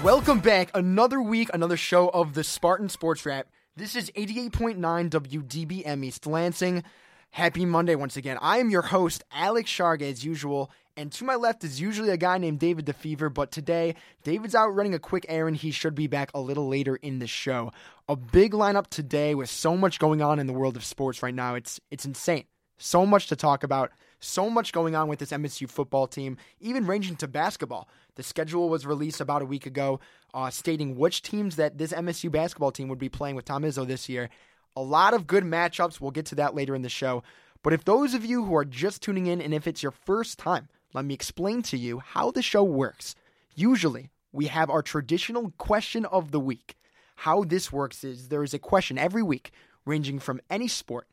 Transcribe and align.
Welcome 0.00 0.40
back. 0.40 0.70
Another 0.74 1.22
week, 1.22 1.48
another 1.54 1.76
show 1.76 2.08
of 2.08 2.34
the 2.34 2.42
Spartan 2.42 2.88
Sports 2.88 3.24
Wrap. 3.24 3.46
This 3.76 3.94
is 3.94 4.10
88.9 4.16 4.76
WDBM 4.78 6.04
East 6.04 6.26
Lansing. 6.26 6.82
Happy 7.30 7.64
Monday 7.64 7.94
once 7.94 8.16
again. 8.16 8.36
I 8.40 8.58
am 8.58 8.68
your 8.68 8.82
host, 8.82 9.22
Alex 9.30 9.70
Sharg, 9.70 10.02
as 10.02 10.24
usual. 10.24 10.72
And 10.96 11.12
to 11.12 11.24
my 11.24 11.36
left 11.36 11.62
is 11.62 11.80
usually 11.80 12.10
a 12.10 12.16
guy 12.16 12.38
named 12.38 12.58
David 12.58 12.86
DeFever, 12.86 13.32
but 13.32 13.52
today, 13.52 13.94
David's 14.24 14.56
out 14.56 14.74
running 14.74 14.94
a 14.94 14.98
quick 14.98 15.24
errand. 15.28 15.58
He 15.58 15.70
should 15.70 15.94
be 15.94 16.08
back 16.08 16.32
a 16.34 16.40
little 16.40 16.66
later 16.66 16.96
in 16.96 17.20
the 17.20 17.28
show. 17.28 17.70
A 18.08 18.16
big 18.16 18.52
lineup 18.54 18.88
today 18.88 19.36
with 19.36 19.50
so 19.50 19.76
much 19.76 20.00
going 20.00 20.20
on 20.20 20.40
in 20.40 20.48
the 20.48 20.52
world 20.52 20.76
of 20.76 20.84
sports 20.84 21.22
right 21.22 21.34
now. 21.34 21.54
It's 21.54 21.80
it's 21.92 22.04
insane. 22.04 22.44
So 22.76 23.06
much 23.06 23.28
to 23.28 23.36
talk 23.36 23.62
about. 23.62 23.92
So 24.18 24.50
much 24.50 24.72
going 24.72 24.94
on 24.94 25.08
with 25.08 25.18
this 25.18 25.32
MSU 25.32 25.68
football 25.68 26.06
team, 26.06 26.36
even 26.60 26.86
ranging 26.86 27.16
to 27.16 27.28
basketball. 27.28 27.88
The 28.16 28.22
schedule 28.22 28.68
was 28.68 28.86
released 28.86 29.20
about 29.20 29.42
a 29.42 29.46
week 29.46 29.66
ago, 29.66 30.00
uh, 30.34 30.50
stating 30.50 30.96
which 30.96 31.22
teams 31.22 31.56
that 31.56 31.78
this 31.78 31.92
MSU 31.92 32.30
basketball 32.30 32.72
team 32.72 32.88
would 32.88 32.98
be 32.98 33.08
playing 33.08 33.36
with 33.36 33.44
Tom 33.44 33.62
Izzo 33.62 33.86
this 33.86 34.08
year. 34.08 34.28
A 34.76 34.82
lot 34.82 35.14
of 35.14 35.26
good 35.26 35.44
matchups. 35.44 36.00
We'll 36.00 36.10
get 36.10 36.26
to 36.26 36.34
that 36.36 36.54
later 36.54 36.74
in 36.74 36.82
the 36.82 36.88
show. 36.88 37.22
But 37.62 37.72
if 37.72 37.84
those 37.84 38.14
of 38.14 38.24
you 38.24 38.44
who 38.44 38.56
are 38.56 38.64
just 38.64 39.02
tuning 39.02 39.26
in 39.26 39.40
and 39.40 39.54
if 39.54 39.66
it's 39.66 39.82
your 39.82 39.92
first 39.92 40.38
time, 40.38 40.68
let 40.92 41.04
me 41.04 41.14
explain 41.14 41.62
to 41.62 41.78
you 41.78 42.00
how 42.00 42.30
the 42.30 42.42
show 42.42 42.62
works. 42.62 43.14
Usually, 43.54 44.10
we 44.32 44.46
have 44.46 44.68
our 44.68 44.82
traditional 44.82 45.52
question 45.58 46.04
of 46.06 46.32
the 46.32 46.40
week. 46.40 46.76
How 47.16 47.44
this 47.44 47.72
works 47.72 48.04
is 48.04 48.28
there 48.28 48.42
is 48.42 48.54
a 48.54 48.58
question 48.58 48.98
every 48.98 49.22
week 49.22 49.52
ranging 49.84 50.18
from 50.18 50.40
any 50.50 50.68
sport. 50.68 51.06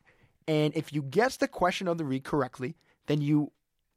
And 0.48 0.74
if 0.74 0.92
you 0.92 1.02
guess 1.02 1.36
the 1.36 1.48
question 1.48 1.86
of 1.86 1.98
the 1.98 2.04
week 2.04 2.24
correctly, 2.24 2.76
then 3.06 3.20
you 3.20 3.52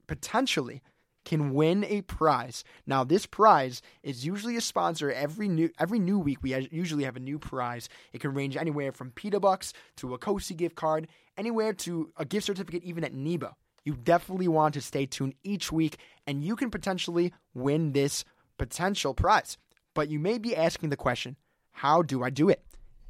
potentially 0.06 0.82
can 1.24 1.54
win 1.54 1.84
a 1.84 2.02
prize. 2.02 2.64
Now, 2.86 3.04
this 3.04 3.26
prize 3.26 3.82
is 4.02 4.26
usually 4.26 4.56
a 4.56 4.60
sponsor 4.60 5.10
every 5.10 5.48
new 5.48 5.70
every 5.78 5.98
new 5.98 6.18
week. 6.18 6.38
We 6.42 6.68
usually 6.70 7.04
have 7.04 7.16
a 7.16 7.20
new 7.20 7.38
prize. 7.38 7.88
It 8.12 8.20
can 8.20 8.34
range 8.34 8.56
anywhere 8.56 8.92
from 8.92 9.10
pita 9.10 9.40
bucks 9.40 9.72
to 9.96 10.14
a 10.14 10.18
Cosi 10.18 10.54
gift 10.54 10.76
card, 10.76 11.08
anywhere 11.36 11.72
to 11.72 12.12
a 12.16 12.24
gift 12.24 12.46
certificate, 12.46 12.84
even 12.84 13.04
at 13.04 13.14
Nebo. 13.14 13.56
You 13.84 13.94
definitely 13.94 14.48
want 14.48 14.74
to 14.74 14.80
stay 14.80 15.06
tuned 15.06 15.34
each 15.42 15.70
week, 15.70 15.98
and 16.26 16.42
you 16.42 16.56
can 16.56 16.70
potentially 16.70 17.32
win 17.52 17.92
this 17.92 18.24
potential 18.56 19.14
prize. 19.14 19.58
But 19.94 20.08
you 20.08 20.18
may 20.18 20.38
be 20.38 20.56
asking 20.56 20.88
the 20.88 20.96
question, 20.96 21.36
how 21.70 22.02
do 22.02 22.22
I 22.22 22.30
do 22.30 22.48
it? 22.48 22.62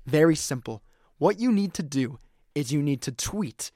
Very 0.07 0.37
simple. 0.37 0.83
What 1.19 1.39
you 1.39 1.53
need 1.53 1.75
to 1.75 1.83
do 1.83 2.19
is 2.55 2.73
you 2.73 2.83
need 2.83 3.03
to 3.03 3.13
tweet 3.13 3.71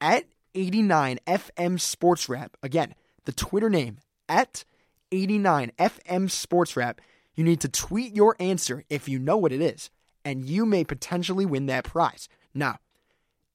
at 0.00 0.24
89FM 0.54 1.80
Sports 1.80 2.28
Wrap. 2.28 2.56
Again, 2.62 2.94
the 3.24 3.32
Twitter 3.32 3.70
name 3.70 3.98
at 4.28 4.64
89FM 5.10 6.30
Sports 6.30 6.76
Wrap. 6.76 7.00
You 7.34 7.44
need 7.44 7.60
to 7.60 7.68
tweet 7.68 8.14
your 8.14 8.36
answer 8.38 8.84
if 8.88 9.08
you 9.08 9.18
know 9.18 9.36
what 9.36 9.52
it 9.52 9.60
is, 9.60 9.90
and 10.24 10.44
you 10.44 10.66
may 10.66 10.84
potentially 10.84 11.46
win 11.46 11.66
that 11.66 11.84
prize. 11.84 12.28
Now, 12.54 12.78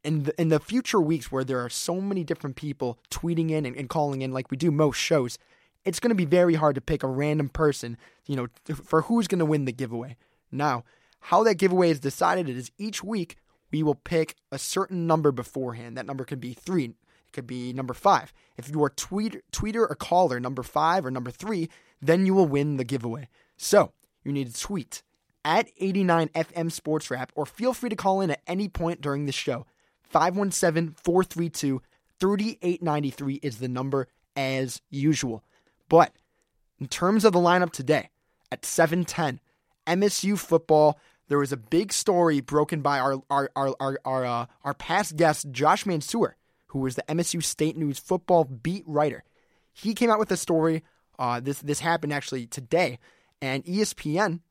in 0.04 0.24
the, 0.24 0.42
in 0.42 0.50
the 0.50 0.60
future 0.60 1.02
weeks 1.02 1.32
where 1.32 1.44
there 1.44 1.64
are 1.64 1.70
so 1.70 2.00
many 2.00 2.24
different 2.24 2.56
people 2.56 2.98
tweeting 3.12 3.52
in 3.52 3.66
and, 3.66 3.76
and 3.76 3.90
calling 3.90 4.22
in 4.22 4.32
like 4.32 4.50
we 4.50 4.58
do 4.58 4.72
most 4.72 4.98
shows, 4.98 5.38
it's 5.86 6.00
going 6.00 6.10
to 6.10 6.16
be 6.16 6.26
very 6.26 6.56
hard 6.56 6.76
to 6.76 6.82
pick 6.82 7.04
a 7.04 7.08
random 7.08 7.50
person, 7.50 7.98
you 8.26 8.36
know, 8.36 8.48
for 8.74 9.04
who's 9.04 9.28
going 9.28 9.40
to 9.40 9.46
win 9.46 9.66
the 9.66 9.72
giveaway. 9.72 10.16
Now, 10.52 10.84
how 11.20 11.44
that 11.44 11.56
giveaway 11.56 11.90
is 11.90 12.00
decided 12.00 12.50
is 12.50 12.72
each 12.78 13.04
week 13.04 13.38
we 13.72 13.84
will 13.84 13.96
pick 13.96 14.36
a 14.52 14.58
certain 14.58 15.08
number 15.08 15.32
beforehand. 15.32 15.98
That 15.98 16.06
number 16.06 16.24
could 16.24 16.40
be 16.40 16.54
three, 16.54 16.94
it 17.28 17.34
could 17.34 17.48
be 17.48 17.74
number 17.74 17.94
five. 17.94 18.34
If 18.58 18.70
you 18.70 18.84
are 18.84 18.90
tweet, 18.90 19.42
tweeter 19.52 19.88
or 19.90 19.96
caller 19.96 20.40
number 20.40 20.64
five 20.64 21.06
or 21.06 21.12
number 21.12 21.32
three, 21.32 21.70
then 22.02 22.26
you 22.26 22.34
will 22.34 22.48
win 22.48 22.78
the 22.78 22.84
giveaway. 22.84 23.28
So 23.58 23.92
you 24.24 24.32
need 24.32 24.54
to 24.54 24.60
tweet 24.60 25.04
at 25.44 25.70
89FM 25.80 26.72
Sports 26.72 27.12
Wrap 27.12 27.32
or 27.36 27.46
feel 27.46 27.74
free 27.74 27.90
to 27.90 27.96
call 27.96 28.22
in 28.22 28.32
at 28.32 28.42
any 28.48 28.68
point 28.68 29.02
during 29.02 29.26
the 29.26 29.32
show. 29.32 29.66
517 30.04 30.96
432 31.04 31.82
3893 32.20 33.36
is 33.36 33.58
the 33.58 33.68
number 33.68 34.08
as 34.36 34.82
usual. 34.90 35.44
But 35.90 36.14
in 36.80 36.88
terms 36.88 37.26
of 37.26 37.34
the 37.34 37.40
lineup 37.40 37.72
today, 37.72 38.10
at 38.52 38.66
710, 38.66 39.40
MSU 39.86 40.38
football, 40.38 40.98
there 41.28 41.38
was 41.38 41.52
a 41.52 41.58
big 41.58 41.92
story 41.92 42.40
broken 42.40 42.82
by 42.82 43.00
our 43.00 43.22
our 43.30 43.50
our 43.56 43.76
our 43.80 44.00
our, 44.06 44.26
uh, 44.26 44.46
our 44.64 44.74
past 44.74 45.18
guest 45.18 45.52
Josh 45.52 45.86
Mansour, 45.86 46.38
who 46.78 46.84
was 46.84 46.96
the 46.96 47.04
MSU 47.10 47.44
State 47.44 47.76
News 47.76 47.98
football 47.98 48.44
beat 48.44 48.84
writer. 48.86 49.24
He 49.74 49.96
came 49.96 50.12
out 50.12 50.20
with 50.20 50.32
a 50.32 50.38
story. 50.38 50.84
Uh, 51.18 51.40
this 51.40 51.60
this 51.60 51.80
happened 51.80 52.14
actually 52.14 52.46
today, 52.46 53.00
and 53.42 53.66
ESPN 53.66 54.42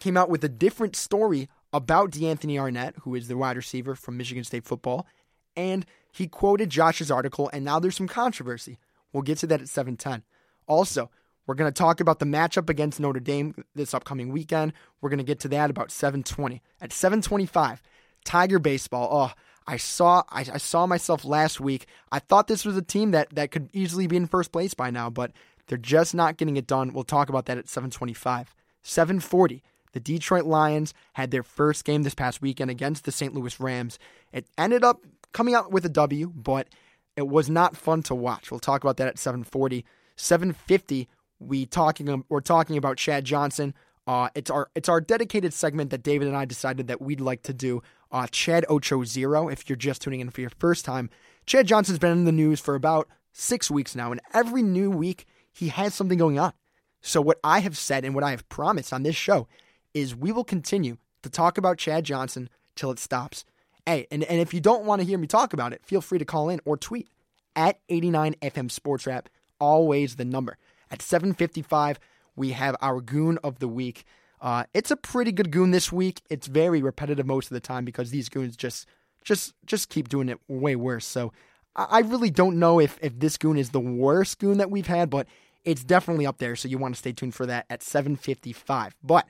came 0.00 0.16
out 0.16 0.30
with 0.30 0.42
a 0.42 0.48
different 0.48 0.96
story 0.96 1.50
about 1.70 2.12
DeAnthony 2.12 2.58
Arnett, 2.58 2.94
who 3.02 3.14
is 3.14 3.28
the 3.28 3.36
wide 3.36 3.58
receiver 3.58 3.94
from 3.94 4.16
Michigan 4.16 4.42
State 4.42 4.64
football, 4.64 5.06
and 5.54 5.84
he 6.10 6.26
quoted 6.26 6.70
Josh's 6.70 7.10
article, 7.10 7.50
and 7.52 7.62
now 7.62 7.78
there's 7.78 7.96
some 7.96 8.08
controversy. 8.08 8.78
We'll 9.12 9.22
get 9.22 9.36
to 9.38 9.46
that 9.48 9.60
at 9.60 9.68
710. 9.68 10.22
Also, 10.66 11.10
we're 11.46 11.54
going 11.54 11.70
to 11.70 11.78
talk 11.78 12.00
about 12.00 12.20
the 12.20 12.24
matchup 12.24 12.70
against 12.70 13.00
Notre 13.00 13.20
Dame 13.20 13.54
this 13.74 13.92
upcoming 13.92 14.32
weekend. 14.32 14.72
We're 15.00 15.10
going 15.10 15.18
to 15.18 15.24
get 15.24 15.40
to 15.40 15.48
that 15.48 15.68
about 15.68 15.90
720. 15.90 16.62
At 16.80 16.92
725, 16.92 17.82
Tiger 18.24 18.58
Baseball. 18.58 19.08
Oh, 19.12 19.32
I 19.66 19.76
saw 19.76 20.22
I, 20.30 20.40
I, 20.40 20.58
saw 20.58 20.86
myself 20.86 21.24
last 21.24 21.60
week. 21.60 21.86
I 22.10 22.18
thought 22.18 22.48
this 22.48 22.64
was 22.64 22.76
a 22.76 22.82
team 22.82 23.12
that, 23.12 23.30
that 23.34 23.50
could 23.50 23.68
easily 23.72 24.06
be 24.06 24.16
in 24.16 24.26
first 24.26 24.52
place 24.52 24.74
by 24.74 24.90
now, 24.90 25.10
but 25.10 25.32
they're 25.66 25.78
just 25.78 26.14
not 26.14 26.36
getting 26.36 26.56
it 26.56 26.66
done. 26.66 26.92
We'll 26.92 27.04
talk 27.04 27.28
about 27.28 27.46
that 27.46 27.58
at 27.58 27.68
725. 27.68 28.54
740. 28.82 29.62
The 29.92 30.00
Detroit 30.00 30.44
Lions 30.44 30.94
had 31.14 31.30
their 31.30 31.42
first 31.42 31.84
game 31.84 32.02
this 32.02 32.14
past 32.14 32.40
weekend 32.40 32.70
against 32.70 33.04
the 33.04 33.12
St. 33.12 33.34
Louis 33.34 33.58
Rams. 33.60 33.98
It 34.32 34.46
ended 34.56 34.84
up 34.84 35.04
coming 35.32 35.54
out 35.54 35.70
with 35.70 35.84
a 35.84 35.88
W, 35.90 36.32
but 36.34 36.68
it 37.16 37.28
was 37.28 37.50
not 37.50 37.76
fun 37.76 38.02
to 38.04 38.14
watch. 38.14 38.50
We'll 38.50 38.60
talk 38.60 38.82
about 38.82 38.96
that 38.98 39.08
at 39.08 39.18
740. 39.18 39.84
750, 40.16 41.08
we 41.38 41.66
talking 41.66 42.24
we're 42.28 42.40
talking 42.40 42.76
about 42.76 42.98
Chad 42.98 43.24
Johnson. 43.24 43.74
Uh, 44.10 44.28
it's 44.34 44.50
our 44.50 44.68
it's 44.74 44.88
our 44.88 45.00
dedicated 45.00 45.54
segment 45.54 45.90
that 45.90 46.02
David 46.02 46.26
and 46.26 46.36
I 46.36 46.44
decided 46.44 46.88
that 46.88 47.00
we'd 47.00 47.20
like 47.20 47.44
to 47.44 47.54
do. 47.54 47.80
Uh, 48.10 48.26
Chad 48.26 48.66
Ocho 48.68 49.04
Zero. 49.04 49.46
If 49.46 49.70
you're 49.70 49.76
just 49.76 50.02
tuning 50.02 50.18
in 50.18 50.30
for 50.30 50.40
your 50.40 50.50
first 50.58 50.84
time, 50.84 51.10
Chad 51.46 51.68
Johnson's 51.68 52.00
been 52.00 52.10
in 52.10 52.24
the 52.24 52.32
news 52.32 52.58
for 52.58 52.74
about 52.74 53.06
six 53.32 53.70
weeks 53.70 53.94
now, 53.94 54.10
and 54.10 54.20
every 54.34 54.62
new 54.62 54.90
week 54.90 55.26
he 55.52 55.68
has 55.68 55.94
something 55.94 56.18
going 56.18 56.40
on. 56.40 56.52
So 57.00 57.20
what 57.20 57.38
I 57.44 57.60
have 57.60 57.78
said 57.78 58.04
and 58.04 58.12
what 58.12 58.24
I 58.24 58.32
have 58.32 58.48
promised 58.48 58.92
on 58.92 59.04
this 59.04 59.14
show 59.14 59.46
is 59.94 60.16
we 60.16 60.32
will 60.32 60.42
continue 60.42 60.96
to 61.22 61.30
talk 61.30 61.56
about 61.56 61.78
Chad 61.78 62.02
Johnson 62.02 62.50
till 62.74 62.90
it 62.90 62.98
stops. 62.98 63.44
Hey, 63.86 64.08
and, 64.10 64.24
and 64.24 64.40
if 64.40 64.52
you 64.52 64.60
don't 64.60 64.86
want 64.86 65.00
to 65.00 65.06
hear 65.06 65.18
me 65.18 65.28
talk 65.28 65.52
about 65.52 65.72
it, 65.72 65.86
feel 65.86 66.00
free 66.00 66.18
to 66.18 66.24
call 66.24 66.48
in 66.48 66.58
or 66.64 66.76
tweet 66.76 67.06
at 67.54 67.78
89FM 67.86 68.72
Sports 68.72 69.06
Wrap. 69.06 69.28
Always 69.60 70.16
the 70.16 70.24
number. 70.24 70.58
At 70.90 71.00
755, 71.00 72.00
we 72.36 72.50
have 72.50 72.76
our 72.80 73.00
goon 73.00 73.38
of 73.44 73.58
the 73.58 73.68
week. 73.68 74.04
Uh, 74.40 74.64
it's 74.72 74.90
a 74.90 74.96
pretty 74.96 75.32
good 75.32 75.50
goon 75.50 75.70
this 75.70 75.92
week. 75.92 76.22
It's 76.30 76.46
very 76.46 76.82
repetitive 76.82 77.26
most 77.26 77.50
of 77.50 77.54
the 77.54 77.60
time 77.60 77.84
because 77.84 78.10
these 78.10 78.28
goons 78.28 78.56
just 78.56 78.86
just 79.22 79.52
just 79.66 79.90
keep 79.90 80.08
doing 80.08 80.28
it 80.28 80.38
way 80.48 80.76
worse. 80.76 81.04
So 81.04 81.32
I 81.76 82.00
really 82.00 82.30
don't 82.30 82.58
know 82.58 82.80
if 82.80 82.98
if 83.02 83.18
this 83.18 83.36
goon 83.36 83.56
is 83.56 83.70
the 83.70 83.80
worst 83.80 84.38
goon 84.38 84.58
that 84.58 84.70
we've 84.70 84.86
had, 84.86 85.10
but 85.10 85.26
it's 85.64 85.84
definitely 85.84 86.26
up 86.26 86.38
there. 86.38 86.56
So 86.56 86.68
you 86.68 86.78
want 86.78 86.94
to 86.94 86.98
stay 86.98 87.12
tuned 87.12 87.34
for 87.34 87.46
that 87.46 87.66
at 87.68 87.82
755. 87.82 88.96
But 89.02 89.28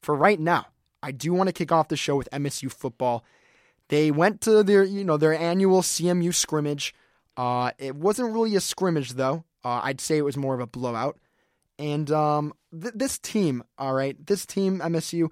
for 0.00 0.14
right 0.14 0.38
now, 0.38 0.66
I 1.02 1.10
do 1.10 1.32
want 1.32 1.48
to 1.48 1.52
kick 1.52 1.72
off 1.72 1.88
the 1.88 1.96
show 1.96 2.16
with 2.16 2.28
MSU 2.30 2.72
football. 2.72 3.24
They 3.88 4.10
went 4.10 4.40
to 4.42 4.62
their 4.62 4.84
you 4.84 5.04
know 5.04 5.16
their 5.16 5.34
annual 5.34 5.82
CMU 5.82 6.34
scrimmage. 6.34 6.94
Uh, 7.36 7.72
it 7.78 7.96
wasn't 7.96 8.32
really 8.32 8.54
a 8.56 8.60
scrimmage 8.60 9.12
though. 9.12 9.44
Uh, 9.64 9.80
I'd 9.82 10.00
say 10.00 10.18
it 10.18 10.24
was 10.24 10.36
more 10.36 10.54
of 10.54 10.60
a 10.60 10.66
blowout. 10.66 11.18
And 11.82 12.12
um, 12.12 12.54
th- 12.70 12.94
this 12.94 13.18
team, 13.18 13.64
all 13.76 13.92
right, 13.92 14.16
this 14.24 14.46
team, 14.46 14.78
MSU, 14.78 15.30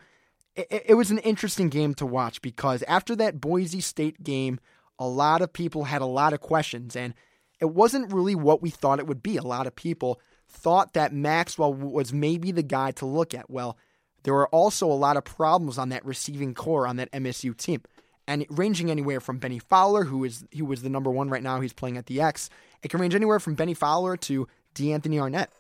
it-, 0.57 0.85
it 0.89 0.95
was 0.95 1.13
an 1.13 1.19
interesting 1.19 1.69
game 1.69 1.95
to 1.95 2.07
watch 2.07 2.43
because 2.43 2.83
after 2.89 3.15
that 3.17 3.41
Boise 3.41 3.81
State 3.81 4.25
game, 4.25 4.59
a 4.99 5.07
lot 5.07 5.43
of 5.43 5.53
people 5.53 5.85
had 5.85 6.03
a 6.03 6.07
lot 6.07 6.33
of 6.33 6.41
questions, 6.41 6.97
and 6.97 7.15
it 7.61 7.67
wasn't 7.67 8.13
really 8.13 8.35
what 8.35 8.63
we 8.63 8.69
thought 8.69 8.99
it 8.99 9.07
would 9.07 9.23
be. 9.23 9.37
A 9.37 9.43
lot 9.43 9.69
of 9.69 9.77
people 9.77 10.21
thought 10.49 10.95
that 10.95 11.13
Maxwell 11.13 11.73
was 11.73 12.13
maybe 12.13 12.51
the 12.51 12.65
guy 12.65 12.91
to 12.93 13.07
look 13.07 13.33
at. 13.33 13.49
Well, 13.49 13.79
there 14.25 14.35
were 14.35 14.49
also 14.49 14.91
a 14.91 14.93
lot 14.93 15.17
of 15.17 15.23
problems 15.23 15.79
on 15.79 15.91
that 15.91 16.05
receiving 16.05 16.53
corps 16.53 16.89
on 16.89 16.97
that 16.97 17.13
MSU 17.13 17.57
team. 17.57 17.83
And 18.27 18.45
ranging 18.51 18.91
anywhere 18.91 19.21
from 19.21 19.39
Benny 19.39 19.61
Fowler, 19.61 20.05
who 20.05 20.25
is 20.25 20.45
who 20.57 20.65
was 20.65 20.83
the 20.83 20.91
number 20.91 21.11
one 21.11 21.31
right 21.31 21.43
now, 21.43 21.61
he's 21.61 21.73
playing 21.73 21.97
at 21.97 22.07
the 22.07 22.21
X. 22.21 22.51
It 22.83 22.89
can 22.89 23.01
range 23.01 23.15
anywhere 23.15 23.39
from 23.39 23.55
Benny 23.55 23.75
Fowler 23.75 24.17
to 24.19 24.49
D'Anthony 24.75 25.21
Arnett. 25.21 25.51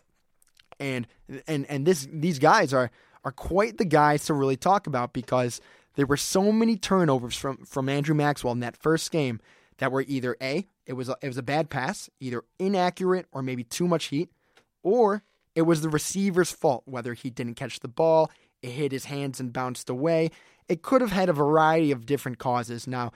And 0.80 1.06
and 1.46 1.66
and 1.66 1.86
this 1.86 2.08
these 2.10 2.38
guys 2.38 2.72
are 2.72 2.90
are 3.22 3.32
quite 3.32 3.78
the 3.78 3.84
guys 3.84 4.24
to 4.24 4.34
really 4.34 4.56
talk 4.56 4.86
about 4.86 5.12
because 5.12 5.60
there 5.94 6.06
were 6.06 6.16
so 6.16 6.50
many 6.50 6.76
turnovers 6.76 7.36
from 7.36 7.58
from 7.58 7.88
Andrew 7.88 8.14
Maxwell 8.14 8.54
in 8.54 8.60
that 8.60 8.76
first 8.76 9.12
game 9.12 9.40
that 9.78 9.92
were 9.92 10.04
either 10.08 10.36
a 10.42 10.66
it 10.86 10.94
was 10.94 11.08
a, 11.08 11.16
it 11.22 11.28
was 11.28 11.38
a 11.38 11.42
bad 11.42 11.70
pass, 11.70 12.10
either 12.18 12.42
inaccurate 12.58 13.26
or 13.30 13.42
maybe 13.42 13.62
too 13.62 13.86
much 13.86 14.06
heat, 14.06 14.30
or 14.82 15.22
it 15.54 15.62
was 15.62 15.82
the 15.82 15.88
receiver's 15.88 16.50
fault 16.50 16.82
whether 16.86 17.14
he 17.14 17.30
didn't 17.30 17.54
catch 17.54 17.78
the 17.78 17.88
ball, 17.88 18.30
it 18.62 18.70
hit 18.70 18.90
his 18.90 19.04
hands 19.04 19.38
and 19.38 19.52
bounced 19.52 19.88
away. 19.88 20.30
It 20.68 20.82
could 20.82 21.00
have 21.00 21.12
had 21.12 21.28
a 21.28 21.32
variety 21.32 21.92
of 21.92 22.06
different 22.06 22.38
causes. 22.38 22.86
Now, 22.86 23.12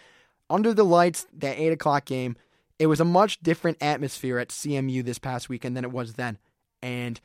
under 0.48 0.72
the 0.72 0.84
lights, 0.84 1.26
that 1.32 1.58
eight 1.58 1.72
o'clock 1.72 2.04
game, 2.04 2.36
it 2.78 2.86
was 2.86 3.00
a 3.00 3.04
much 3.04 3.40
different 3.40 3.78
atmosphere 3.80 4.38
at 4.38 4.48
CMU 4.48 5.04
this 5.04 5.18
past 5.18 5.48
weekend 5.48 5.76
than 5.76 5.84
it 5.84 5.92
was 5.92 6.14
then, 6.14 6.38
and 6.82 7.20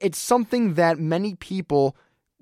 it's 0.00 0.18
something 0.18 0.74
that 0.74 0.98
many 0.98 1.34
people 1.34 1.96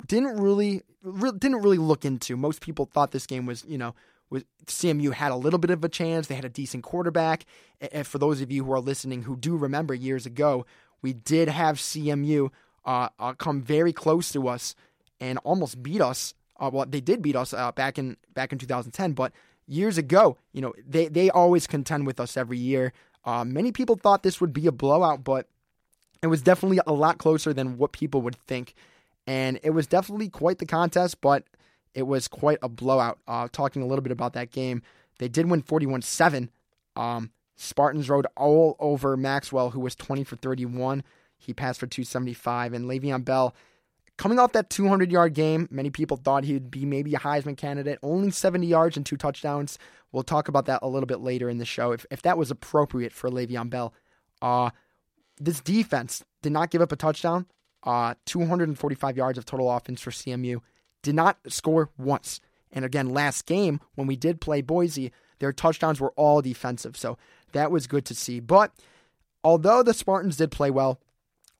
didn't 0.06 0.40
really 0.40 0.82
didn't 1.04 1.62
really 1.62 1.78
look 1.78 2.04
into. 2.04 2.36
Most 2.36 2.60
people 2.60 2.86
thought 2.86 3.10
this 3.10 3.26
game 3.26 3.46
was, 3.46 3.64
you 3.66 3.78
know, 3.78 3.94
was 4.30 4.44
CMU 4.66 5.12
had 5.12 5.32
a 5.32 5.36
little 5.36 5.58
bit 5.58 5.70
of 5.70 5.84
a 5.84 5.88
chance. 5.88 6.26
They 6.26 6.34
had 6.34 6.44
a 6.44 6.48
decent 6.48 6.84
quarterback. 6.84 7.44
And 7.92 8.06
for 8.06 8.18
those 8.18 8.40
of 8.40 8.50
you 8.50 8.64
who 8.64 8.72
are 8.72 8.80
listening 8.80 9.22
who 9.22 9.36
do 9.36 9.56
remember 9.56 9.94
years 9.94 10.26
ago, 10.26 10.64
we 11.02 11.12
did 11.12 11.48
have 11.48 11.76
CMU 11.76 12.50
uh, 12.84 13.08
uh, 13.18 13.34
come 13.34 13.60
very 13.62 13.92
close 13.92 14.32
to 14.32 14.48
us 14.48 14.74
and 15.20 15.38
almost 15.38 15.82
beat 15.82 16.00
us. 16.00 16.34
Uh, 16.58 16.70
well, 16.72 16.86
they 16.86 17.00
did 17.00 17.22
beat 17.22 17.36
us 17.36 17.52
uh, 17.52 17.72
back 17.72 17.98
in 17.98 18.16
back 18.34 18.52
in 18.52 18.58
2010, 18.58 19.12
but 19.12 19.32
years 19.66 19.98
ago, 19.98 20.36
you 20.52 20.60
know, 20.60 20.72
they 20.86 21.08
they 21.08 21.30
always 21.30 21.66
contend 21.66 22.06
with 22.06 22.20
us 22.20 22.36
every 22.36 22.58
year. 22.58 22.92
Uh, 23.24 23.44
many 23.44 23.72
people 23.72 23.96
thought 23.96 24.22
this 24.22 24.40
would 24.40 24.52
be 24.52 24.66
a 24.66 24.72
blowout, 24.72 25.22
but 25.22 25.48
it 26.22 26.28
was 26.28 26.42
definitely 26.42 26.80
a 26.86 26.92
lot 26.92 27.18
closer 27.18 27.52
than 27.52 27.76
what 27.76 27.92
people 27.92 28.22
would 28.22 28.36
think. 28.46 28.74
And 29.26 29.58
it 29.62 29.70
was 29.70 29.86
definitely 29.86 30.28
quite 30.28 30.58
the 30.58 30.66
contest, 30.66 31.20
but 31.20 31.44
it 31.94 32.04
was 32.04 32.28
quite 32.28 32.58
a 32.62 32.68
blowout. 32.68 33.18
Uh, 33.26 33.48
talking 33.50 33.82
a 33.82 33.86
little 33.86 34.02
bit 34.02 34.12
about 34.12 34.32
that 34.34 34.50
game, 34.50 34.82
they 35.18 35.28
did 35.28 35.50
win 35.50 35.62
41 35.62 36.02
7. 36.02 36.50
Um, 36.96 37.30
Spartans 37.56 38.08
rode 38.08 38.26
all 38.36 38.76
over 38.80 39.16
Maxwell, 39.16 39.70
who 39.70 39.80
was 39.80 39.94
20 39.94 40.24
for 40.24 40.36
31. 40.36 41.04
He 41.38 41.52
passed 41.52 41.80
for 41.80 41.86
275. 41.86 42.72
And 42.72 42.86
Le'Veon 42.86 43.24
Bell, 43.24 43.54
coming 44.16 44.38
off 44.38 44.52
that 44.52 44.70
200 44.70 45.10
yard 45.10 45.34
game, 45.34 45.68
many 45.70 45.90
people 45.90 46.16
thought 46.16 46.44
he'd 46.44 46.70
be 46.70 46.84
maybe 46.84 47.14
a 47.14 47.18
Heisman 47.18 47.56
candidate. 47.56 47.98
Only 48.02 48.30
70 48.30 48.66
yards 48.66 48.96
and 48.96 49.04
two 49.04 49.16
touchdowns. 49.16 49.78
We'll 50.12 50.22
talk 50.22 50.48
about 50.48 50.66
that 50.66 50.80
a 50.82 50.88
little 50.88 51.06
bit 51.06 51.20
later 51.20 51.48
in 51.48 51.58
the 51.58 51.64
show 51.64 51.92
if, 51.92 52.04
if 52.10 52.22
that 52.22 52.38
was 52.38 52.50
appropriate 52.50 53.12
for 53.12 53.30
Le'Veon 53.30 53.70
Bell. 53.70 53.94
Uh, 54.40 54.70
this 55.40 55.60
defense 55.60 56.24
did 56.42 56.52
not 56.52 56.70
give 56.70 56.82
up 56.82 56.92
a 56.92 56.96
touchdown. 56.96 57.46
Uh, 57.84 58.14
245 58.26 59.16
yards 59.16 59.38
of 59.38 59.44
total 59.44 59.70
offense 59.70 60.00
for 60.00 60.10
CMU. 60.10 60.60
Did 61.02 61.14
not 61.14 61.38
score 61.48 61.90
once. 61.98 62.40
And 62.70 62.84
again, 62.84 63.10
last 63.10 63.46
game 63.46 63.80
when 63.94 64.06
we 64.06 64.16
did 64.16 64.40
play 64.40 64.62
Boise, 64.62 65.12
their 65.40 65.52
touchdowns 65.52 66.00
were 66.00 66.12
all 66.12 66.40
defensive. 66.40 66.96
So 66.96 67.18
that 67.52 67.70
was 67.70 67.86
good 67.86 68.04
to 68.06 68.14
see. 68.14 68.40
But 68.40 68.72
although 69.42 69.82
the 69.82 69.94
Spartans 69.94 70.36
did 70.36 70.50
play 70.50 70.70
well, 70.70 71.00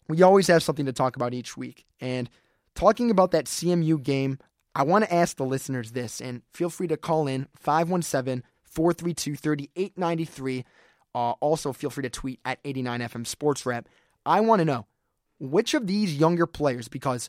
we 0.09 0.23
always 0.23 0.47
have 0.47 0.63
something 0.63 0.87
to 0.87 0.93
talk 0.93 1.17
about 1.17 1.35
each 1.35 1.57
week. 1.57 1.85
And 2.01 2.31
talking 2.75 3.11
about 3.11 3.31
that 3.33 3.47
CMU 3.47 4.03
game, 4.03 4.39
I 4.75 4.85
want 4.85 5.05
to 5.05 5.15
ask 5.15 5.37
the 5.37 5.45
listeners 5.45 5.93
this, 5.93 6.21
and 6.21 6.43
feel 6.53 6.71
free 6.71 6.87
to 6.89 6.97
call 6.97 7.27
in 7.27 7.47
517 7.57 8.43
432 8.65 9.37
3893. 9.37 10.65
Uh, 11.15 11.33
also, 11.41 11.73
feel 11.73 11.91
free 11.91 12.03
to 12.03 12.11
tweet 12.11 12.41
at 12.45 12.63
89FM 12.65 13.27
Sports 13.27 13.67
Wrap. 13.67 13.89
I 14.25 14.41
want 14.41 14.61
to 14.61 14.65
know 14.65 14.87
which 15.39 15.75
of 15.75 15.87
these 15.87 16.17
younger 16.17 16.47
players, 16.47 16.89
because 16.89 17.29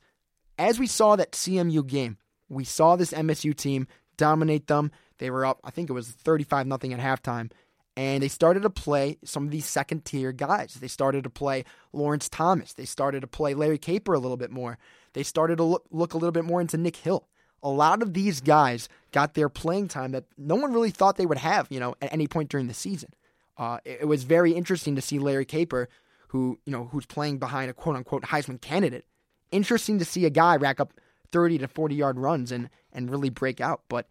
as 0.58 0.80
we 0.80 0.88
saw 0.88 1.16
that 1.16 1.32
CMU 1.32 1.86
game, 1.86 2.18
we 2.50 2.64
saw 2.64 2.96
this 2.96 3.12
MSU 3.12 3.56
team 3.56 3.88
dominate 4.18 4.68
them. 4.68 4.92
They 5.18 5.30
were 5.30 5.46
up, 5.46 5.60
I 5.64 5.72
think 5.72 5.90
it 5.90 5.94
was 5.94 6.10
35 6.10 6.68
nothing 6.68 6.94
at 6.94 7.00
halftime. 7.00 7.52
And 7.96 8.24
they 8.24 8.28
started 8.28 8.64
to 8.64 8.70
play 8.72 9.18
some 9.24 9.46
of 9.46 9.52
these 9.52 9.66
second 9.66 10.04
tier 10.04 10.32
guys. 10.32 10.76
They 10.76 10.88
started 10.88 11.24
to 11.26 11.30
play 11.30 11.64
Lawrence 11.92 12.28
Thomas. 12.28 12.74
They 12.74 12.86
started 12.86 13.22
to 13.22 13.28
play 13.28 13.54
Larry 13.54 13.78
Caper 13.78 14.14
a 14.14 14.20
little 14.20 14.38
bit 14.38 14.50
more. 14.50 14.80
They 15.14 15.22
started 15.22 15.58
to 15.58 15.64
look, 15.64 15.86
look 15.92 16.14
a 16.14 16.18
little 16.18 16.32
bit 16.32 16.46
more 16.46 16.60
into 16.60 16.78
Nick 16.78 16.96
Hill. 16.96 17.28
A 17.62 17.70
lot 17.70 18.02
of 18.02 18.14
these 18.14 18.42
guys 18.42 18.90
got 19.12 19.36
their 19.36 19.48
playing 19.48 19.90
time 19.90 20.12
that 20.12 20.26
no 20.38 20.56
one 20.56 20.74
really 20.74 20.90
thought 20.90 21.18
they 21.18 21.26
would 21.28 21.38
have, 21.38 21.68
you 21.70 21.80
know, 21.80 21.96
at 22.02 22.12
any 22.12 22.28
point 22.28 22.50
during 22.50 22.68
the 22.68 22.74
season. 22.74 23.14
Uh, 23.58 23.78
it, 23.86 24.08
was 24.08 24.24
very 24.24 24.54
interesting 24.54 24.96
to 24.96 25.02
see 25.02 25.20
Larry 25.20 25.46
Caper, 25.46 25.90
who 26.30 26.60
you 26.66 26.72
know 26.72 26.86
who's 26.86 27.06
playing 27.06 27.38
behind 27.38 27.70
a 27.70 27.74
quote 27.74 27.96
unquote 27.96 28.24
Heisman 28.24 28.60
candidate. 28.60 29.06
Interesting 29.52 30.00
to 30.00 30.06
see 30.06 30.26
a 30.26 30.32
guy 30.32 30.56
rack 30.56 30.80
up 30.80 30.94
30 31.32 31.60
to 31.60 31.68
40 31.68 31.96
yard 31.96 32.18
runs 32.18 32.52
and 32.52 32.70
and 32.92 33.12
really 33.12 33.30
break 33.30 33.62
out. 33.62 33.82
But 33.90 34.08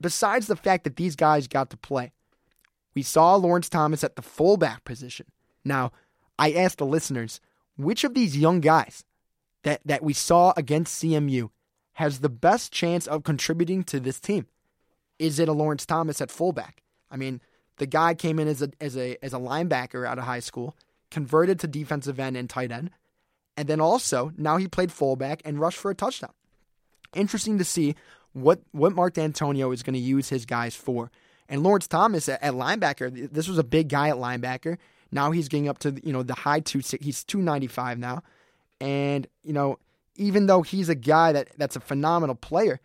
besides 0.00 0.46
the 0.46 0.56
fact 0.56 0.84
that 0.84 0.96
these 0.96 1.14
guys 1.14 1.46
got 1.46 1.70
to 1.70 1.76
play, 1.76 2.12
we 2.94 3.02
saw 3.02 3.36
Lawrence 3.36 3.68
Thomas 3.68 4.02
at 4.02 4.16
the 4.16 4.22
fullback 4.22 4.84
position. 4.84 5.26
Now, 5.64 5.92
I 6.38 6.52
asked 6.52 6.78
the 6.78 6.86
listeners, 6.86 7.40
which 7.76 8.04
of 8.04 8.14
these 8.14 8.36
young 8.36 8.60
guys 8.60 9.04
that, 9.62 9.80
that 9.84 10.02
we 10.02 10.12
saw 10.12 10.52
against 10.56 11.02
CMU 11.02 11.50
has 11.94 12.20
the 12.20 12.28
best 12.28 12.72
chance 12.72 13.06
of 13.06 13.24
contributing 13.24 13.84
to 13.84 14.00
this 14.00 14.20
team? 14.20 14.46
Is 15.18 15.38
it 15.38 15.48
a 15.48 15.52
Lawrence 15.52 15.84
Thomas 15.84 16.20
at 16.20 16.30
fullback? 16.30 16.82
I 17.10 17.16
mean, 17.16 17.40
the 17.80 17.86
guy 17.86 18.14
came 18.14 18.38
in 18.38 18.46
as 18.46 18.60
a 18.60 18.70
as 18.80 18.96
a 18.96 19.16
as 19.24 19.32
a 19.32 19.38
linebacker 19.38 20.06
out 20.06 20.18
of 20.18 20.24
high 20.24 20.40
school, 20.40 20.76
converted 21.10 21.58
to 21.60 21.66
defensive 21.66 22.20
end 22.20 22.36
and 22.36 22.48
tight 22.48 22.70
end, 22.70 22.90
and 23.56 23.66
then 23.66 23.80
also 23.80 24.32
now 24.36 24.58
he 24.58 24.68
played 24.68 24.92
fullback 24.92 25.40
and 25.46 25.58
rushed 25.58 25.78
for 25.78 25.90
a 25.90 25.94
touchdown. 25.94 26.32
Interesting 27.14 27.56
to 27.58 27.64
see 27.64 27.96
what 28.34 28.60
what 28.72 28.92
Mark 28.94 29.14
Dantonio 29.14 29.72
is 29.72 29.82
going 29.82 29.94
to 29.94 29.98
use 29.98 30.28
his 30.28 30.44
guys 30.44 30.76
for. 30.76 31.10
And 31.48 31.64
Lawrence 31.64 31.88
Thomas 31.88 32.28
at, 32.28 32.40
at, 32.44 32.52
linebacker, 32.52 33.32
this 33.32 33.48
was 33.48 33.58
a 33.58 33.64
big 33.64 33.88
guy 33.88 34.10
at 34.10 34.16
linebacker. 34.16 34.76
Now 35.10 35.32
he's 35.32 35.48
getting 35.48 35.68
up 35.68 35.78
to 35.78 35.98
you 36.04 36.12
know 36.12 36.22
the 36.22 36.34
high 36.34 36.60
two 36.60 36.82
he's 37.00 37.24
two 37.24 37.40
ninety 37.40 37.66
five 37.66 37.98
now, 37.98 38.22
and 38.78 39.26
you 39.42 39.54
know 39.54 39.78
even 40.16 40.46
though 40.46 40.60
he's 40.60 40.90
a 40.90 40.94
guy 40.94 41.32
that 41.32 41.48
that's 41.56 41.76
a 41.76 41.80
phenomenal 41.80 42.36
player, 42.36 42.78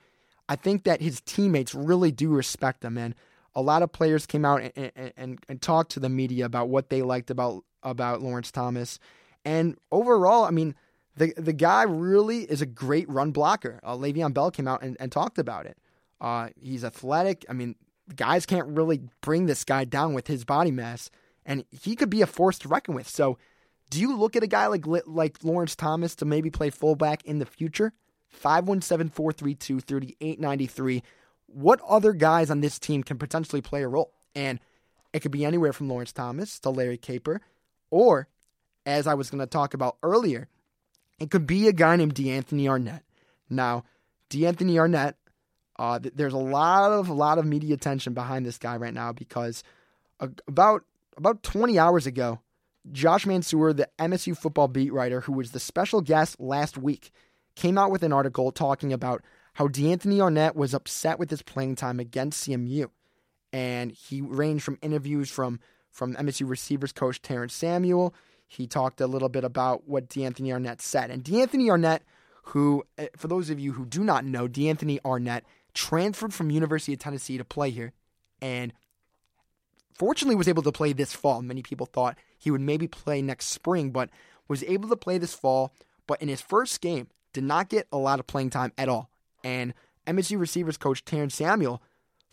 I 0.47 0.55
think 0.55 0.85
that 0.85 1.01
his 1.01 1.19
teammates 1.19 1.75
really 1.75 2.13
do 2.13 2.29
respect 2.29 2.85
him 2.85 2.97
and 2.97 3.13
a 3.55 3.61
lot 3.61 3.81
of 3.81 3.91
players 3.91 4.25
came 4.25 4.45
out 4.45 4.61
and, 4.75 5.13
and, 5.15 5.39
and, 5.47 5.61
talked 5.61 5.91
to 5.91 5.99
the 5.99 6.09
media 6.09 6.45
about 6.45 6.67
what 6.67 6.89
they 6.89 7.01
liked 7.01 7.31
about 7.31 7.63
about 7.83 8.21
Lawrence 8.21 8.51
Thomas. 8.51 8.99
And 9.45 9.77
overall, 9.91 10.43
I 10.43 10.51
mean, 10.51 10.75
the 11.15 11.33
the 11.37 11.53
guy 11.53 11.83
really 11.83 12.43
is 12.43 12.61
a 12.61 12.65
great 12.65 13.09
run 13.09 13.31
blocker. 13.31 13.79
Uh, 13.83 13.95
Le'Veon 13.95 14.33
Bell 14.33 14.51
came 14.51 14.67
out 14.67 14.81
and, 14.83 14.97
and 14.99 15.11
talked 15.11 15.39
about 15.39 15.65
it. 15.65 15.77
Uh, 16.19 16.49
he's 16.59 16.83
athletic. 16.83 17.45
I 17.49 17.53
mean, 17.53 17.75
guys 18.15 18.45
can't 18.45 18.67
really 18.67 19.01
bring 19.21 19.45
this 19.45 19.63
guy 19.63 19.85
down 19.85 20.13
with 20.13 20.27
his 20.27 20.43
body 20.43 20.71
mass, 20.71 21.09
and 21.45 21.63
he 21.71 21.95
could 21.95 22.09
be 22.09 22.21
a 22.21 22.27
force 22.27 22.59
to 22.59 22.67
reckon 22.67 22.93
with. 22.93 23.07
So, 23.07 23.37
do 23.89 24.01
you 24.01 24.15
look 24.17 24.35
at 24.35 24.43
a 24.43 24.47
guy 24.47 24.67
like 24.67 24.85
like 25.05 25.43
Lawrence 25.43 25.75
Thomas 25.75 26.15
to 26.15 26.25
maybe 26.25 26.49
play 26.49 26.69
fullback 26.69 27.23
in 27.23 27.39
the 27.39 27.45
future? 27.45 27.93
517 28.29 29.09
432 29.11 29.79
3893 29.79 31.03
what 31.55 31.79
other 31.87 32.11
guys 32.11 32.51
on 32.51 32.59
this 32.59 32.77
team 32.77 33.01
can 33.01 33.17
potentially 33.17 33.61
play 33.61 33.81
a 33.83 33.87
role? 33.87 34.11
And 34.35 34.59
it 35.13 35.21
could 35.21 35.31
be 35.31 35.45
anywhere 35.45 35.71
from 35.71 35.87
Lawrence 35.87 36.11
Thomas 36.11 36.59
to 36.59 36.69
Larry 36.69 36.97
Caper, 36.97 37.39
or 37.89 38.27
as 38.85 39.07
I 39.07 39.13
was 39.13 39.29
going 39.29 39.39
to 39.39 39.47
talk 39.47 39.73
about 39.73 39.95
earlier, 40.03 40.49
it 41.17 41.31
could 41.31 41.47
be 41.47 41.69
a 41.69 41.73
guy 41.73 41.95
named 41.95 42.13
D'Anthony 42.13 42.67
Arnett. 42.67 43.03
Now, 43.49 43.85
D'Anthony 44.29 44.77
Arnett, 44.77 45.15
uh, 45.79 45.99
th- 45.99 46.13
there's 46.13 46.33
a 46.33 46.37
lot 46.37 46.91
of 46.91 47.07
a 47.07 47.13
lot 47.13 47.37
of 47.37 47.45
media 47.45 47.73
attention 47.73 48.13
behind 48.13 48.45
this 48.45 48.57
guy 48.57 48.75
right 48.75 48.93
now 48.93 49.13
because 49.13 49.63
uh, 50.19 50.27
about 50.47 50.83
about 51.15 51.41
20 51.43 51.79
hours 51.79 52.05
ago, 52.05 52.41
Josh 52.91 53.25
Mansour, 53.25 53.71
the 53.71 53.87
MSU 53.97 54.37
football 54.37 54.67
beat 54.67 54.91
writer, 54.91 55.21
who 55.21 55.31
was 55.31 55.51
the 55.51 55.59
special 55.61 56.01
guest 56.01 56.37
last 56.39 56.77
week, 56.77 57.11
came 57.55 57.77
out 57.77 57.91
with 57.91 58.03
an 58.03 58.11
article 58.11 58.51
talking 58.51 58.91
about 58.91 59.23
how 59.55 59.67
D'Anthony 59.69 60.19
Arnett 60.21 60.55
was 60.55 60.73
upset 60.73 61.17
with 61.17 61.29
his 61.29 61.41
playing 61.41 61.75
time 61.75 61.99
against 61.99 62.47
CMU. 62.47 62.89
And 63.53 63.91
he 63.91 64.21
ranged 64.21 64.63
from 64.63 64.77
interviews 64.81 65.29
from, 65.29 65.61
from 65.89 66.13
MSU 66.15 66.47
receivers 66.47 66.91
coach 66.91 67.21
Terrence 67.21 67.53
Samuel. 67.53 68.13
He 68.47 68.67
talked 68.67 68.99
a 68.99 69.07
little 69.07 69.29
bit 69.29 69.45
about 69.45 69.87
what 69.87 70.09
D'Anthony 70.09 70.51
Arnett 70.51 70.81
said. 70.81 71.09
And 71.09 71.23
D'Anthony 71.23 71.69
Arnett, 71.69 72.03
who, 72.47 72.83
eh, 72.97 73.07
for 73.15 73.29
those 73.29 73.49
of 73.49 73.59
you 73.59 73.71
who 73.71 73.85
do 73.85 74.03
not 74.03 74.25
know, 74.25 74.49
D'Anthony 74.49 74.99
Arnett 75.05 75.45
transferred 75.73 76.33
from 76.33 76.51
University 76.51 76.93
of 76.93 76.99
Tennessee 76.99 77.37
to 77.37 77.45
play 77.45 77.69
here 77.69 77.93
and 78.41 78.73
fortunately 79.93 80.35
was 80.35 80.49
able 80.49 80.63
to 80.63 80.71
play 80.73 80.91
this 80.91 81.13
fall. 81.13 81.41
Many 81.41 81.61
people 81.61 81.85
thought 81.85 82.17
he 82.37 82.51
would 82.51 82.61
maybe 82.61 82.89
play 82.89 83.21
next 83.21 83.45
spring, 83.47 83.91
but 83.91 84.09
was 84.49 84.63
able 84.63 84.89
to 84.89 84.97
play 84.97 85.17
this 85.17 85.33
fall. 85.33 85.73
But 86.07 86.21
in 86.21 86.27
his 86.27 86.41
first 86.41 86.81
game, 86.81 87.07
did 87.31 87.45
not 87.45 87.69
get 87.69 87.87
a 87.93 87.97
lot 87.97 88.19
of 88.19 88.27
playing 88.27 88.49
time 88.49 88.73
at 88.77 88.89
all. 88.89 89.09
And 89.45 89.75
MSU 90.07 90.39
receivers 90.39 90.75
coach 90.75 91.05
Terrence 91.05 91.35
Samuel 91.35 91.81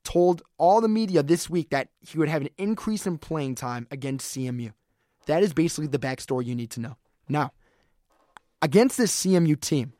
told 0.02 0.42
all 0.57 0.81
the 0.81 0.88
media 0.88 1.23
this 1.23 1.49
week 1.49 1.69
that 1.71 1.88
he 2.00 2.19
would 2.19 2.31
have 2.31 2.42
an 2.42 2.49
increase 2.57 3.07
in 3.07 3.19
playing 3.19 3.54
time 3.54 3.87
against 3.90 4.35
CMU. 4.35 4.73
That 5.26 5.42
is 5.42 5.52
basically 5.52 5.88
the 5.88 5.99
backstory 5.99 6.47
you 6.47 6.54
need 6.54 6.71
to 6.71 6.81
know. 6.81 6.97
Now, 7.28 7.52
against 8.62 8.97
this 8.97 9.14
CMU 9.14 9.61
team, 9.61 9.92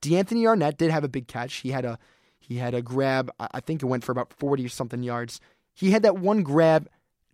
D'Anthony 0.00 0.46
Arnett 0.46 0.78
did 0.78 0.90
have 0.90 1.04
a 1.04 1.08
big 1.08 1.26
catch. 1.26 1.56
He 1.56 1.70
had 1.70 1.84
a 1.84 1.98
he 2.38 2.56
had 2.56 2.74
a 2.74 2.82
grab. 2.82 3.30
I 3.38 3.60
think 3.60 3.82
it 3.82 3.86
went 3.86 4.04
for 4.04 4.12
about 4.12 4.32
forty 4.32 4.64
or 4.64 4.68
something 4.68 5.02
yards. 5.02 5.40
He 5.74 5.90
had 5.90 6.02
that 6.02 6.18
one 6.18 6.42
grab, 6.42 6.88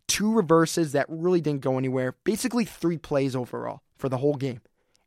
two 0.06 0.32
reverses 0.32 0.92
that 0.92 1.06
really 1.08 1.40
didn't 1.40 1.61
go 1.61 1.76
anywhere. 1.76 2.14
Basically, 2.25 2.64
three 2.64 2.99
plays 2.99 3.37
overall 3.37 3.82
for 3.97 4.08
the 4.08 4.18
whole 4.18 4.37
game. 4.37 4.61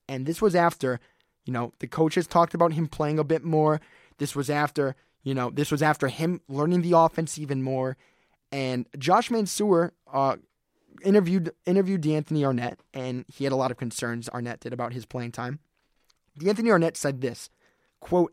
And 0.07 0.25
this 0.25 0.41
was 0.41 0.55
after, 0.55 0.99
you 1.45 1.53
know, 1.53 1.73
the 1.79 1.87
coaches 1.87 2.27
talked 2.27 2.53
about 2.53 2.73
him 2.73 2.87
playing 2.87 3.19
a 3.19 3.23
bit 3.23 3.43
more. 3.43 3.79
This 4.21 4.35
was 4.35 4.51
after, 4.51 4.95
you 5.23 5.33
know, 5.33 5.49
this 5.49 5.71
was 5.71 5.81
after 5.81 6.07
him 6.07 6.41
learning 6.47 6.83
the 6.83 6.95
offense 6.95 7.39
even 7.39 7.63
more. 7.63 7.97
And 8.51 8.85
Josh 8.95 9.31
Mansour 9.31 9.93
uh, 10.13 10.35
interviewed 11.03 11.51
interviewed 11.65 12.01
D'Anthony 12.01 12.45
Arnett, 12.45 12.79
and 12.93 13.25
he 13.27 13.45
had 13.45 13.51
a 13.51 13.55
lot 13.55 13.71
of 13.71 13.77
concerns. 13.77 14.29
Arnett 14.29 14.59
did 14.59 14.73
about 14.73 14.93
his 14.93 15.07
playing 15.07 15.31
time. 15.31 15.57
D'Anthony 16.37 16.69
Arnett 16.69 16.97
said 16.97 17.21
this, 17.21 17.49
quote, 17.99 18.31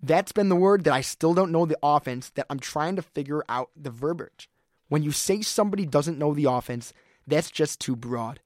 That's 0.00 0.30
been 0.30 0.50
the 0.50 0.54
word 0.54 0.84
that 0.84 0.92
I 0.92 1.00
still 1.00 1.34
don't 1.34 1.50
know 1.50 1.66
the 1.66 1.78
offense, 1.82 2.30
that 2.36 2.46
I'm 2.48 2.60
trying 2.60 2.94
to 2.94 3.02
figure 3.02 3.42
out 3.48 3.70
the 3.74 3.90
verbiage. 3.90 4.48
When 4.88 5.02
you 5.02 5.10
say 5.10 5.42
somebody 5.42 5.84
doesn't 5.84 6.16
know 6.16 6.32
the 6.32 6.44
offense, 6.44 6.92
that's 7.26 7.50
just 7.50 7.80
too 7.80 7.96
broad. 7.96 8.38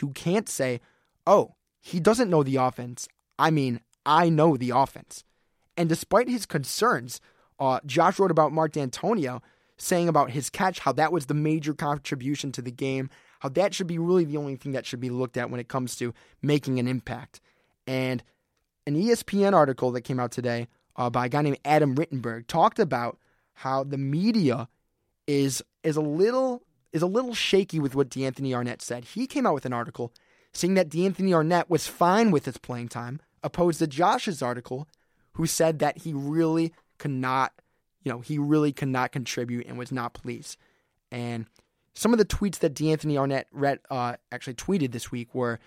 You 0.00 0.10
can't 0.10 0.48
say, 0.48 0.80
oh, 1.26 1.56
he 1.80 1.98
doesn't 1.98 2.30
know 2.30 2.44
the 2.44 2.54
offense. 2.54 3.08
I 3.36 3.50
mean, 3.50 3.80
I 4.04 4.28
know 4.28 4.56
the 4.56 4.70
offense. 4.70 5.24
And 5.76 5.88
despite 5.88 6.28
his 6.28 6.46
concerns, 6.46 7.20
uh, 7.58 7.80
Josh 7.84 8.18
wrote 8.18 8.30
about 8.30 8.52
Mark 8.52 8.72
Dantonio 8.72 9.42
saying 9.78 10.08
about 10.08 10.30
his 10.30 10.48
catch, 10.48 10.80
how 10.80 10.92
that 10.92 11.12
was 11.12 11.26
the 11.26 11.34
major 11.34 11.74
contribution 11.74 12.50
to 12.52 12.62
the 12.62 12.70
game, 12.70 13.10
how 13.40 13.48
that 13.50 13.74
should 13.74 13.86
be 13.86 13.98
really 13.98 14.24
the 14.24 14.36
only 14.36 14.56
thing 14.56 14.72
that 14.72 14.86
should 14.86 15.00
be 15.00 15.10
looked 15.10 15.36
at 15.36 15.50
when 15.50 15.60
it 15.60 15.68
comes 15.68 15.96
to 15.96 16.14
making 16.42 16.78
an 16.78 16.88
impact. 16.88 17.40
And 17.86 18.22
an 18.86 18.96
ESPN 18.96 19.52
article 19.52 19.90
that 19.92 20.02
came 20.02 20.18
out 20.18 20.32
today 20.32 20.68
uh, 20.96 21.10
by 21.10 21.26
a 21.26 21.28
guy 21.28 21.42
named 21.42 21.58
Adam 21.64 21.94
Rittenberg 21.94 22.46
talked 22.46 22.78
about 22.78 23.18
how 23.52 23.84
the 23.84 23.98
media 23.98 24.68
is 25.26 25.62
is 25.82 25.96
a 25.96 26.00
little 26.00 26.62
is 26.92 27.02
a 27.02 27.06
little 27.06 27.34
shaky 27.34 27.78
with 27.78 27.94
what 27.94 28.08
D'Anthony 28.08 28.54
Arnett 28.54 28.80
said. 28.80 29.04
He 29.04 29.26
came 29.26 29.46
out 29.46 29.54
with 29.54 29.66
an 29.66 29.72
article 29.72 30.12
saying 30.52 30.74
that 30.74 30.88
D'Anthony 30.88 31.34
Arnett 31.34 31.68
was 31.68 31.86
fine 31.86 32.30
with 32.30 32.46
his 32.46 32.56
playing 32.56 32.88
time, 32.88 33.20
opposed 33.42 33.78
to 33.80 33.86
Josh's 33.86 34.40
article, 34.40 34.88
who 35.36 35.46
said 35.46 35.78
that 35.80 35.98
he 35.98 36.12
really 36.12 36.72
could 36.98 37.10
not, 37.10 37.52
you 38.02 38.10
know, 38.10 38.20
he 38.20 38.38
really 38.38 38.72
could 38.72 38.88
not 38.88 39.12
contribute 39.12 39.66
and 39.66 39.78
was 39.78 39.92
not 39.92 40.14
pleased. 40.14 40.56
And 41.10 41.46
some 41.94 42.12
of 42.12 42.18
the 42.18 42.24
tweets 42.24 42.58
that 42.60 42.74
D'Anthony 42.74 43.18
Arnett 43.18 43.46
read, 43.52 43.80
uh, 43.90 44.16
actually 44.32 44.54
tweeted 44.54 44.92
this 44.92 45.10
week 45.12 45.34
were 45.34 45.58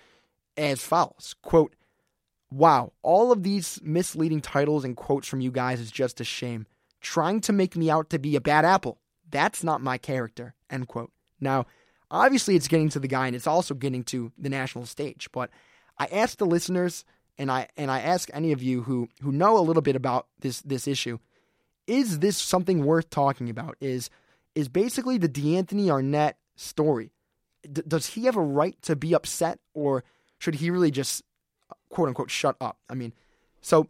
as 0.56 0.82
follows: 0.82 1.34
"Quote, 1.42 1.74
Wow, 2.52 2.92
all 3.02 3.30
of 3.30 3.44
these 3.44 3.78
misleading 3.82 4.40
titles 4.40 4.84
and 4.84 4.96
quotes 4.96 5.28
from 5.28 5.40
you 5.40 5.52
guys 5.52 5.78
is 5.78 5.90
just 5.90 6.20
a 6.20 6.24
shame. 6.24 6.66
Trying 7.00 7.40
to 7.42 7.52
make 7.52 7.76
me 7.76 7.88
out 7.90 8.10
to 8.10 8.18
be 8.18 8.34
a 8.34 8.40
bad 8.40 8.64
apple. 8.64 8.98
That's 9.30 9.62
not 9.62 9.80
my 9.80 9.98
character. 9.98 10.54
End 10.68 10.88
quote. 10.88 11.12
Now, 11.40 11.66
obviously 12.10 12.56
it's 12.56 12.68
getting 12.68 12.88
to 12.90 12.98
the 12.98 13.08
guy 13.08 13.28
and 13.28 13.36
it's 13.36 13.46
also 13.46 13.74
getting 13.74 14.02
to 14.04 14.32
the 14.36 14.48
national 14.48 14.86
stage, 14.86 15.28
but 15.32 15.50
I 15.96 16.06
asked 16.06 16.38
the 16.38 16.46
listeners 16.46 17.04
and 17.38 17.50
I 17.50 17.68
and 17.76 17.90
I 17.90 18.00
ask 18.00 18.28
any 18.32 18.52
of 18.52 18.62
you 18.62 18.82
who 18.82 19.08
who 19.22 19.32
know 19.32 19.58
a 19.58 19.60
little 19.60 19.82
bit 19.82 19.96
about 19.96 20.26
this 20.40 20.60
this 20.62 20.86
issue, 20.86 21.18
is 21.86 22.18
this 22.20 22.36
something 22.36 22.84
worth 22.84 23.10
talking 23.10 23.50
about? 23.50 23.76
Is 23.80 24.10
is 24.54 24.68
basically 24.68 25.18
the 25.18 25.28
D'Anthony 25.28 25.90
Arnett 25.90 26.36
story. 26.56 27.12
D- 27.70 27.82
does 27.86 28.06
he 28.06 28.24
have 28.24 28.36
a 28.36 28.42
right 28.42 28.80
to 28.82 28.96
be 28.96 29.14
upset 29.14 29.58
or 29.74 30.04
should 30.38 30.56
he 30.56 30.70
really 30.70 30.90
just 30.90 31.22
quote 31.90 32.08
unquote 32.08 32.30
shut 32.30 32.56
up. 32.60 32.78
I 32.88 32.94
mean, 32.94 33.12
so 33.60 33.88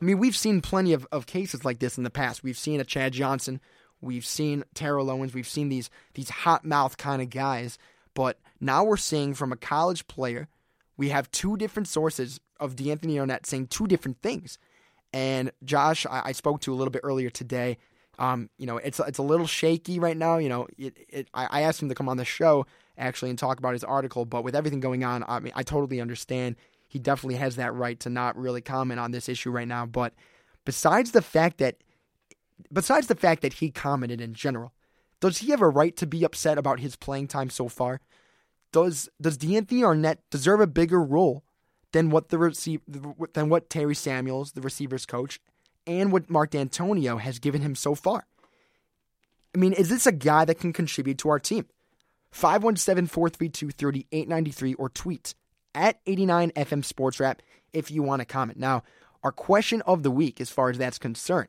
I 0.00 0.04
mean 0.04 0.18
we've 0.18 0.36
seen 0.36 0.62
plenty 0.62 0.92
of, 0.94 1.06
of 1.12 1.26
cases 1.26 1.64
like 1.64 1.80
this 1.80 1.98
in 1.98 2.04
the 2.04 2.10
past. 2.10 2.42
We've 2.42 2.56
seen 2.56 2.80
a 2.80 2.84
Chad 2.84 3.12
Johnson, 3.12 3.60
we've 4.00 4.24
seen 4.24 4.64
Terrell 4.74 5.10
Owens, 5.10 5.34
we've 5.34 5.48
seen 5.48 5.68
these 5.68 5.90
these 6.14 6.30
hot 6.30 6.64
mouth 6.64 6.96
kind 6.96 7.20
of 7.20 7.28
guys, 7.28 7.78
but 8.14 8.38
now 8.60 8.84
we're 8.84 8.96
seeing 8.96 9.34
from 9.34 9.52
a 9.52 9.56
college 9.56 10.06
player, 10.06 10.48
we 10.96 11.10
have 11.10 11.30
two 11.30 11.56
different 11.56 11.88
sources 11.88 12.40
of 12.58 12.76
D'Anthony 12.76 13.18
Arnett 13.18 13.46
saying 13.46 13.68
two 13.68 13.86
different 13.86 14.22
things. 14.22 14.58
And 15.12 15.52
Josh, 15.64 16.06
I, 16.06 16.22
I 16.26 16.32
spoke 16.32 16.60
to 16.62 16.72
a 16.72 16.76
little 16.76 16.90
bit 16.90 17.02
earlier 17.04 17.30
today. 17.30 17.78
Um, 18.18 18.48
you 18.58 18.66
know, 18.66 18.78
it's 18.78 18.98
it's 19.00 19.18
a 19.18 19.22
little 19.22 19.46
shaky 19.46 19.98
right 19.98 20.16
now. 20.16 20.38
You 20.38 20.48
know, 20.48 20.66
it, 20.78 20.96
it, 21.08 21.28
I, 21.34 21.46
I 21.50 21.60
asked 21.62 21.82
him 21.82 21.88
to 21.90 21.94
come 21.94 22.08
on 22.08 22.16
the 22.16 22.24
show 22.24 22.66
actually 22.96 23.30
and 23.30 23.38
talk 23.38 23.58
about 23.58 23.74
his 23.74 23.84
article, 23.84 24.24
but 24.24 24.42
with 24.42 24.56
everything 24.56 24.80
going 24.80 25.04
on, 25.04 25.22
I 25.28 25.40
mean, 25.40 25.52
I 25.54 25.62
totally 25.62 26.00
understand 26.00 26.56
he 26.88 26.98
definitely 26.98 27.36
has 27.36 27.56
that 27.56 27.74
right 27.74 27.98
to 28.00 28.10
not 28.10 28.36
really 28.38 28.62
comment 28.62 29.00
on 29.00 29.10
this 29.10 29.28
issue 29.28 29.50
right 29.50 29.68
now. 29.68 29.84
But 29.84 30.14
besides 30.64 31.12
the 31.12 31.22
fact 31.22 31.58
that, 31.58 31.76
besides 32.72 33.06
the 33.06 33.14
fact 33.14 33.42
that 33.42 33.54
he 33.54 33.70
commented 33.70 34.20
in 34.20 34.32
general, 34.32 34.72
does 35.20 35.38
he 35.38 35.50
have 35.50 35.60
a 35.60 35.68
right 35.68 35.96
to 35.96 36.06
be 36.06 36.24
upset 36.24 36.58
about 36.58 36.80
his 36.80 36.96
playing 36.96 37.28
time 37.28 37.50
so 37.50 37.68
far? 37.68 38.00
Does 38.72 39.08
does 39.20 39.36
D'Anthony 39.36 39.84
Arnett 39.84 40.20
deserve 40.30 40.60
a 40.60 40.66
bigger 40.66 41.02
role 41.02 41.44
than 41.92 42.10
what 42.10 42.28
the 42.28 42.38
receive 42.38 42.80
than 42.86 43.48
what 43.48 43.70
Terry 43.70 43.94
Samuels, 43.94 44.52
the 44.52 44.60
receivers 44.60 45.06
coach, 45.06 45.40
and 45.86 46.12
what 46.12 46.28
Mark 46.28 46.50
Dantonio 46.50 47.20
has 47.20 47.38
given 47.38 47.62
him 47.62 47.74
so 47.74 47.94
far? 47.94 48.26
I 49.54 49.58
mean, 49.58 49.72
is 49.72 49.88
this 49.88 50.06
a 50.06 50.12
guy 50.12 50.44
that 50.44 50.58
can 50.58 50.72
contribute 50.72 51.18
to 51.18 51.30
our 51.30 51.38
team? 51.38 51.66
517 52.30 53.06
432 53.06 53.70
3893 53.70 54.74
or 54.74 54.90
tweet 54.90 55.34
at 55.74 56.00
89 56.06 56.50
FM 56.50 56.84
Sports 56.84 57.18
Wrap 57.18 57.40
if 57.72 57.90
you 57.90 58.02
want 58.02 58.20
to 58.20 58.26
comment. 58.26 58.58
Now, 58.58 58.82
our 59.22 59.32
question 59.32 59.80
of 59.82 60.02
the 60.02 60.10
week, 60.10 60.40
as 60.40 60.50
far 60.50 60.68
as 60.68 60.78
that's 60.78 60.98
concerned, 60.98 61.48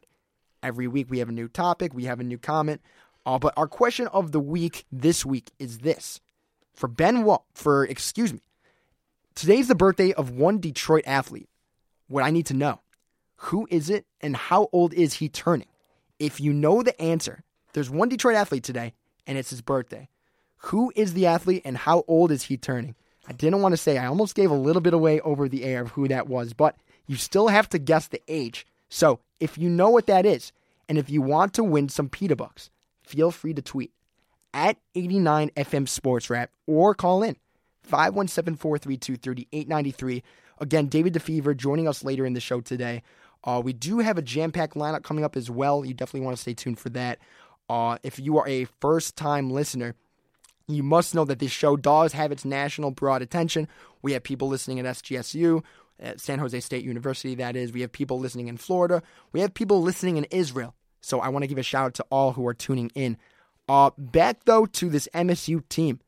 every 0.64 0.88
week 0.88 1.08
we 1.10 1.20
have 1.20 1.30
a 1.30 1.34
new 1.34 1.48
topic, 1.48 1.94
we 1.94 2.06
have 2.06 2.20
a 2.20 2.24
new 2.24 2.38
comment. 2.38 2.82
Uh, 3.26 3.38
but 3.38 3.54
our 3.58 3.68
question 3.68 4.08
of 4.08 4.32
the 4.32 4.40
week 4.40 4.86
this 4.92 5.26
week 5.26 5.52
is 5.60 5.80
this: 5.80 6.22
for 6.78 6.88
Ben, 6.88 7.24
Wa- 7.24 7.40
for 7.54 7.84
excuse 7.86 8.32
me, 8.32 8.42
today's 9.36 9.68
the 9.68 9.76
birthday 9.76 10.14
of 10.14 10.30
one 10.30 10.60
Detroit 10.60 11.04
athlete. 11.08 11.50
What 12.08 12.24
I 12.24 12.30
need 12.30 12.46
to 12.46 12.54
know: 12.54 12.80
who 13.36 13.68
is 13.70 13.90
it, 13.90 14.06
and 14.22 14.38
how 14.38 14.70
old 14.72 14.94
is 14.94 15.16
he 15.16 15.28
turning? 15.28 15.68
If 16.20 16.40
you 16.40 16.54
know 16.54 16.84
the 16.84 17.00
answer, 17.02 17.44
there's 17.74 17.90
one 17.90 18.10
Detroit 18.10 18.36
athlete 18.36 18.64
today, 18.64 18.94
and 19.26 19.38
it's 19.38 19.50
his 19.50 19.62
birthday. 19.62 20.08
Who 20.58 20.94
is 20.96 21.14
the 21.14 21.26
athlete, 21.26 21.64
and 21.66 21.78
how 21.78 22.06
old 22.08 22.32
is 22.32 22.44
he 22.44 22.58
turning? 22.58 22.96
I 23.28 23.34
didn't 23.34 23.62
want 23.62 23.74
to 23.74 23.78
say, 23.78 23.98
I 23.98 24.08
almost 24.08 24.36
gave 24.36 24.52
a 24.52 24.56
little 24.56 24.82
bit 24.82 24.94
away 24.94 25.20
over 25.22 25.50
the 25.50 25.66
air 25.66 25.82
of 25.82 25.92
who 25.92 26.08
that 26.08 26.28
was, 26.28 26.54
but 26.54 26.76
you 27.08 27.18
still 27.18 27.50
have 27.50 27.68
to 27.70 27.78
guess 27.78 28.08
the 28.08 28.22
age. 28.28 28.66
So 28.88 29.20
if 29.40 29.58
you 29.58 29.70
know 29.70 29.90
what 29.90 30.08
that 30.08 30.26
is, 30.26 30.54
and 30.88 30.98
if 30.98 31.10
you 31.10 31.22
want 31.22 31.54
to 31.56 31.64
win 31.64 31.90
some 31.90 32.08
pita 32.08 32.36
bucks, 32.36 32.70
feel 33.04 33.32
free 33.32 33.54
to 33.54 33.62
tweet 33.62 33.92
at 34.58 34.76
89FM 34.96 35.88
Sports 35.88 36.32
Wrap 36.32 36.50
or 36.66 36.96
call 36.96 37.22
in 37.22 37.38
517 37.84 38.58
432 38.58 39.16
3893. 39.18 40.24
Again, 40.60 40.88
David 40.88 41.14
DeFever 41.14 41.56
joining 41.56 41.88
us 41.88 42.04
later 42.04 42.26
in 42.26 42.34
the 42.34 42.40
show 42.40 42.60
today. 42.60 43.04
Uh, 43.44 43.62
we 43.64 43.72
do 43.72 44.00
have 44.00 44.18
a 44.18 44.22
jam 44.24 44.52
packed 44.52 44.74
lineup 44.74 45.04
coming 45.04 45.24
up 45.24 45.36
as 45.38 45.48
well. 45.48 45.86
You 45.86 45.94
definitely 45.94 46.26
want 46.26 46.36
to 46.38 46.42
stay 46.42 46.56
tuned 46.56 46.80
for 46.80 46.90
that. 46.90 47.20
Uh, 47.70 48.00
if 48.02 48.18
you 48.18 48.40
are 48.40 48.48
a 48.48 48.66
first 48.82 49.16
time 49.16 49.52
listener, 49.52 49.94
you 50.68 50.82
must 50.82 51.14
know 51.14 51.24
that 51.26 51.38
this 51.38 51.52
show 51.52 51.78
does 51.78 52.14
have 52.14 52.32
its 52.32 52.44
national 52.44 52.90
broad 52.90 53.22
attention. 53.22 53.68
We 54.02 54.14
have 54.14 54.24
people 54.24 54.48
listening 54.48 54.80
at 54.80 54.86
SGSU, 54.86 55.64
at 56.00 56.20
San 56.20 56.40
Jose 56.40 56.60
State 56.62 56.84
University, 56.84 57.36
that 57.36 57.56
is. 57.56 57.72
We 57.72 57.82
have 57.82 57.92
people 57.92 58.20
listening 58.20 58.48
in 58.48 58.58
Florida. 58.58 59.04
We 59.34 59.42
have 59.42 59.54
people 59.54 59.84
listening 59.84 60.18
in 60.18 60.26
Israel. 60.32 60.74
So 61.00 61.20
I 61.20 61.30
want 61.30 61.44
to 61.44 61.48
give 61.48 61.60
a 61.60 61.64
shout 61.64 61.86
out 61.86 61.94
to 61.96 62.06
all 62.10 62.32
who 62.32 62.48
are 62.48 62.56
tuning 62.56 62.92
in. 62.96 63.18
Uh, 63.68 63.92
back 63.98 64.46
though 64.46 64.66
to 64.66 64.90
this 64.90 65.08
MSU 65.14 65.68
team. 65.70 66.00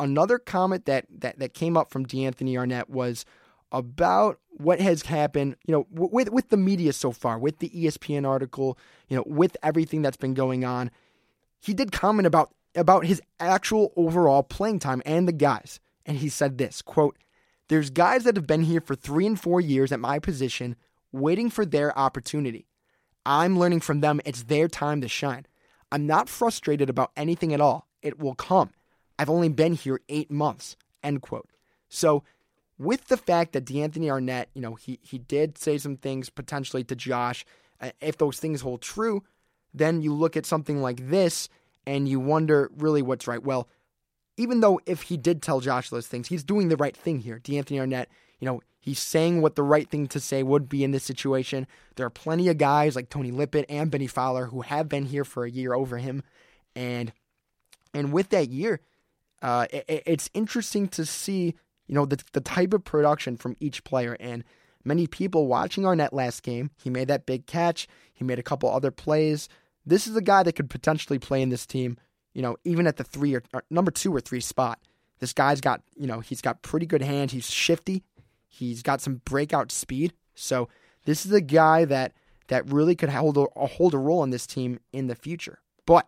Another 0.00 0.38
comment 0.38 0.84
that, 0.86 1.06
that, 1.10 1.38
that 1.40 1.54
came 1.54 1.76
up 1.76 1.90
from 1.90 2.04
D'Anthony 2.04 2.56
Arnett 2.56 2.88
was 2.88 3.24
about 3.72 4.38
what 4.50 4.80
has 4.80 5.02
happened, 5.02 5.56
you 5.66 5.72
know, 5.72 5.86
with 5.90 6.30
with 6.30 6.48
the 6.48 6.56
media 6.56 6.92
so 6.92 7.12
far, 7.12 7.38
with 7.38 7.58
the 7.58 7.68
ESPN 7.70 8.26
article, 8.26 8.78
you 9.08 9.16
know, 9.16 9.24
with 9.26 9.56
everything 9.62 10.02
that's 10.02 10.16
been 10.16 10.34
going 10.34 10.64
on. 10.64 10.90
He 11.60 11.74
did 11.74 11.92
comment 11.92 12.26
about 12.26 12.54
about 12.74 13.06
his 13.06 13.20
actual 13.40 13.92
overall 13.96 14.42
playing 14.42 14.78
time 14.78 15.02
and 15.04 15.28
the 15.28 15.32
guys. 15.32 15.80
And 16.06 16.18
he 16.18 16.28
said 16.28 16.58
this 16.58 16.82
quote, 16.82 17.18
There's 17.68 17.90
guys 17.90 18.24
that 18.24 18.36
have 18.36 18.46
been 18.46 18.64
here 18.64 18.80
for 18.80 18.94
three 18.94 19.26
and 19.26 19.38
four 19.38 19.60
years 19.60 19.92
at 19.92 20.00
my 20.00 20.18
position 20.18 20.76
waiting 21.12 21.50
for 21.50 21.64
their 21.64 21.96
opportunity. 21.98 22.66
I'm 23.24 23.58
learning 23.58 23.80
from 23.80 24.00
them. 24.00 24.20
It's 24.24 24.44
their 24.44 24.68
time 24.68 25.00
to 25.02 25.08
shine. 25.08 25.46
I'm 25.90 26.06
not 26.06 26.28
frustrated 26.28 26.90
about 26.90 27.12
anything 27.16 27.52
at 27.54 27.60
all. 27.60 27.88
It 28.02 28.18
will 28.18 28.34
come. 28.34 28.70
I've 29.18 29.30
only 29.30 29.48
been 29.48 29.74
here 29.74 30.00
eight 30.08 30.30
months. 30.30 30.76
End 31.02 31.22
quote. 31.22 31.48
So 31.88 32.22
with 32.78 33.08
the 33.08 33.16
fact 33.16 33.52
that 33.52 33.64
D'Anthony 33.64 34.10
Arnett, 34.10 34.50
you 34.54 34.62
know, 34.62 34.74
he 34.74 34.98
he 35.02 35.18
did 35.18 35.58
say 35.58 35.78
some 35.78 35.96
things 35.96 36.30
potentially 36.30 36.84
to 36.84 36.94
Josh. 36.94 37.44
Uh, 37.80 37.90
if 38.00 38.18
those 38.18 38.38
things 38.38 38.60
hold 38.60 38.82
true, 38.82 39.24
then 39.74 40.02
you 40.02 40.12
look 40.14 40.36
at 40.36 40.46
something 40.46 40.82
like 40.82 41.08
this 41.08 41.48
and 41.86 42.08
you 42.08 42.20
wonder 42.20 42.70
really 42.76 43.02
what's 43.02 43.26
right. 43.26 43.42
Well, 43.42 43.68
even 44.36 44.60
though 44.60 44.80
if 44.86 45.02
he 45.02 45.16
did 45.16 45.42
tell 45.42 45.60
Josh 45.60 45.90
those 45.90 46.06
things, 46.06 46.28
he's 46.28 46.44
doing 46.44 46.68
the 46.68 46.76
right 46.76 46.96
thing 46.96 47.20
here. 47.20 47.38
D'Anthony 47.38 47.80
Arnett, 47.80 48.08
you 48.38 48.46
know, 48.46 48.60
he's 48.88 48.98
saying 48.98 49.40
what 49.40 49.54
the 49.54 49.62
right 49.62 49.88
thing 49.88 50.06
to 50.08 50.20
say 50.20 50.42
would 50.42 50.68
be 50.68 50.82
in 50.84 50.90
this 50.90 51.04
situation. 51.04 51.66
There 51.96 52.06
are 52.06 52.10
plenty 52.10 52.48
of 52.48 52.58
guys 52.58 52.96
like 52.96 53.08
Tony 53.08 53.30
Lippett 53.30 53.66
and 53.68 53.90
Benny 53.90 54.06
Fowler 54.06 54.46
who 54.46 54.62
have 54.62 54.88
been 54.88 55.06
here 55.06 55.24
for 55.24 55.44
a 55.44 55.50
year 55.50 55.74
over 55.74 55.98
him, 55.98 56.22
and 56.74 57.12
and 57.94 58.12
with 58.12 58.30
that 58.30 58.50
year, 58.50 58.80
uh, 59.42 59.66
it, 59.70 60.02
it's 60.06 60.30
interesting 60.34 60.88
to 60.88 61.06
see 61.06 61.54
you 61.88 61.94
know, 61.94 62.04
the, 62.04 62.22
the 62.32 62.40
type 62.40 62.72
of 62.72 62.84
production 62.84 63.36
from 63.36 63.56
each 63.58 63.82
player. 63.82 64.16
And 64.20 64.44
many 64.84 65.06
people 65.06 65.48
watching 65.48 65.84
Arnett 65.84 66.12
last 66.12 66.42
game, 66.42 66.70
he 66.76 66.90
made 66.90 67.08
that 67.08 67.26
big 67.26 67.46
catch, 67.46 67.88
he 68.12 68.24
made 68.24 68.38
a 68.38 68.44
couple 68.44 68.70
other 68.70 68.90
plays. 68.90 69.48
This 69.84 70.06
is 70.06 70.14
a 70.14 70.22
guy 70.22 70.42
that 70.42 70.52
could 70.52 70.70
potentially 70.70 71.18
play 71.18 71.42
in 71.42 71.48
this 71.48 71.66
team, 71.66 71.96
you 72.34 72.42
know, 72.42 72.56
even 72.64 72.86
at 72.86 72.98
the 72.98 73.04
three 73.04 73.34
or, 73.34 73.42
or 73.54 73.64
number 73.70 73.90
two 73.90 74.14
or 74.14 74.20
three 74.20 74.40
spot. 74.40 74.78
This 75.18 75.32
guy's 75.32 75.60
got, 75.60 75.82
you 75.96 76.06
know, 76.06 76.20
he's 76.20 76.42
got 76.42 76.62
pretty 76.62 76.86
good 76.86 77.02
hands. 77.02 77.32
He's 77.32 77.50
shifty. 77.50 78.04
He's 78.48 78.82
got 78.82 79.00
some 79.00 79.20
breakout 79.24 79.70
speed. 79.70 80.14
So 80.34 80.68
this 81.04 81.24
is 81.24 81.32
a 81.32 81.40
guy 81.40 81.84
that 81.84 82.12
that 82.48 82.70
really 82.70 82.96
could 82.96 83.10
hold 83.10 83.36
a, 83.36 83.66
hold 83.66 83.94
a 83.94 83.98
role 83.98 84.20
on 84.20 84.30
this 84.30 84.46
team 84.46 84.80
in 84.92 85.06
the 85.06 85.14
future. 85.14 85.60
But 85.86 86.06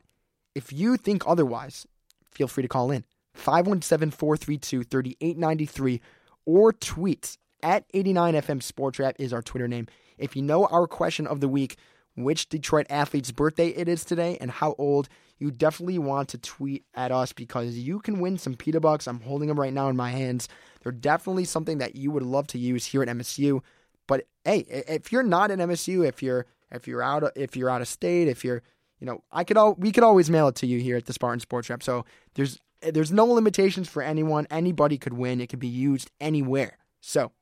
if 0.55 0.73
you 0.73 0.97
think 0.97 1.23
otherwise, 1.27 1.87
feel 2.33 2.49
free 2.49 2.63
to 2.63 2.69
call 2.69 2.91
in. 2.91 3.05
517 3.35 4.11
432 4.11 4.83
3893 4.85 6.01
or 6.47 6.73
tweet 6.73 7.37
at 7.63 7.91
89FM 7.93 8.63
Sports 8.63 8.99
Wrap 8.99 9.17
is 9.19 9.33
our 9.33 9.43
Twitter 9.43 9.69
name. 9.69 9.87
If 10.19 10.35
you 10.35 10.43
know 10.43 10.67
our 10.67 10.87
question 10.87 11.27
of 11.27 11.41
the 11.41 11.49
week, 11.49 11.77
which 12.17 12.49
Detroit 12.49 12.87
athlete's 12.91 13.33
birthday 13.33 13.69
it 13.69 13.89
is 13.89 14.05
today 14.05 14.37
and 14.41 14.51
how 14.51 14.75
old, 14.79 15.09
you 15.41 15.51
definitely 15.51 15.99
want 15.99 16.29
to 16.29 16.39
tweet 16.39 16.85
at 16.95 17.11
us 17.11 17.33
because 17.33 17.77
you 17.77 17.99
can 17.99 18.21
win 18.21 18.39
some 18.39 18.55
pita 18.55 18.79
bucks. 18.79 19.09
I'm 19.09 19.21
holding 19.21 19.49
them 19.49 19.59
right 19.59 19.73
now 19.73 19.89
in 19.89 19.97
my 19.97 20.11
hands. 20.11 20.49
They're 20.83 20.93
definitely 20.93 21.47
something 21.47 21.79
that 21.79 21.97
you 21.97 22.11
would 22.11 22.23
love 22.23 22.47
to 22.49 22.59
use 22.59 22.85
here 22.85 23.03
at 23.03 23.09
MSU. 23.09 23.63
But 24.07 24.27
hey, 24.45 24.67
if 24.69 25.11
you're 25.11 25.23
not 25.23 25.51
at 25.51 25.59
MSU, 25.59 26.07
if 26.07 26.23
you're 26.23 26.47
if 26.71 26.87
you're 26.87 27.03
out 27.03 27.25
of, 27.25 27.33
if 27.35 27.57
you're 27.57 27.71
out 27.71 27.81
of 27.81 27.89
state, 27.89 28.29
if 28.29 28.45
you're 28.45 28.63
you 29.01 29.07
know, 29.07 29.25
I 29.33 29.45
could 29.45 29.57
all 29.57 29.75
we 29.75 29.93
could 29.93 30.05
always 30.05 30.31
mail 30.31 30.49
it 30.49 30.57
to 30.57 30.67
you 30.67 30.79
here 30.79 30.97
at 30.97 31.07
the 31.07 31.13
Spartan 31.13 31.41
Sports 31.41 31.71
Wrap. 31.71 31.83
So 31.83 32.05
there's 32.35 32.61
there's 32.83 33.11
no 33.11 33.25
limitations 33.25 33.89
for 33.89 34.03
anyone. 34.03 34.47
Anybody 34.51 34.99
could 34.99 35.15
win. 35.15 35.41
It 35.41 35.49
can 35.49 35.59
be 35.59 35.69
used 35.69 36.11
anywhere. 36.21 36.77
So 37.01 37.33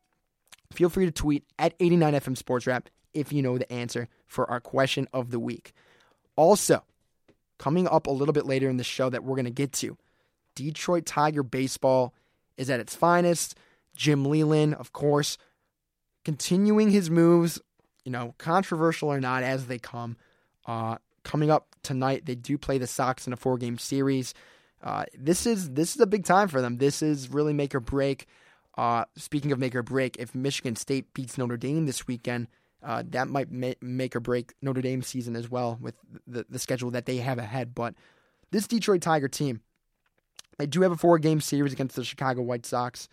feel 0.73 0.89
free 0.89 1.07
to 1.07 1.13
tweet 1.13 1.45
at 1.59 1.77
89FM 1.79 2.37
Sports 2.37 2.67
Wrap 2.67 2.89
if 3.13 3.33
you 3.33 3.43
know 3.43 3.59
the 3.59 3.71
answer 3.73 4.09
for 4.27 4.49
our 4.49 4.61
question 4.61 5.09
of 5.13 5.31
the 5.31 5.41
week. 5.41 5.73
Also, 6.37 6.85
coming 7.59 7.89
up 7.89 8.07
a 8.07 8.11
little 8.11 8.33
bit 8.33 8.47
later 8.47 8.69
in 8.69 8.77
the 8.77 8.85
show 8.85 9.11
that 9.11 9.25
we're 9.25 9.37
going 9.37 9.45
to 9.45 9.51
get 9.51 9.73
to, 9.75 9.97
Detroit 10.55 11.07
Tiger 11.07 11.43
baseball 11.43 12.15
is 12.57 12.71
at 12.71 12.81
its 12.81 12.95
finest. 12.95 13.57
Jim 13.95 14.25
Leyland, 14.25 14.75
of 14.75 14.93
course, 14.93 15.39
continuing 16.25 16.91
his 16.91 17.11
moves, 17.11 17.61
you 18.05 18.13
know, 18.13 18.35
controversial 18.39 19.09
or 19.09 19.21
not 19.21 19.43
as 19.43 19.67
they 19.67 19.79
come. 19.79 20.17
Uh, 20.67 20.97
coming 21.25 21.51
up 21.51 21.75
tonight, 21.83 22.27
they 22.27 22.35
do 22.35 22.59
play 22.59 22.79
the 22.79 22.87
Sox 22.87 23.27
in 23.27 23.33
a 23.33 23.37
four 23.37 23.59
game 23.59 23.79
series. 23.79 24.35
Uh, 24.83 25.05
this 25.17 25.47
is 25.47 25.71
this 25.71 25.95
is 25.95 26.01
a 26.01 26.07
big 26.07 26.25
time 26.25 26.49
for 26.49 26.61
them. 26.61 26.79
This 26.79 27.03
is 27.03 27.31
really 27.31 27.53
make 27.53 27.75
or 27.75 27.81
break. 27.81 28.27
Uh, 28.77 29.05
speaking 29.17 29.51
of 29.51 29.59
make 29.59 29.75
or 29.75 29.83
break, 29.83 30.17
if 30.19 30.35
Michigan 30.35 30.77
State 30.77 31.13
beats 31.13 31.37
Notre 31.37 31.57
Dame 31.57 31.87
this 31.87 32.07
weekend, 32.07 32.47
uh, 32.83 33.03
that 33.11 33.29
might 33.29 33.51
ma- 33.51 33.73
make 33.81 34.15
or 34.15 34.21
break 34.21 34.55
Notre 34.63 34.83
Dame 34.83 35.03
season 35.03 35.37
as 35.37 35.51
well 35.51 35.79
with 35.81 35.95
the, 36.27 36.47
the 36.49 36.59
schedule 36.59 36.91
that 36.93 37.07
they 37.07 37.17
have 37.17 37.39
ahead. 37.39 37.75
But 37.75 37.95
this 38.51 38.67
Detroit 38.67 39.03
Tiger 39.03 39.29
team, 39.29 39.61
they 40.59 40.67
do 40.67 40.83
have 40.83 40.93
a 40.93 40.97
four 40.97 41.19
game 41.19 41.41
series 41.41 41.73
against 41.73 41.97
the 41.97 42.05
Chicago 42.05 42.43
White 42.43 42.67
Sox, 42.67 43.09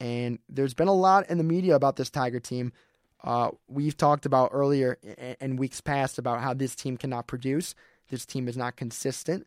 and 0.00 0.38
there's 0.48 0.74
been 0.74 0.88
a 0.88 0.92
lot 0.92 1.28
in 1.30 1.38
the 1.38 1.44
media 1.44 1.74
about 1.74 1.96
this 1.96 2.10
Tiger 2.10 2.40
team. 2.40 2.72
Uh, 3.22 3.50
we've 3.68 3.96
talked 3.96 4.26
about 4.26 4.50
earlier 4.52 4.98
in 5.40 5.56
weeks 5.56 5.80
past 5.80 6.18
about 6.18 6.40
how 6.40 6.52
this 6.52 6.74
team 6.74 6.96
cannot 6.96 7.26
produce. 7.26 7.74
This 8.10 8.26
team 8.26 8.48
is 8.48 8.56
not 8.56 8.76
consistent. 8.76 9.46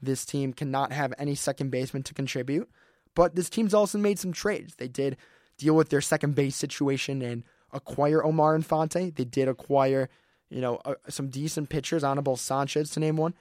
This 0.00 0.24
team 0.24 0.52
cannot 0.52 0.92
have 0.92 1.12
any 1.18 1.34
second 1.34 1.70
baseman 1.70 2.04
to 2.04 2.14
contribute. 2.14 2.70
But 3.14 3.34
this 3.34 3.50
team's 3.50 3.74
also 3.74 3.98
made 3.98 4.18
some 4.18 4.32
trades. 4.32 4.76
They 4.76 4.88
did 4.88 5.16
deal 5.58 5.74
with 5.74 5.90
their 5.90 6.00
second 6.00 6.36
base 6.36 6.56
situation 6.56 7.20
and 7.20 7.42
acquire 7.72 8.24
Omar 8.24 8.54
Infante. 8.54 9.10
They 9.10 9.24
did 9.24 9.48
acquire, 9.48 10.08
you 10.50 10.60
know, 10.60 10.80
uh, 10.84 10.94
some 11.08 11.28
decent 11.28 11.68
pitchers, 11.68 12.04
Anibal 12.04 12.36
Sanchez 12.36 12.90
to 12.90 13.00
name 13.00 13.16
one. 13.16 13.34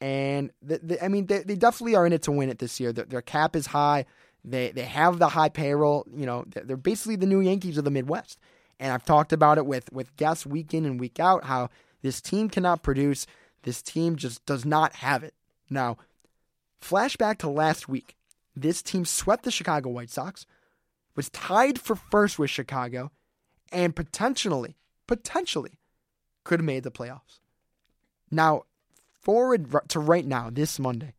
And 0.00 0.50
the, 0.60 0.78
the, 0.82 1.04
I 1.04 1.08
mean, 1.08 1.26
they, 1.26 1.42
they 1.42 1.54
definitely 1.54 1.94
are 1.94 2.06
in 2.06 2.12
it 2.12 2.22
to 2.22 2.32
win 2.32 2.48
it 2.48 2.58
this 2.58 2.80
year. 2.80 2.92
Their, 2.92 3.04
their, 3.04 3.22
cap 3.22 3.54
is 3.54 3.66
high. 3.66 4.04
They 4.44 4.72
they 4.72 4.82
have 4.82 5.20
the 5.20 5.28
high 5.28 5.48
payroll. 5.48 6.04
You 6.12 6.26
know, 6.26 6.44
they're 6.48 6.76
basically 6.76 7.14
the 7.14 7.26
new 7.26 7.40
Yankees 7.40 7.78
of 7.78 7.84
the 7.84 7.90
Midwest. 7.90 8.40
And 8.80 8.92
I've 8.92 9.04
talked 9.04 9.32
about 9.32 9.58
it 9.58 9.66
with 9.66 9.92
with 9.92 10.16
guests 10.16 10.44
week 10.44 10.74
in 10.74 10.84
and 10.84 10.98
week 10.98 11.20
out 11.20 11.44
how 11.44 11.68
this 12.02 12.20
team 12.20 12.48
cannot 12.48 12.82
produce. 12.82 13.28
This 13.62 13.80
team 13.80 14.16
just 14.16 14.44
does 14.44 14.64
not 14.64 14.94
have 14.94 15.22
it. 15.22 15.34
Now, 15.70 15.98
flashback 16.80 17.38
to 17.38 17.48
last 17.48 17.88
week. 17.88 18.16
This 18.56 18.82
team 18.82 19.04
swept 19.04 19.44
the 19.44 19.50
Chicago 19.50 19.88
White 19.88 20.10
Sox, 20.10 20.46
was 21.14 21.30
tied 21.30 21.80
for 21.80 21.96
first 21.96 22.38
with 22.38 22.50
Chicago, 22.50 23.12
and 23.72 23.96
potentially, 23.96 24.76
potentially 25.06 25.78
could 26.44 26.60
have 26.60 26.64
made 26.64 26.82
the 26.82 26.90
playoffs. 26.90 27.40
Now, 28.30 28.64
forward 29.20 29.74
to 29.88 30.00
right 30.00 30.26
now, 30.26 30.50
this 30.50 30.78
Monday, 30.78 31.14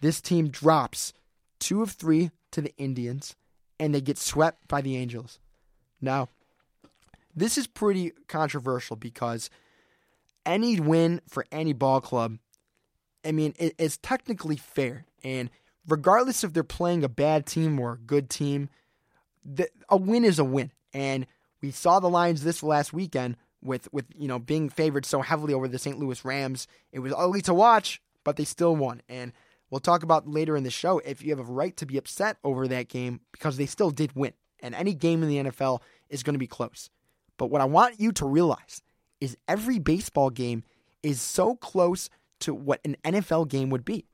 this 0.00 0.20
team 0.20 0.48
drops 0.48 1.12
two 1.58 1.82
of 1.82 1.92
three 1.92 2.30
to 2.50 2.60
the 2.60 2.74
Indians, 2.76 3.34
and 3.78 3.94
they 3.94 4.00
get 4.00 4.18
swept 4.18 4.68
by 4.68 4.80
the 4.80 4.96
Angels. 4.96 5.38
Now, 6.00 6.28
this 7.34 7.56
is 7.58 7.66
pretty 7.66 8.12
controversial 8.28 8.96
because 8.96 9.50
any 10.46 10.78
win 10.78 11.20
for 11.28 11.46
any 11.50 11.72
ball 11.72 12.00
club 12.00 12.38
I 13.24 13.32
mean, 13.32 13.54
it's 13.58 13.96
technically 13.96 14.56
fair. 14.56 15.06
And 15.22 15.50
regardless 15.88 16.44
if 16.44 16.52
they're 16.52 16.62
playing 16.62 17.04
a 17.04 17.08
bad 17.08 17.46
team 17.46 17.80
or 17.80 17.94
a 17.94 17.98
good 17.98 18.28
team, 18.28 18.68
a 19.88 19.96
win 19.96 20.24
is 20.24 20.38
a 20.38 20.44
win. 20.44 20.70
And 20.92 21.26
we 21.64 21.70
saw 21.70 21.98
the 21.98 22.10
Lions 22.10 22.44
this 22.44 22.62
last 22.62 22.92
weekend 22.92 23.38
with, 23.62 23.88
with 23.90 24.04
you 24.14 24.28
know 24.28 24.38
being 24.38 24.68
favored 24.68 25.06
so 25.06 25.22
heavily 25.22 25.54
over 25.54 25.66
the 25.66 25.78
St. 25.78 25.98
Louis 25.98 26.22
Rams. 26.22 26.66
It 26.92 26.98
was 26.98 27.14
ugly 27.16 27.40
to 27.42 27.54
watch, 27.54 28.02
but 28.22 28.36
they 28.36 28.44
still 28.44 28.76
won. 28.76 29.00
And 29.08 29.32
we'll 29.70 29.80
talk 29.80 30.02
about 30.02 30.28
later 30.28 30.58
in 30.58 30.62
the 30.62 30.70
show 30.70 30.98
if 30.98 31.24
you 31.24 31.34
have 31.34 31.48
a 31.48 31.50
right 31.50 31.74
to 31.78 31.86
be 31.86 31.96
upset 31.96 32.36
over 32.44 32.68
that 32.68 32.88
game 32.88 33.20
because 33.32 33.56
they 33.56 33.64
still 33.64 33.90
did 33.90 34.14
win. 34.14 34.34
And 34.60 34.74
any 34.74 34.92
game 34.92 35.22
in 35.22 35.30
the 35.30 35.50
NFL 35.50 35.80
is 36.10 36.22
going 36.22 36.34
to 36.34 36.38
be 36.38 36.46
close. 36.46 36.90
But 37.38 37.46
what 37.46 37.62
I 37.62 37.64
want 37.64 37.98
you 37.98 38.12
to 38.12 38.26
realize 38.26 38.82
is 39.22 39.38
every 39.48 39.78
baseball 39.78 40.28
game 40.28 40.64
is 41.02 41.22
so 41.22 41.54
close 41.56 42.10
to 42.40 42.52
what 42.52 42.80
an 42.84 42.96
NFL 43.02 43.48
game 43.48 43.70
would 43.70 43.86
be. 43.86 44.04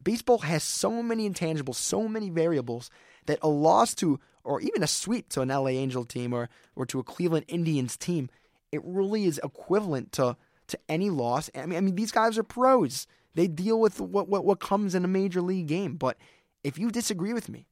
Baseball 0.00 0.38
has 0.38 0.62
so 0.62 1.02
many 1.02 1.28
intangibles, 1.28 1.74
so 1.74 2.06
many 2.06 2.30
variables 2.30 2.90
that 3.26 3.38
a 3.42 3.48
loss 3.48 3.94
to, 3.96 4.20
or 4.44 4.60
even 4.60 4.82
a 4.82 4.86
sweep 4.86 5.28
to 5.30 5.40
an 5.40 5.48
LA 5.48 5.68
Angel 5.68 6.04
team 6.04 6.32
or, 6.32 6.48
or 6.74 6.86
to 6.86 6.98
a 6.98 7.04
Cleveland 7.04 7.46
Indians 7.48 7.96
team, 7.96 8.28
it 8.72 8.80
really 8.84 9.24
is 9.24 9.40
equivalent 9.42 10.12
to, 10.12 10.36
to 10.68 10.78
any 10.88 11.10
loss. 11.10 11.50
I 11.54 11.66
mean, 11.66 11.76
I 11.76 11.80
mean, 11.80 11.96
these 11.96 12.12
guys 12.12 12.38
are 12.38 12.42
pros. 12.42 13.06
They 13.34 13.46
deal 13.46 13.78
with 13.80 14.00
what, 14.00 14.28
what, 14.28 14.44
what 14.44 14.60
comes 14.60 14.94
in 14.94 15.04
a 15.04 15.08
major 15.08 15.42
league 15.42 15.66
game. 15.68 15.96
But 15.96 16.16
if 16.64 16.78
you 16.78 16.90
disagree 16.90 17.32
with 17.32 17.48
me, 17.48 17.66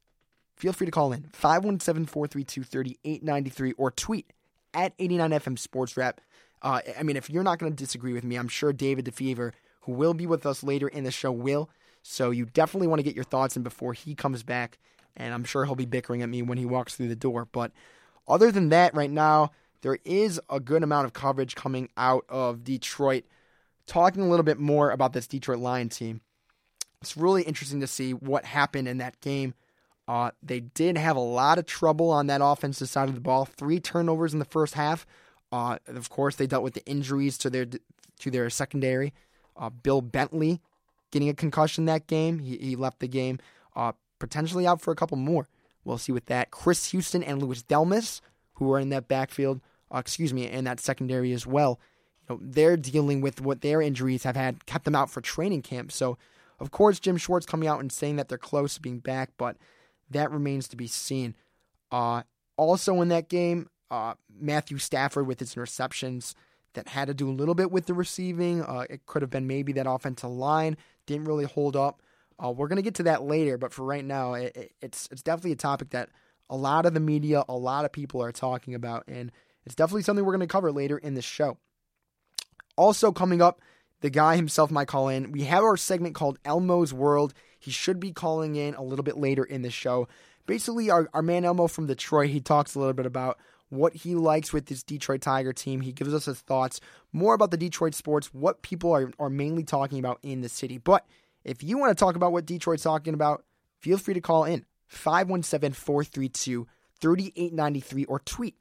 feel 0.55 0.73
free 0.73 0.85
to 0.85 0.91
call 0.91 1.11
in 1.11 1.23
517 1.33 2.05
432 2.05 2.63
3893 2.63 3.71
or 3.73 3.91
tweet 3.91 4.31
at 4.73 4.97
89FM 4.97 5.57
Sports 5.57 5.97
Wrap. 5.97 6.21
Uh, 6.61 6.81
I 6.97 7.03
mean, 7.03 7.17
if 7.17 7.29
you're 7.29 7.43
not 7.43 7.59
going 7.59 7.71
to 7.71 7.75
disagree 7.75 8.13
with 8.13 8.23
me, 8.23 8.35
I'm 8.35 8.47
sure 8.47 8.73
David 8.73 9.05
DeFever 9.05 9.51
who 9.85 9.91
will 9.91 10.13
be 10.13 10.25
with 10.25 10.45
us 10.45 10.63
later 10.63 10.87
in 10.87 11.03
the 11.03 11.11
show, 11.11 11.31
will. 11.31 11.69
So 12.01 12.31
you 12.31 12.45
definitely 12.45 12.87
want 12.87 12.99
to 12.99 13.03
get 13.03 13.15
your 13.15 13.23
thoughts 13.23 13.55
in 13.55 13.63
before 13.63 13.93
he 13.93 14.15
comes 14.15 14.43
back. 14.43 14.77
And 15.17 15.33
I'm 15.33 15.43
sure 15.43 15.65
he'll 15.65 15.75
be 15.75 15.85
bickering 15.85 16.21
at 16.21 16.29
me 16.29 16.41
when 16.41 16.57
he 16.57 16.65
walks 16.65 16.95
through 16.95 17.07
the 17.07 17.15
door. 17.15 17.47
But 17.51 17.71
other 18.27 18.51
than 18.51 18.69
that, 18.69 18.95
right 18.95 19.11
now, 19.11 19.51
there 19.81 19.99
is 20.03 20.41
a 20.49 20.59
good 20.59 20.83
amount 20.83 21.05
of 21.05 21.13
coverage 21.13 21.55
coming 21.55 21.89
out 21.95 22.25
of 22.27 22.63
Detroit, 22.63 23.23
talking 23.85 24.23
a 24.23 24.29
little 24.29 24.43
bit 24.43 24.59
more 24.59 24.91
about 24.91 25.13
this 25.13 25.27
Detroit 25.27 25.59
Lion 25.59 25.89
team. 25.89 26.21
It's 27.01 27.15
really 27.15 27.43
interesting 27.43 27.81
to 27.81 27.87
see 27.87 28.13
what 28.13 28.45
happened 28.45 28.87
in 28.87 28.97
that 28.97 29.21
game. 29.21 29.53
Uh, 30.07 30.31
they 30.41 30.59
did 30.59 30.97
have 30.97 31.15
a 31.15 31.19
lot 31.19 31.57
of 31.57 31.65
trouble 31.65 32.09
on 32.11 32.27
that 32.27 32.41
offensive 32.43 32.89
side 32.89 33.09
of 33.09 33.15
the 33.15 33.21
ball. 33.21 33.45
Three 33.45 33.79
turnovers 33.79 34.33
in 34.33 34.39
the 34.39 34.45
first 34.45 34.73
half. 34.73 35.05
Uh, 35.51 35.77
of 35.87 36.09
course, 36.09 36.35
they 36.35 36.47
dealt 36.47 36.63
with 36.63 36.73
the 36.73 36.85
injuries 36.85 37.37
to 37.39 37.49
their 37.49 37.65
to 38.19 38.31
their 38.31 38.49
secondary. 38.49 39.13
Uh, 39.57 39.69
Bill 39.69 40.01
Bentley 40.01 40.61
getting 41.11 41.29
a 41.29 41.33
concussion 41.33 41.85
that 41.85 42.07
game. 42.07 42.39
He, 42.39 42.57
he 42.57 42.75
left 42.75 42.99
the 42.99 43.07
game, 43.07 43.39
uh, 43.75 43.93
potentially 44.19 44.67
out 44.67 44.81
for 44.81 44.91
a 44.91 44.95
couple 44.95 45.17
more. 45.17 45.47
We'll 45.83 45.97
see 45.97 46.11
with 46.11 46.25
that. 46.25 46.51
Chris 46.51 46.91
Houston 46.91 47.23
and 47.23 47.41
Louis 47.41 47.63
Delmas, 47.63 48.21
who 48.53 48.71
are 48.73 48.79
in 48.79 48.89
that 48.89 49.07
backfield, 49.07 49.61
uh, 49.93 49.99
excuse 49.99 50.33
me, 50.33 50.49
in 50.49 50.65
that 50.65 50.79
secondary 50.79 51.31
as 51.31 51.45
well. 51.45 51.79
You 52.27 52.35
know, 52.35 52.41
they're 52.41 52.77
dealing 52.77 53.21
with 53.21 53.41
what 53.41 53.61
their 53.61 53.81
injuries 53.81 54.23
have 54.23 54.35
had 54.35 54.65
kept 54.65 54.85
them 54.85 54.95
out 54.95 55.11
for 55.11 55.21
training 55.21 55.61
camp. 55.61 55.91
So, 55.91 56.17
of 56.59 56.71
course, 56.71 56.99
Jim 56.99 57.17
Schwartz 57.17 57.45
coming 57.45 57.67
out 57.67 57.79
and 57.79 57.91
saying 57.91 58.15
that 58.15 58.29
they're 58.29 58.37
close 58.37 58.75
to 58.75 58.81
being 58.81 58.99
back, 58.99 59.31
but 59.37 59.57
that 60.09 60.31
remains 60.31 60.67
to 60.69 60.75
be 60.75 60.87
seen. 60.87 61.35
Uh, 61.91 62.23
also 62.57 63.01
in 63.01 63.09
that 63.09 63.29
game, 63.29 63.69
uh, 63.91 64.15
Matthew 64.39 64.77
Stafford 64.77 65.27
with 65.27 65.39
his 65.39 65.55
interceptions 65.55 66.33
that 66.73 66.89
had 66.89 67.07
to 67.07 67.13
do 67.13 67.29
a 67.29 67.31
little 67.31 67.55
bit 67.55 67.71
with 67.71 67.85
the 67.85 67.93
receiving. 67.93 68.61
Uh, 68.61 68.85
it 68.89 69.05
could 69.05 69.21
have 69.21 69.31
been 69.31 69.47
maybe 69.47 69.71
that 69.73 69.89
offensive 69.89 70.29
line 70.29 70.77
didn't 71.05 71.25
really 71.25 71.45
hold 71.45 71.75
up. 71.75 72.01
Uh, 72.43 72.51
we're 72.51 72.67
going 72.67 72.77
to 72.77 72.81
get 72.81 72.95
to 72.95 73.03
that 73.03 73.23
later, 73.23 73.57
but 73.57 73.71
for 73.71 73.83
right 73.83 74.03
now, 74.03 74.33
it, 74.33 74.55
it, 74.55 74.71
it's 74.81 75.07
it's 75.11 75.21
definitely 75.21 75.53
a 75.53 75.57
topic 75.57 75.91
that 75.91 76.09
a 76.49 76.55
lot 76.55 76.85
of 76.85 76.93
the 76.93 76.99
media, 76.99 77.43
a 77.47 77.55
lot 77.55 77.85
of 77.85 77.91
people 77.91 78.21
are 78.21 78.31
talking 78.31 78.75
about, 78.75 79.03
and 79.07 79.31
it's 79.65 79.75
definitely 79.75 80.03
something 80.03 80.23
we're 80.23 80.35
going 80.35 80.47
to 80.47 80.51
cover 80.51 80.71
later 80.71 80.97
in 80.97 81.13
the 81.13 81.21
show. 81.21 81.57
Also 82.77 83.11
coming 83.11 83.41
up, 83.41 83.61
the 84.01 84.09
guy 84.09 84.35
himself 84.35 84.69
might 84.69 84.87
call 84.87 85.07
in. 85.07 85.31
We 85.31 85.43
have 85.43 85.63
our 85.63 85.77
segment 85.77 86.15
called 86.15 86.37
Elmo's 86.45 86.93
World. 86.93 87.33
He 87.59 87.71
should 87.71 87.99
be 87.99 88.11
calling 88.11 88.55
in 88.55 88.75
a 88.75 88.83
little 88.83 89.03
bit 89.03 89.17
later 89.17 89.43
in 89.43 89.61
the 89.61 89.71
show. 89.71 90.07
Basically, 90.45 90.91
our, 90.91 91.09
our 91.13 91.21
man 91.21 91.45
Elmo 91.45 91.67
from 91.67 91.87
Detroit, 91.87 92.29
he 92.29 92.41
talks 92.41 92.75
a 92.75 92.79
little 92.79 92.93
bit 92.93 93.05
about 93.07 93.39
what 93.69 93.93
he 93.95 94.13
likes 94.13 94.53
with 94.53 94.67
this 94.67 94.83
Detroit 94.83 95.21
Tiger 95.21 95.53
team. 95.53 95.81
He 95.81 95.91
gives 95.91 96.13
us 96.13 96.25
his 96.25 96.39
thoughts 96.39 96.79
more 97.11 97.33
about 97.33 97.49
the 97.49 97.57
Detroit 97.57 97.95
sports, 97.95 98.33
what 98.33 98.61
people 98.61 98.91
are, 98.91 99.11
are 99.17 99.29
mainly 99.29 99.63
talking 99.63 99.97
about 99.97 100.19
in 100.21 100.41
the 100.41 100.49
city. 100.49 100.77
But 100.77 101.05
if 101.45 101.63
you 101.63 101.77
want 101.77 101.95
to 101.95 102.03
talk 102.03 102.15
about 102.15 102.31
what 102.31 102.45
Detroit's 102.45 102.83
talking 102.83 103.13
about, 103.13 103.45
feel 103.79 103.97
free 103.97 104.15
to 104.15 104.21
call 104.21 104.43
in 104.43 104.65
517 104.87 105.73
432 105.73 106.67
3893 106.99 108.05
or 108.05 108.19
tweet 108.19 108.55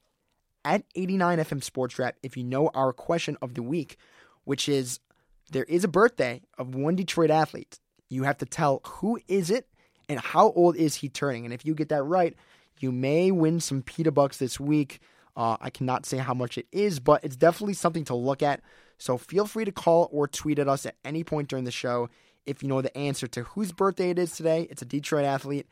at 0.64 0.84
89FM 0.94 1.62
Sports 1.62 1.98
Wrap 1.98 2.16
if 2.22 2.36
you 2.36 2.44
know 2.44 2.70
our 2.74 2.92
question 2.92 3.36
of 3.42 3.54
the 3.54 3.62
week, 3.62 3.96
which 4.44 4.68
is 4.68 5.00
there 5.50 5.64
is 5.64 5.84
a 5.84 5.88
birthday 5.88 6.42
of 6.58 6.74
one 6.74 6.94
Detroit 6.96 7.30
athlete. 7.30 7.78
You 8.08 8.24
have 8.24 8.38
to 8.38 8.46
tell 8.46 8.80
who 8.84 9.18
is 9.28 9.50
it 9.50 9.68
and 10.08 10.20
how 10.20 10.52
old 10.52 10.76
is 10.76 10.96
he 10.96 11.08
turning. 11.08 11.44
And 11.44 11.54
if 11.54 11.64
you 11.64 11.74
get 11.74 11.88
that 11.88 12.02
right, 12.02 12.34
you 12.80 12.92
may 12.92 13.30
win 13.30 13.60
some 13.60 13.82
pita 13.82 14.12
bucks 14.12 14.38
this 14.38 14.60
week. 14.60 15.00
Uh, 15.36 15.56
I 15.60 15.70
cannot 15.70 16.06
say 16.06 16.18
how 16.18 16.34
much 16.34 16.58
it 16.58 16.66
is, 16.70 17.00
but 17.00 17.24
it's 17.24 17.36
definitely 17.36 17.74
something 17.74 18.04
to 18.04 18.14
look 18.14 18.42
at. 18.42 18.60
So 18.98 19.18
feel 19.18 19.46
free 19.46 19.64
to 19.64 19.72
call 19.72 20.08
or 20.12 20.28
tweet 20.28 20.58
at 20.58 20.68
us 20.68 20.86
at 20.86 20.96
any 21.04 21.24
point 21.24 21.48
during 21.48 21.64
the 21.64 21.70
show 21.70 22.08
if 22.46 22.62
you 22.62 22.68
know 22.68 22.82
the 22.82 22.96
answer 22.96 23.26
to 23.28 23.42
whose 23.42 23.72
birthday 23.72 24.10
it 24.10 24.18
is 24.18 24.32
today. 24.32 24.66
It's 24.70 24.82
a 24.82 24.86
Detroit 24.86 25.24
athlete, 25.24 25.66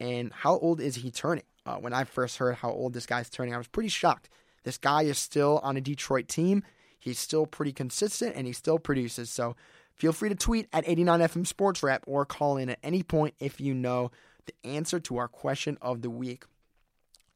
and 0.00 0.32
how 0.32 0.58
old 0.58 0.80
is 0.80 0.96
he 0.96 1.10
turning? 1.10 1.44
Uh, 1.66 1.76
when 1.76 1.92
I 1.92 2.04
first 2.04 2.38
heard 2.38 2.56
how 2.56 2.70
old 2.70 2.92
this 2.92 3.06
guy's 3.06 3.30
turning, 3.30 3.54
I 3.54 3.58
was 3.58 3.68
pretty 3.68 3.88
shocked. 3.88 4.28
This 4.64 4.78
guy 4.78 5.02
is 5.02 5.18
still 5.18 5.60
on 5.62 5.76
a 5.76 5.80
Detroit 5.80 6.28
team. 6.28 6.62
He's 6.98 7.18
still 7.18 7.46
pretty 7.46 7.72
consistent, 7.72 8.34
and 8.36 8.46
he 8.46 8.52
still 8.52 8.78
produces. 8.78 9.30
So 9.30 9.56
feel 9.94 10.12
free 10.12 10.30
to 10.30 10.34
tweet 10.34 10.68
at 10.72 10.86
89FM 10.86 11.46
Sports 11.46 11.82
Wrap 11.82 12.04
or 12.06 12.24
call 12.24 12.56
in 12.56 12.70
at 12.70 12.78
any 12.82 13.02
point 13.02 13.34
if 13.40 13.60
you 13.60 13.74
know 13.74 14.10
the 14.46 14.54
answer 14.64 15.00
to 15.00 15.18
our 15.18 15.28
question 15.28 15.78
of 15.80 16.02
the 16.02 16.10
week. 16.10 16.44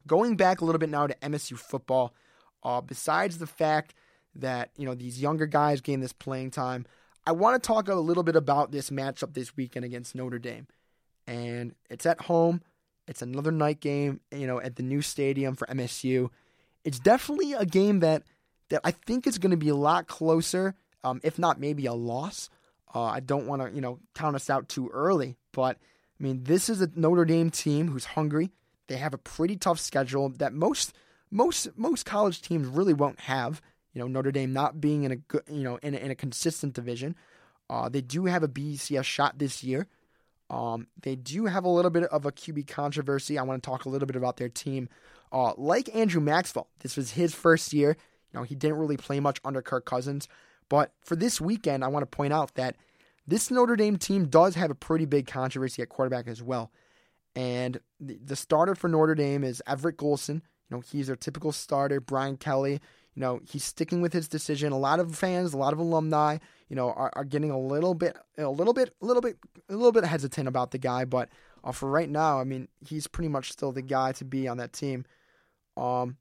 Going 0.06 0.36
back 0.36 0.60
a 0.60 0.64
little 0.64 0.78
bit 0.78 0.88
now 0.88 1.06
to 1.06 1.14
MSU 1.16 1.58
football, 1.58 2.14
uh, 2.62 2.80
besides 2.80 3.38
the 3.38 3.46
fact 3.46 3.94
that 4.34 4.70
you 4.76 4.86
know 4.86 4.94
these 4.94 5.20
younger 5.20 5.46
guys 5.46 5.80
gain 5.80 6.00
this 6.00 6.12
playing 6.12 6.50
time, 6.50 6.86
I 7.28 7.32
want 7.32 7.62
to 7.62 7.66
talk 7.66 7.88
a 7.88 7.94
little 7.94 8.22
bit 8.22 8.36
about 8.36 8.72
this 8.72 8.88
matchup 8.88 9.34
this 9.34 9.54
weekend 9.54 9.84
against 9.84 10.14
Notre 10.14 10.38
Dame. 10.38 10.66
And 11.26 11.74
it's 11.90 12.06
at 12.06 12.22
home. 12.22 12.62
It's 13.06 13.20
another 13.20 13.50
night 13.52 13.80
game, 13.80 14.20
you 14.32 14.46
know, 14.46 14.62
at 14.62 14.76
the 14.76 14.82
new 14.82 15.02
stadium 15.02 15.54
for 15.54 15.66
MSU. 15.66 16.30
It's 16.84 16.98
definitely 16.98 17.52
a 17.52 17.66
game 17.66 18.00
that 18.00 18.22
that 18.70 18.80
I 18.82 18.92
think 18.92 19.26
is 19.26 19.36
going 19.36 19.50
to 19.50 19.58
be 19.58 19.68
a 19.68 19.74
lot 19.74 20.06
closer, 20.06 20.74
um, 21.04 21.20
if 21.22 21.38
not 21.38 21.60
maybe 21.60 21.84
a 21.84 21.92
loss. 21.92 22.48
Uh, 22.94 23.02
I 23.02 23.20
don't 23.20 23.46
want 23.46 23.60
to, 23.60 23.70
you 23.74 23.82
know, 23.82 23.98
count 24.14 24.34
us 24.34 24.48
out 24.48 24.70
too 24.70 24.88
early, 24.88 25.36
but 25.52 25.76
I 26.18 26.22
mean, 26.22 26.44
this 26.44 26.70
is 26.70 26.80
a 26.80 26.88
Notre 26.96 27.26
Dame 27.26 27.50
team 27.50 27.88
who's 27.88 28.06
hungry. 28.06 28.52
They 28.86 28.96
have 28.96 29.12
a 29.12 29.18
pretty 29.18 29.56
tough 29.56 29.80
schedule 29.80 30.30
that 30.38 30.54
most 30.54 30.94
most 31.30 31.68
most 31.76 32.06
college 32.06 32.40
teams 32.40 32.66
really 32.66 32.94
won't 32.94 33.20
have. 33.20 33.60
You 33.98 34.04
know, 34.04 34.08
Notre 34.08 34.30
Dame 34.30 34.52
not 34.52 34.80
being 34.80 35.02
in 35.02 35.10
a 35.10 35.16
good, 35.16 35.42
you 35.50 35.64
know, 35.64 35.76
in 35.82 35.92
a, 35.92 35.98
in 35.98 36.12
a 36.12 36.14
consistent 36.14 36.72
division. 36.72 37.16
Uh, 37.68 37.88
they 37.88 38.00
do 38.00 38.26
have 38.26 38.44
a 38.44 38.48
BCS 38.48 39.02
shot 39.02 39.40
this 39.40 39.64
year. 39.64 39.88
Um, 40.50 40.86
they 41.02 41.16
do 41.16 41.46
have 41.46 41.64
a 41.64 41.68
little 41.68 41.90
bit 41.90 42.04
of 42.04 42.24
a 42.24 42.30
QB 42.30 42.68
controversy. 42.68 43.36
I 43.36 43.42
want 43.42 43.60
to 43.60 43.68
talk 43.68 43.86
a 43.86 43.88
little 43.88 44.06
bit 44.06 44.14
about 44.14 44.36
their 44.36 44.48
team. 44.48 44.88
Uh, 45.32 45.52
like 45.56 45.92
Andrew 45.96 46.20
Maxwell, 46.20 46.68
this 46.78 46.96
was 46.96 47.10
his 47.10 47.34
first 47.34 47.72
year. 47.72 47.96
You 48.32 48.38
know, 48.38 48.44
he 48.44 48.54
didn't 48.54 48.78
really 48.78 48.96
play 48.96 49.18
much 49.18 49.40
under 49.44 49.62
Kirk 49.62 49.84
Cousins. 49.84 50.28
But 50.68 50.92
for 51.02 51.16
this 51.16 51.40
weekend, 51.40 51.82
I 51.82 51.88
want 51.88 52.04
to 52.08 52.16
point 52.16 52.32
out 52.32 52.54
that 52.54 52.76
this 53.26 53.50
Notre 53.50 53.74
Dame 53.74 53.96
team 53.96 54.26
does 54.26 54.54
have 54.54 54.70
a 54.70 54.76
pretty 54.76 55.06
big 55.06 55.26
controversy 55.26 55.82
at 55.82 55.88
quarterback 55.88 56.28
as 56.28 56.40
well. 56.40 56.70
And 57.34 57.80
the, 57.98 58.16
the 58.24 58.36
starter 58.36 58.76
for 58.76 58.86
Notre 58.86 59.16
Dame 59.16 59.42
is 59.42 59.60
Everett 59.66 59.96
Golson. 59.96 60.34
You 60.70 60.76
know, 60.76 60.80
he's 60.80 61.08
their 61.08 61.16
typical 61.16 61.50
starter. 61.50 62.00
Brian 62.00 62.36
Kelly, 62.36 62.80
you 63.18 63.22
know, 63.24 63.40
he's 63.50 63.64
sticking 63.64 64.00
with 64.00 64.12
his 64.12 64.28
decision. 64.28 64.70
A 64.70 64.78
lot 64.78 65.00
of 65.00 65.12
fans, 65.16 65.52
a 65.52 65.58
lot 65.58 65.72
of 65.72 65.80
alumni, 65.80 66.38
you 66.68 66.76
know, 66.76 66.92
are, 66.92 67.10
are 67.16 67.24
getting 67.24 67.50
a 67.50 67.58
little 67.58 67.92
bit, 67.92 68.16
a 68.36 68.48
little 68.48 68.72
bit, 68.72 68.94
a 69.02 69.04
little 69.04 69.20
bit, 69.20 69.36
a 69.68 69.72
little 69.72 69.90
bit 69.90 70.04
hesitant 70.04 70.46
about 70.46 70.70
the 70.70 70.78
guy. 70.78 71.04
But 71.04 71.28
uh, 71.64 71.72
for 71.72 71.90
right 71.90 72.08
now, 72.08 72.38
I 72.38 72.44
mean, 72.44 72.68
he's 72.78 73.08
pretty 73.08 73.26
much 73.26 73.50
still 73.50 73.72
the 73.72 73.82
guy 73.82 74.12
to 74.12 74.24
be 74.24 74.46
on 74.46 74.58
that 74.58 74.72
team. 74.72 75.04
Um, 75.76 76.16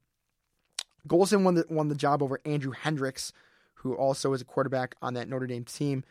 Golson 1.06 1.44
won 1.44 1.54
the 1.54 1.66
won 1.70 1.86
the 1.86 1.94
job 1.94 2.20
over 2.20 2.40
Andrew 2.44 2.72
Hendrix, 2.72 3.32
who 3.74 3.94
also 3.94 4.32
is 4.32 4.40
a 4.40 4.44
quarterback 4.44 4.96
on 5.00 5.14
that 5.14 5.28
Notre 5.28 5.46
Dame 5.46 5.62
team, 5.62 6.02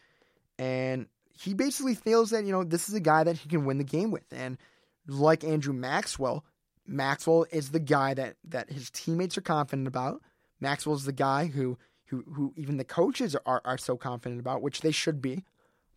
and 0.58 1.08
he 1.34 1.54
basically 1.54 1.96
feels 1.96 2.30
that 2.30 2.46
you 2.46 2.54
know 2.54 2.64
this 2.64 2.88
is 2.88 2.96
a 2.96 3.02
guy 3.02 3.26
that 3.26 3.36
he 3.36 3.50
can 3.50 3.66
win 3.66 3.78
the 3.78 3.84
game 3.84 4.10
with, 4.10 4.32
and 4.32 4.58
like 5.06 5.44
Andrew 5.44 5.74
Maxwell, 5.74 6.46
Maxwell 6.86 7.46
is 7.52 7.72
the 7.72 7.82
guy 7.82 8.14
that 8.14 8.38
that 8.46 8.72
his 8.72 8.90
teammates 8.90 9.38
are 9.38 9.42
confident 9.42 9.90
about. 9.90 10.22
Maxwell's 10.60 11.06
the 11.06 11.12
guy 11.12 11.48
who 11.48 11.78
who 12.08 12.24
who 12.34 12.54
even 12.56 12.78
the 12.78 12.84
coaches 12.84 13.36
are 13.46 13.62
are 13.66 13.78
so 13.78 13.98
confident 13.98 14.40
about, 14.40 14.62
which 14.62 14.82
they 14.82 14.92
should 14.92 15.22
be. 15.22 15.44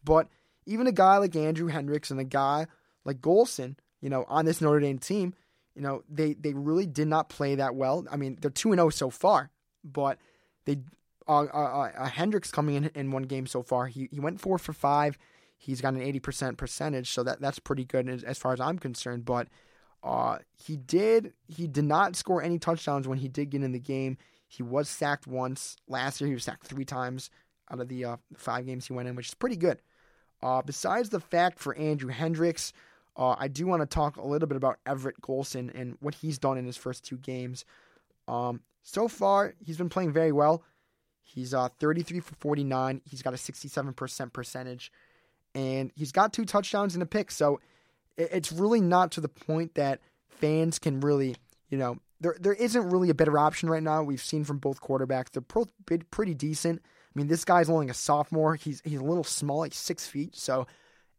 But 0.05 0.29
even 0.67 0.87
a 0.87 0.93
guy 0.93 1.19
like 1.19 1.37
Andrew 1.37 1.69
Hendrix 1.69 2.11
and 2.11 2.21
a 2.21 2.25
guy 2.25 2.67
like 3.05 3.21
Golson, 3.21 3.77
you 4.01 4.09
know, 4.09 4.25
on 4.29 4.45
this 4.45 4.61
Notre 4.61 4.81
Dame 4.81 4.99
team, 4.99 5.35
you 5.75 5.83
know, 5.83 6.03
they 6.09 6.35
they 6.35 6.53
really 6.53 6.87
did 6.87 7.09
not 7.09 7.29
play 7.29 7.55
that 7.55 7.75
well. 7.75 8.05
I 8.11 8.17
mean, 8.17 8.39
they're 8.41 8.51
two 8.51 8.73
and 8.73 8.79
zero 8.79 8.87
oh 8.87 8.91
so 8.91 9.11
far, 9.11 9.51
but 9.85 10.19
they 10.65 10.79
uh, 11.29 11.45
uh, 11.45 11.91
uh, 11.97 12.09
Hendrix 12.09 12.51
coming 12.51 12.77
in 12.77 12.91
in 12.95 13.11
one 13.11 13.23
game 13.23 13.47
so 13.47 13.63
far. 13.63 13.87
He 13.87 14.09
he 14.11 14.21
went 14.21 14.41
four 14.41 14.59
for 14.59 14.73
five. 14.73 15.17
He's 15.57 15.81
got 15.81 15.95
an 15.95 16.03
eighty 16.03 16.21
percent 16.21 16.59
percentage, 16.59 17.11
so 17.11 17.23
that 17.23 17.41
that's 17.41 17.59
pretty 17.59 17.85
good 17.85 18.09
as, 18.09 18.25
as 18.25 18.39
far 18.39 18.53
as 18.53 18.61
I'm 18.61 18.79
concerned. 18.79 19.25
But 19.25 19.49
uh, 20.03 20.39
he 20.53 20.77
did 20.77 21.35
he 21.47 21.67
did 21.67 21.85
not 21.85 22.17
score 22.17 22.43
any 22.43 22.59
touchdowns 22.59 23.07
when 23.07 23.19
he 23.19 23.29
did 23.29 23.51
get 23.51 23.63
in 23.63 23.73
the 23.73 23.79
game. 23.79 24.19
He 24.51 24.65
was 24.65 24.89
sacked 24.89 25.29
once 25.29 25.77
last 25.87 26.21
year. 26.21 26.27
He 26.27 26.35
was 26.35 26.43
sacked 26.43 26.67
three 26.67 26.85
times 26.85 27.31
out 27.71 27.79
of 27.79 27.87
the 27.87 28.05
uh, 28.05 28.17
five 28.37 28.67
games 28.67 28.85
he 28.89 28.93
went 28.93 29.09
in, 29.09 29.15
which 29.15 29.29
is 29.29 29.35
pretty 29.35 29.57
good. 29.57 29.81
Uh, 30.43 30.61
besides 30.61 31.11
the 31.11 31.21
fact 31.21 31.61
for 31.61 31.77
Andrew 31.77 32.11
Hendrix, 32.11 32.73
uh, 33.17 33.37
I 33.39 33.47
do 33.47 33.65
want 33.69 33.83
to 33.83 33.87
talk 33.87 34.17
a 34.17 34.27
little 34.27 34.49
bit 34.49 34.57
about 34.57 34.81
Everett 34.85 35.21
Golson 35.21 35.73
and 35.73 35.97
what 36.01 36.17
he's 36.17 36.37
done 36.37 36.59
in 36.59 36.67
his 36.67 36.77
first 36.77 37.05
two 37.05 37.17
games. 37.17 37.65
Um, 38.27 38.61
so 38.83 39.07
far, 39.07 39.55
he's 39.65 39.77
been 39.77 39.89
playing 39.89 40.13
very 40.13 40.33
well. 40.33 40.65
He's 41.23 41.55
uh, 41.55 41.69
33 41.79 42.19
for 42.19 42.35
49. 42.35 43.03
He's 43.05 43.23
got 43.23 43.35
a 43.35 43.37
67% 43.37 44.33
percentage, 44.33 44.91
and 45.55 45.93
he's 45.95 46.11
got 46.11 46.33
two 46.33 46.45
touchdowns 46.45 46.95
and 46.95 47.05
a 47.05 47.07
pick. 47.07 47.31
So 47.31 47.61
it's 48.17 48.51
really 48.51 48.81
not 48.81 49.13
to 49.13 49.21
the 49.21 49.29
point 49.29 49.77
that 49.77 50.01
fans 50.29 50.81
can 50.81 50.99
really, 50.99 51.37
you 51.69 51.79
know, 51.79 51.99
there 52.21 52.37
there 52.39 52.53
isn't 52.53 52.91
really 52.91 53.11
a 53.11 53.15
better 53.15 53.39
option 53.39 53.71
right 53.71 53.83
now. 53.83 54.03
We've 54.03 54.23
seen 54.23 54.45
from 54.45 54.59
both 54.59 54.81
quarterbacks; 54.81 55.31
they're 55.31 55.43
both 55.43 55.73
pretty 56.11 56.35
decent. 56.35 56.83
I 56.85 57.19
mean, 57.19 57.27
this 57.27 57.45
guy's 57.45 57.69
only 57.69 57.89
a 57.89 57.95
sophomore. 57.95 58.55
He's 58.55 58.83
he's 58.85 59.01
a 59.01 59.05
little 59.05 59.25
small, 59.25 59.65
he's 59.65 59.77
six 59.77 60.07
feet. 60.07 60.37
So 60.37 60.67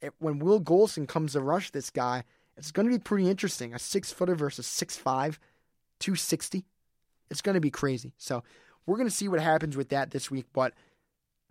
it, 0.02 0.14
when 0.20 0.40
Will 0.40 0.62
Golson 0.62 1.08
comes 1.08 1.34
to 1.34 1.42
rush 1.42 1.72
this 1.72 1.90
guy, 1.90 2.24
it's 2.56 2.72
going 2.72 2.88
to 2.88 2.96
be 2.96 3.02
pretty 3.02 3.30
interesting. 3.30 3.74
A 3.74 3.80
six 3.80 4.12
footer 4.12 4.36
versus 4.36 4.68
six 4.68 4.96
five, 4.96 5.40
two 6.00 6.16
sixty. 6.16 6.66
It's 7.30 7.42
going 7.42 7.56
to 7.56 7.62
be 7.62 7.72
crazy. 7.72 8.14
So 8.18 8.44
we're 8.86 8.98
going 8.98 9.10
to 9.10 9.16
see 9.16 9.28
what 9.28 9.40
happens 9.40 9.76
with 9.76 9.90
that 9.90 10.12
this 10.12 10.30
week. 10.30 10.46
But 10.54 10.74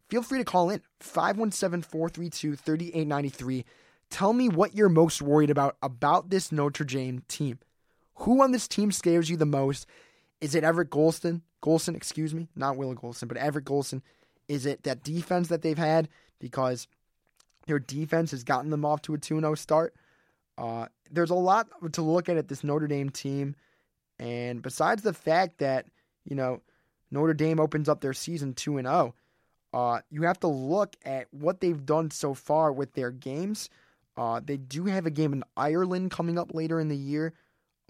feel 0.08 0.22
free 0.22 0.38
to 0.38 0.44
call 0.44 0.70
in 0.70 0.82
517 1.00 1.82
432 1.82 2.56
3893. 2.56 3.64
Tell 4.10 4.32
me 4.32 4.48
what 4.48 4.74
you're 4.74 4.88
most 4.88 5.22
worried 5.22 5.50
about 5.50 5.76
about 5.82 6.30
this 6.30 6.52
Notre 6.52 6.84
Dame 6.84 7.22
team. 7.28 7.58
Who 8.20 8.42
on 8.42 8.52
this 8.52 8.68
team 8.68 8.92
scares 8.92 9.30
you 9.30 9.36
the 9.36 9.46
most? 9.46 9.86
Is 10.40 10.54
it 10.54 10.64
Everett 10.64 10.90
Golson? 10.90 11.42
Golson, 11.62 11.94
excuse 11.96 12.34
me, 12.34 12.48
not 12.54 12.76
Will 12.76 12.94
Golson, 12.94 13.28
but 13.28 13.36
Everett 13.36 13.64
Golson. 13.64 14.02
Is 14.48 14.66
it 14.66 14.82
that 14.82 15.02
defense 15.02 15.48
that 15.48 15.62
they've 15.62 15.78
had? 15.78 16.08
Because 16.38 16.86
their 17.66 17.78
defense 17.78 18.30
has 18.30 18.44
gotten 18.44 18.70
them 18.70 18.84
off 18.84 19.02
to 19.02 19.14
a 19.14 19.18
2 19.18 19.40
0 19.40 19.54
start. 19.54 19.94
Uh, 20.58 20.86
there's 21.10 21.30
a 21.30 21.34
lot 21.34 21.68
to 21.92 22.02
look 22.02 22.28
at 22.28 22.36
at 22.36 22.48
this 22.48 22.64
Notre 22.64 22.86
Dame 22.86 23.10
team, 23.10 23.54
and 24.18 24.60
besides 24.62 25.02
the 25.02 25.14
fact 25.14 25.58
that 25.58 25.86
you 26.24 26.36
know 26.36 26.60
Notre 27.10 27.34
Dame 27.34 27.60
opens 27.60 27.88
up 27.88 28.00
their 28.00 28.12
season 28.12 28.52
two 28.54 28.76
and 28.76 28.86
zero, 28.86 29.14
uh, 29.72 30.00
you 30.10 30.22
have 30.22 30.40
to 30.40 30.48
look 30.48 30.96
at 31.04 31.26
what 31.30 31.60
they've 31.60 31.86
done 31.86 32.10
so 32.10 32.34
far 32.34 32.72
with 32.72 32.92
their 32.92 33.10
games. 33.10 33.70
Uh, 34.16 34.40
they 34.44 34.58
do 34.58 34.84
have 34.84 35.06
a 35.06 35.10
game 35.10 35.32
in 35.32 35.44
Ireland 35.56 36.10
coming 36.10 36.38
up 36.38 36.54
later 36.54 36.78
in 36.80 36.88
the 36.88 36.96
year. 36.96 37.32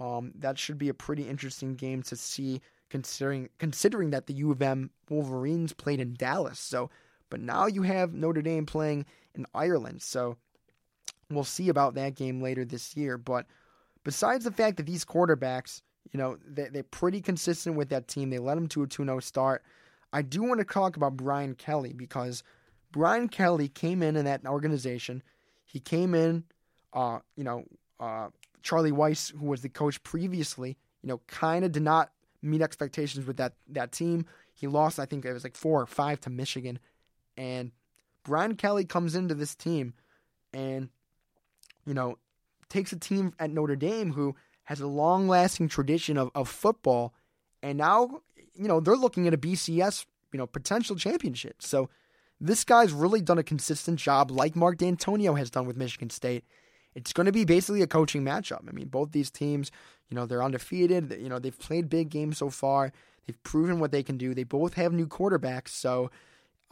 Um, 0.01 0.33
that 0.39 0.59
should 0.59 0.79
be 0.79 0.89
a 0.89 0.95
pretty 0.95 1.29
interesting 1.29 1.77
game 1.77 2.03
to 2.05 2.17
see, 2.17 2.63
considering 2.89 3.51
considering 3.59 4.11
that 4.11 4.27
the 4.27 4.33
U 4.35 4.51
of 4.51 4.63
M 4.63 4.91
Wolverines 5.11 5.75
played 5.75 6.01
in 6.01 6.15
Dallas. 6.15 6.59
So, 6.59 6.91
but 7.29 7.41
now 7.41 7.67
you 7.67 7.83
have 7.83 8.15
Notre 8.15 8.43
Dame 8.43 8.65
playing 8.65 9.05
in 9.35 9.47
Ireland. 9.55 10.01
So 10.01 10.39
we'll 11.31 11.45
see 11.45 11.69
about 11.69 11.95
that 11.95 12.15
game 12.15 12.43
later 12.43 12.65
this 12.65 12.97
year. 12.97 13.19
But 13.19 13.47
besides 14.03 14.45
the 14.45 14.51
fact 14.51 14.79
that 14.79 14.87
these 14.87 15.05
quarterbacks, 15.05 15.83
you 16.13 16.19
know, 16.19 16.39
they, 16.49 16.69
they're 16.69 16.83
pretty 16.83 17.21
consistent 17.21 17.77
with 17.77 17.91
that 17.91 18.09
team, 18.09 18.31
they 18.31 18.39
led 18.39 18.57
them 18.57 18.69
to 18.69 18.83
a 18.83 18.87
2 18.87 19.05
0 19.05 19.21
start. 19.21 19.63
I 20.13 20.23
do 20.23 20.43
want 20.43 20.59
to 20.59 20.65
talk 20.65 20.97
about 20.97 21.17
Brian 21.17 21.55
Kelly 21.55 21.93
because 21.93 22.43
Brian 22.91 23.29
Kelly 23.29 23.69
came 23.69 24.03
in 24.03 24.17
in 24.17 24.25
that 24.25 24.45
organization. 24.47 25.23
He 25.67 25.79
came 25.79 26.15
in, 26.15 26.45
uh, 26.93 27.21
you 27.37 27.45
know, 27.45 27.65
uh, 28.01 28.29
Charlie 28.63 28.93
Weis, 28.93 29.37
who 29.37 29.47
was 29.47 29.63
the 29.63 29.69
coach 29.69 30.03
previously, 30.03 30.77
you 31.03 31.09
know, 31.09 31.21
kind 31.27 31.65
of 31.65 31.73
did 31.73 31.83
not 31.83 32.11
meet 32.43 32.63
expectations 32.63 33.27
with 33.27 33.37
that 33.39 33.55
that 33.69 33.93
team. 33.93 34.27
He 34.55 34.67
lost, 34.67 34.99
I 34.99 35.07
think 35.07 35.25
it 35.25 35.33
was 35.33 35.45
like 35.45 35.57
four 35.57 35.81
or 35.81 35.87
five 35.87 36.21
to 36.23 36.31
Michigan, 36.31 36.79
and 37.37 37.73
Brian 38.25 38.55
Kelly 38.57 38.85
comes 38.85 39.15
into 39.15 39.35
this 39.35 39.55
team, 39.55 39.95
and 40.53 40.89
you 41.87 41.95
know, 41.95 42.19
takes 42.69 42.93
a 42.93 42.99
team 42.99 43.33
at 43.39 43.51
Notre 43.51 43.77
Dame 43.77 44.13
who 44.13 44.37
has 44.65 44.81
a 44.81 44.87
long 44.87 45.27
lasting 45.27 45.69
tradition 45.69 46.17
of, 46.17 46.31
of 46.35 46.49
football, 46.49 47.15
and 47.63 47.79
now, 47.79 48.21
you 48.55 48.69
know, 48.69 48.81
they're 48.81 48.97
looking 48.97 49.27
at 49.27 49.35
a 49.35 49.39
BCS, 49.39 50.07
you 50.33 50.39
know, 50.39 50.47
potential 50.47 50.97
championship. 50.97 51.57
So 51.61 51.91
this 52.41 52.65
guy's 52.65 52.93
really 52.93 53.21
done 53.21 53.39
a 53.39 53.43
consistent 53.43 53.99
job, 53.99 54.31
like 54.31 54.57
Mark 54.57 54.79
Dantonio 54.79 55.37
has 55.39 55.51
done 55.51 55.67
with 55.67 55.77
Michigan 55.77 56.11
State. 56.11 56.45
It's 56.95 57.13
going 57.13 57.27
to 57.27 57.33
be 57.33 57.45
basically 57.45 57.83
a 57.83 57.87
coaching 57.87 58.25
matchup. 58.25 58.69
I 58.69 58.73
mean, 58.73 58.89
both 58.89 59.13
these 59.13 59.31
teams, 59.31 59.71
you 60.09 60.15
know, 60.15 60.27
they're 60.27 60.43
undefeated. 60.43 61.17
You 61.21 61.29
know, 61.29 61.39
they've 61.39 61.59
played 61.59 61.89
big 61.89 62.11
games 62.11 62.39
so 62.39 62.51
far. 62.51 62.93
They've 63.27 63.43
proven 63.43 63.79
what 63.79 63.93
they 63.93 64.03
can 64.03 64.17
do. 64.17 64.35
They 64.35 64.45
both 64.45 64.75
have 64.75 64.93
new 64.93 65.07
quarterbacks. 65.07 65.69
So, 65.69 66.11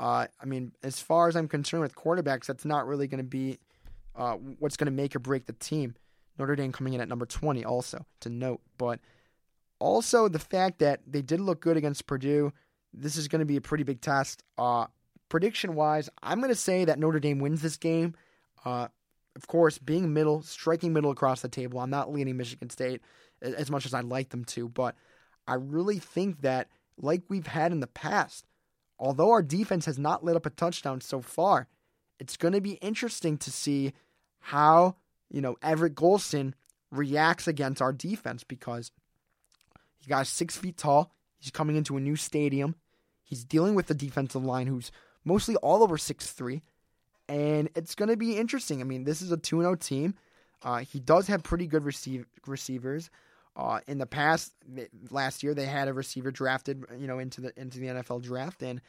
uh, 0.00 0.26
I 0.40 0.44
mean, 0.44 0.72
as 0.82 1.00
far 1.00 1.28
as 1.28 1.36
I'm 1.36 1.48
concerned 1.48 1.82
with 1.82 1.94
quarterbacks, 1.94 2.46
that's 2.46 2.64
not 2.64 2.86
really 2.86 3.06
going 3.06 3.18
to 3.18 3.24
be 3.24 3.58
uh, 4.16 4.34
what's 4.58 4.76
going 4.76 4.86
to 4.86 4.92
make 4.92 5.14
or 5.14 5.20
break 5.20 5.46
the 5.46 5.52
team. 5.54 5.94
Notre 6.38 6.56
Dame 6.56 6.72
coming 6.72 6.94
in 6.94 7.00
at 7.00 7.08
number 7.08 7.26
20, 7.26 7.64
also 7.64 8.04
to 8.20 8.28
note. 8.28 8.60
But 8.76 9.00
also 9.78 10.28
the 10.28 10.38
fact 10.38 10.78
that 10.80 11.00
they 11.06 11.22
did 11.22 11.40
look 11.40 11.60
good 11.60 11.76
against 11.76 12.06
Purdue. 12.06 12.52
This 12.92 13.16
is 13.16 13.28
going 13.28 13.40
to 13.40 13.46
be 13.46 13.56
a 13.56 13.60
pretty 13.60 13.84
big 13.84 14.00
test. 14.00 14.42
Uh, 14.56 14.86
prediction 15.28 15.74
wise, 15.74 16.08
I'm 16.22 16.38
going 16.38 16.50
to 16.50 16.56
say 16.56 16.84
that 16.84 16.98
Notre 16.98 17.20
Dame 17.20 17.38
wins 17.38 17.62
this 17.62 17.76
game. 17.76 18.14
Uh, 18.64 18.88
of 19.38 19.46
course, 19.46 19.78
being 19.78 20.12
middle, 20.12 20.42
striking 20.42 20.92
middle 20.92 21.12
across 21.12 21.40
the 21.40 21.48
table, 21.48 21.78
I'm 21.78 21.90
not 21.90 22.12
leaning 22.12 22.36
Michigan 22.36 22.70
State 22.70 23.00
as 23.40 23.70
much 23.70 23.86
as 23.86 23.94
I'd 23.94 24.04
like 24.04 24.30
them 24.30 24.44
to, 24.46 24.68
but 24.68 24.96
I 25.46 25.54
really 25.54 26.00
think 26.00 26.42
that, 26.42 26.68
like 27.00 27.22
we've 27.28 27.46
had 27.46 27.70
in 27.70 27.78
the 27.78 27.86
past, 27.86 28.44
although 28.98 29.30
our 29.30 29.42
defense 29.42 29.86
has 29.86 29.98
not 29.98 30.24
lit 30.24 30.34
up 30.34 30.44
a 30.44 30.50
touchdown 30.50 31.00
so 31.00 31.22
far, 31.22 31.68
it's 32.18 32.36
going 32.36 32.52
to 32.52 32.60
be 32.60 32.72
interesting 32.72 33.38
to 33.38 33.52
see 33.52 33.92
how, 34.40 34.96
you 35.30 35.40
know, 35.40 35.56
Everett 35.62 35.94
Golson 35.94 36.54
reacts 36.90 37.46
against 37.46 37.80
our 37.80 37.92
defense 37.92 38.42
because 38.42 38.90
he 39.98 40.08
got 40.08 40.26
six 40.26 40.56
feet 40.56 40.76
tall. 40.76 41.14
He's 41.38 41.52
coming 41.52 41.76
into 41.76 41.96
a 41.96 42.00
new 42.00 42.16
stadium. 42.16 42.74
He's 43.22 43.44
dealing 43.44 43.76
with 43.76 43.86
the 43.86 43.94
defensive 43.94 44.44
line 44.44 44.66
who's 44.66 44.90
mostly 45.24 45.54
all 45.56 45.84
over 45.84 45.96
six 45.96 46.32
three, 46.32 46.62
and 47.28 47.68
it's 47.74 47.94
going 47.94 48.08
to 48.08 48.16
be 48.16 48.36
interesting. 48.36 48.80
I 48.80 48.84
mean, 48.84 49.04
this 49.04 49.22
is 49.22 49.30
a 49.32 49.36
2 49.36 49.60
0 49.60 49.74
team. 49.76 50.14
Uh, 50.62 50.78
he 50.78 50.98
does 50.98 51.26
have 51.28 51.42
pretty 51.42 51.66
good 51.66 51.84
receive, 51.84 52.26
receivers. 52.46 53.10
Uh, 53.56 53.80
in 53.88 53.98
the 53.98 54.06
past, 54.06 54.52
last 55.10 55.42
year 55.42 55.52
they 55.52 55.66
had 55.66 55.88
a 55.88 55.92
receiver 55.92 56.30
drafted, 56.30 56.84
you 56.98 57.06
know, 57.06 57.18
into 57.18 57.40
the 57.40 57.52
into 57.60 57.78
the 57.80 57.86
NFL 57.86 58.22
draft, 58.22 58.62
and 58.62 58.80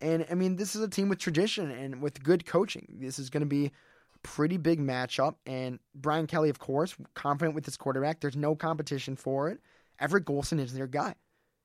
and 0.00 0.26
I 0.30 0.34
mean, 0.34 0.56
this 0.56 0.76
is 0.76 0.82
a 0.82 0.88
team 0.88 1.08
with 1.08 1.18
tradition 1.18 1.70
and 1.70 2.02
with 2.02 2.22
good 2.22 2.44
coaching. 2.44 2.96
This 3.00 3.18
is 3.18 3.30
going 3.30 3.40
to 3.40 3.46
be 3.46 3.66
a 3.66 4.18
pretty 4.22 4.58
big 4.58 4.78
matchup. 4.78 5.36
And 5.46 5.78
Brian 5.94 6.26
Kelly, 6.26 6.50
of 6.50 6.58
course, 6.58 6.94
confident 7.14 7.54
with 7.54 7.64
his 7.64 7.78
quarterback. 7.78 8.20
There's 8.20 8.36
no 8.36 8.54
competition 8.54 9.16
for 9.16 9.48
it. 9.48 9.60
Everett 9.98 10.26
Golson 10.26 10.60
is 10.60 10.74
their 10.74 10.86
guy. 10.86 11.14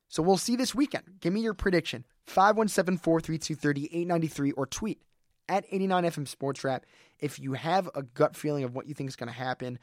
So 0.07 0.23
we'll 0.23 0.37
see 0.37 0.55
this 0.55 0.73
weekend. 0.73 1.03
Give 1.19 1.33
me 1.33 1.41
your 1.41 1.53
prediction 1.53 2.05
517 2.27 2.97
432 2.97 3.55
3893 3.55 4.51
or 4.53 4.65
tweet 4.65 5.01
at 5.49 5.69
89FM 5.69 6.27
Sports 6.27 6.63
Wrap 6.63 6.85
if 7.19 7.39
you 7.39 7.53
have 7.53 7.89
a 7.95 8.03
gut 8.03 8.35
feeling 8.35 8.63
of 8.63 8.73
what 8.73 8.87
you 8.87 8.93
think 8.93 9.09
is 9.09 9.17
going 9.17 9.27
to 9.27 9.33
happen. 9.33 9.79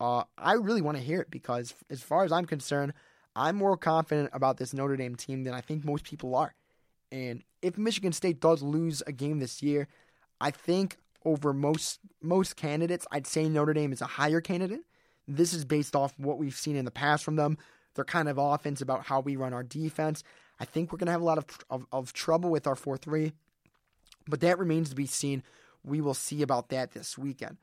Uh, 0.00 0.24
I 0.36 0.54
really 0.54 0.82
want 0.82 0.96
to 0.96 1.02
hear 1.02 1.20
it 1.20 1.30
because, 1.30 1.74
as 1.90 2.00
far 2.00 2.24
as 2.24 2.32
I'm 2.32 2.46
concerned, 2.46 2.94
I'm 3.36 3.56
more 3.56 3.76
confident 3.76 4.30
about 4.32 4.56
this 4.56 4.74
Notre 4.74 4.96
Dame 4.96 5.14
team 5.14 5.44
than 5.44 5.54
I 5.54 5.60
think 5.60 5.84
most 5.84 6.04
people 6.04 6.34
are. 6.34 6.54
And 7.12 7.44
if 7.62 7.76
Michigan 7.76 8.12
State 8.12 8.40
does 8.40 8.62
lose 8.62 9.02
a 9.06 9.12
game 9.12 9.38
this 9.38 9.62
year, 9.62 9.88
I 10.40 10.50
think 10.50 10.96
over 11.24 11.52
most 11.52 12.00
most 12.22 12.56
candidates, 12.56 13.06
I'd 13.12 13.26
say 13.26 13.48
Notre 13.48 13.74
Dame 13.74 13.92
is 13.92 14.00
a 14.00 14.06
higher 14.06 14.40
candidate. 14.40 14.80
This 15.28 15.52
is 15.52 15.64
based 15.64 15.94
off 15.94 16.18
what 16.18 16.38
we've 16.38 16.56
seen 16.56 16.76
in 16.76 16.86
the 16.86 16.90
past 16.90 17.22
from 17.22 17.36
them. 17.36 17.58
Their 17.94 18.04
kind 18.04 18.28
of 18.28 18.38
offense 18.38 18.80
about 18.80 19.04
how 19.06 19.20
we 19.20 19.36
run 19.36 19.52
our 19.52 19.62
defense. 19.62 20.24
I 20.58 20.64
think 20.64 20.92
we're 20.92 20.98
going 20.98 21.06
to 21.06 21.12
have 21.12 21.20
a 21.20 21.24
lot 21.24 21.38
of, 21.38 21.46
of, 21.68 21.86
of 21.92 22.12
trouble 22.12 22.50
with 22.50 22.66
our 22.66 22.76
4 22.76 22.96
3, 22.96 23.32
but 24.28 24.40
that 24.40 24.58
remains 24.58 24.90
to 24.90 24.96
be 24.96 25.06
seen. 25.06 25.42
We 25.84 26.00
will 26.00 26.14
see 26.14 26.42
about 26.42 26.68
that 26.70 26.92
this 26.92 27.16
weekend. 27.16 27.56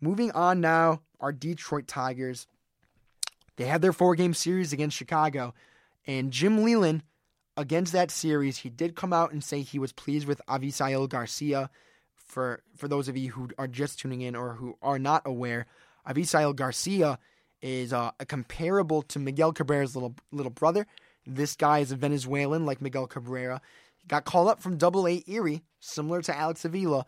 Moving 0.00 0.32
on 0.32 0.60
now, 0.60 1.02
our 1.20 1.32
Detroit 1.32 1.86
Tigers. 1.86 2.46
They 3.56 3.66
have 3.66 3.80
their 3.80 3.92
four 3.92 4.14
game 4.14 4.34
series 4.34 4.72
against 4.72 4.96
Chicago, 4.96 5.54
and 6.06 6.32
Jim 6.32 6.64
Leyland 6.64 7.02
against 7.56 7.92
that 7.92 8.10
series, 8.10 8.58
he 8.58 8.70
did 8.70 8.96
come 8.96 9.12
out 9.12 9.32
and 9.32 9.42
say 9.42 9.60
he 9.60 9.78
was 9.78 9.92
pleased 9.92 10.26
with 10.26 10.40
Avisail 10.48 11.08
Garcia. 11.08 11.70
For 12.14 12.62
for 12.76 12.88
those 12.88 13.08
of 13.08 13.16
you 13.16 13.30
who 13.32 13.50
are 13.58 13.68
just 13.68 14.00
tuning 14.00 14.22
in 14.22 14.34
or 14.34 14.54
who 14.54 14.76
are 14.80 14.98
not 14.98 15.22
aware, 15.26 15.66
Avisail 16.08 16.56
Garcia 16.56 17.18
is 17.60 17.92
uh, 17.92 18.10
comparable 18.26 19.02
to 19.02 19.18
Miguel 19.18 19.52
Cabrera's 19.52 19.94
little 19.94 20.14
little 20.30 20.50
brother. 20.50 20.86
This 21.26 21.54
guy 21.54 21.80
is 21.80 21.92
a 21.92 21.96
Venezuelan 21.96 22.64
like 22.64 22.80
Miguel 22.80 23.06
Cabrera. 23.06 23.60
He 23.98 24.08
got 24.08 24.24
called 24.24 24.48
up 24.48 24.60
from 24.60 24.78
Double 24.78 25.06
A 25.06 25.22
Erie, 25.26 25.62
similar 25.82 26.22
to 26.22 26.36
Alex 26.36 26.64
Avila, 26.64 27.04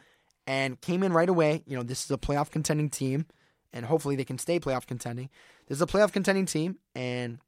and 0.47 0.81
came 0.81 1.03
in 1.03 1.13
right 1.13 1.29
away. 1.29 1.63
You 1.67 1.77
know, 1.77 1.83
this 1.83 2.05
is 2.05 2.11
a 2.11 2.19
playoff 2.19 2.51
contending 2.51 2.91
team, 2.91 3.27
and 3.73 3.87
hopefully 3.87 4.17
they 4.17 4.25
can 4.25 4.39
stay 4.39 4.61
playoff 4.61 4.87
contending. 4.87 5.31
This 5.67 5.79
is 5.79 5.83
a 5.83 5.87
playoff 5.87 6.13
contending 6.13 6.47
team, 6.47 6.77
and 6.95 7.39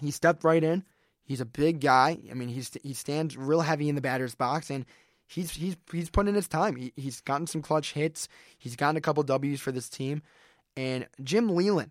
he 0.00 0.10
stepped 0.10 0.44
right 0.44 0.64
in 0.64 0.84
He's 1.26 1.40
a 1.40 1.44
big 1.44 1.80
guy. 1.80 2.18
I 2.30 2.34
mean, 2.34 2.48
he's 2.48 2.70
he 2.84 2.94
stands 2.94 3.36
real 3.36 3.60
heavy 3.60 3.88
in 3.88 3.96
the 3.96 4.00
batter's 4.00 4.36
box, 4.36 4.70
and 4.70 4.86
he's 5.26 5.50
he's 5.50 5.76
he's 5.90 6.08
put 6.08 6.28
in 6.28 6.36
his 6.36 6.46
time. 6.46 6.76
He, 6.76 6.92
he's 6.94 7.20
gotten 7.20 7.48
some 7.48 7.62
clutch 7.62 7.92
hits. 7.92 8.28
He's 8.56 8.76
gotten 8.76 8.96
a 8.96 9.00
couple 9.00 9.24
W's 9.24 9.60
for 9.60 9.72
this 9.72 9.88
team, 9.88 10.22
and 10.76 11.08
Jim 11.22 11.48
Leyland 11.48 11.90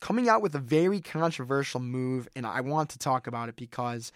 coming 0.00 0.28
out 0.28 0.42
with 0.42 0.56
a 0.56 0.58
very 0.58 1.00
controversial 1.00 1.78
move, 1.78 2.28
and 2.34 2.44
I 2.44 2.62
want 2.62 2.90
to 2.90 2.98
talk 2.98 3.28
about 3.28 3.48
it 3.48 3.54
because 3.54 4.10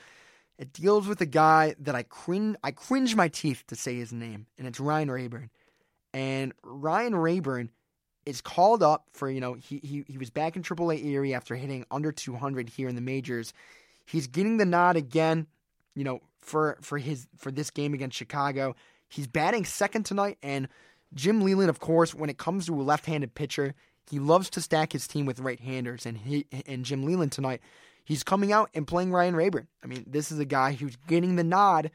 it 0.59 0.73
deals 0.73 1.07
with 1.07 1.21
a 1.21 1.27
guy 1.27 1.75
that 1.81 1.95
I 1.95 2.03
cringe 2.03 2.57
I 2.63 2.71
cringe 2.71 3.15
my 3.15 3.29
teeth 3.29 3.65
to 3.69 3.77
say 3.77 3.97
his 3.97 4.13
name, 4.13 4.47
and 4.59 4.67
it's 4.67 4.81
Ryan 4.81 5.11
Raburn. 5.11 5.51
And 6.15 6.53
Ryan 6.63 7.15
Raburn 7.15 7.71
is 8.25 8.41
called 8.41 8.83
up 8.83 9.07
for 9.13 9.31
you 9.31 9.41
know 9.41 9.55
he 9.55 9.81
he 9.83 10.05
he 10.09 10.19
was 10.19 10.31
back 10.31 10.57
in 10.57 10.63
AAA 10.63 11.05
Erie 11.05 11.35
after 11.35 11.55
hitting 11.55 11.85
under 11.91 12.13
200 12.13 12.69
here 12.69 12.89
in 12.89 12.95
the 12.95 13.01
majors. 13.01 13.53
He's 14.07 14.27
getting 14.27 14.57
the 14.57 14.65
nod 14.65 14.97
again, 14.97 15.47
you 15.95 16.05
know, 16.05 16.21
for 16.39 16.79
for 16.81 16.99
his 16.99 17.27
for 17.37 17.51
this 17.51 17.71
game 17.71 17.95
against 17.95 18.17
Chicago. 18.17 18.75
He's 19.09 19.27
batting 19.27 19.65
second 19.65 20.05
tonight, 20.05 20.39
and 20.43 20.69
Jim 21.15 21.41
Leyland, 21.41 21.71
of 21.71 21.81
course, 21.81 22.15
when 22.15 22.31
it 22.31 22.39
comes 22.39 22.67
to 22.67 22.81
a 22.81 22.83
left-handed 22.83 23.35
pitcher, 23.35 23.75
he 24.11 24.19
loves 24.19 24.51
to 24.51 24.61
stack 24.61 24.93
his 24.93 25.07
team 25.07 25.27
with 25.27 25.41
right-handers, 25.41 26.07
and 26.07 26.19
he 26.19 26.47
and 26.67 26.85
Jim 26.85 27.05
Leyland 27.05 27.33
tonight, 27.33 27.61
he's 28.07 28.23
coming 28.23 28.53
out 28.53 28.71
and 28.73 28.87
playing 28.87 29.13
Ryan 29.13 29.37
Raburn. 29.37 29.67
I 29.85 29.87
mean, 29.87 30.05
this 30.07 30.33
is 30.33 30.39
a 30.39 30.47
guy 30.47 30.73
who's 30.73 30.97
getting 31.07 31.37
the 31.37 31.45
nod 31.45 31.91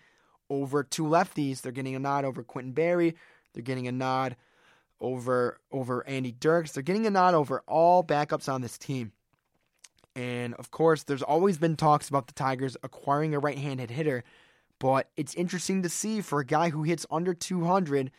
over 0.49 0.83
two 0.83 1.05
lefties. 1.05 1.61
They're 1.61 1.71
getting 1.71 1.95
a 1.95 1.99
nod 1.99 2.25
over 2.25 2.43
Quintin 2.43 2.73
Berry. 2.73 3.15
They're 3.53 3.63
getting 3.63 3.87
a 3.87 3.91
nod 3.91 4.35
over 4.99 5.59
over 5.71 6.07
Andy 6.07 6.31
Dirks. 6.31 6.73
They're 6.73 6.83
getting 6.83 7.07
a 7.07 7.11
nod 7.11 7.33
over 7.33 7.63
all 7.67 8.03
backups 8.03 8.51
on 8.51 8.61
this 8.61 8.77
team. 8.77 9.13
And 10.15 10.53
of 10.55 10.71
course, 10.71 11.03
there's 11.03 11.23
always 11.23 11.57
been 11.57 11.77
talks 11.77 12.09
about 12.09 12.27
the 12.27 12.33
Tigers 12.33 12.77
acquiring 12.83 13.33
a 13.33 13.39
right 13.39 13.57
handed 13.57 13.89
hitter, 13.89 14.23
but 14.77 15.09
it's 15.15 15.33
interesting 15.35 15.83
to 15.83 15.89
see 15.89 16.19
for 16.19 16.41
a 16.41 16.45
guy 16.45 16.69
who 16.69 16.83
hits 16.83 17.05
under 17.09 17.33
200, 17.33 18.11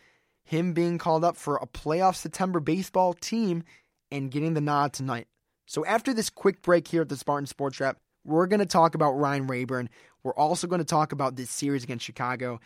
him 0.45 0.73
being 0.73 0.97
called 0.97 1.23
up 1.23 1.37
for 1.37 1.57
a 1.57 1.67
playoff 1.67 2.17
September 2.17 2.61
baseball 2.61 3.13
team 3.13 3.63
and 4.11 4.31
getting 4.31 4.55
the 4.55 4.61
nod 4.63 4.95
tonight. 4.95 5.29
So 5.67 5.85
after 5.85 6.13
this 6.13 6.31
quick 6.31 6.63
break 6.63 6.89
here 6.89 7.03
at 7.03 7.09
the 7.09 7.17
Spartan 7.17 7.47
Sports 7.47 7.81
Wrap, 7.81 7.99
we're 8.25 8.47
going 8.47 8.61
to 8.61 8.67
talk 8.67 8.95
about 8.95 9.13
Ryan 9.13 9.47
Raburn. 9.47 9.89
We're 10.23 10.35
also 10.35 10.67
going 10.67 10.81
to 10.81 10.85
talk 10.85 11.13
about 11.13 11.37
this 11.37 11.51
series 11.51 11.85
against 11.85 12.05
Chicago. 12.05 12.61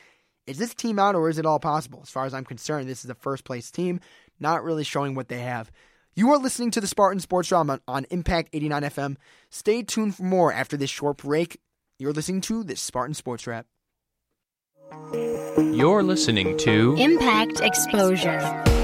Is 0.47 0.59
this 0.59 0.75
team 0.75 0.99
out 0.99 1.15
or 1.15 1.29
is 1.29 1.39
it 1.39 1.47
all 1.47 1.59
possible? 1.59 2.01
As 2.03 2.11
far 2.11 2.25
as 2.25 2.35
I'm 2.35 2.45
concerned, 2.45 2.89
this 2.89 3.05
is 3.05 3.11
a 3.11 3.15
first 3.15 3.45
place 3.45 3.71
team, 3.71 4.01
not 4.39 4.63
really 4.63 4.85
showing 4.85 5.15
what 5.15 5.29
they 5.29 5.41
have. 5.41 5.71
You 6.15 6.31
are 6.31 6.39
listening 6.39 6.71
to 6.73 6.81
the 6.81 6.87
Spartan 6.87 7.21
Sports 7.21 7.51
Wrap 7.53 7.69
on, 7.69 7.81
on 7.87 8.07
Impact 8.11 8.51
89 8.53 8.83
FM. 8.83 9.17
Stay 9.51 9.83
tuned 9.83 10.15
for 10.15 10.23
more 10.23 10.53
after 10.53 10.77
this 10.77 10.91
short 10.91 11.19
break. 11.19 11.61
You're 11.99 12.13
listening 12.13 12.41
to 12.43 12.65
the 12.65 12.77
Spartan 12.77 13.15
Sports 13.15 13.47
Wrap. 13.47 13.67
You're 15.57 16.03
listening 16.03 16.57
to 16.59 16.95
Impact 16.99 17.61
Exposure. 17.61 18.76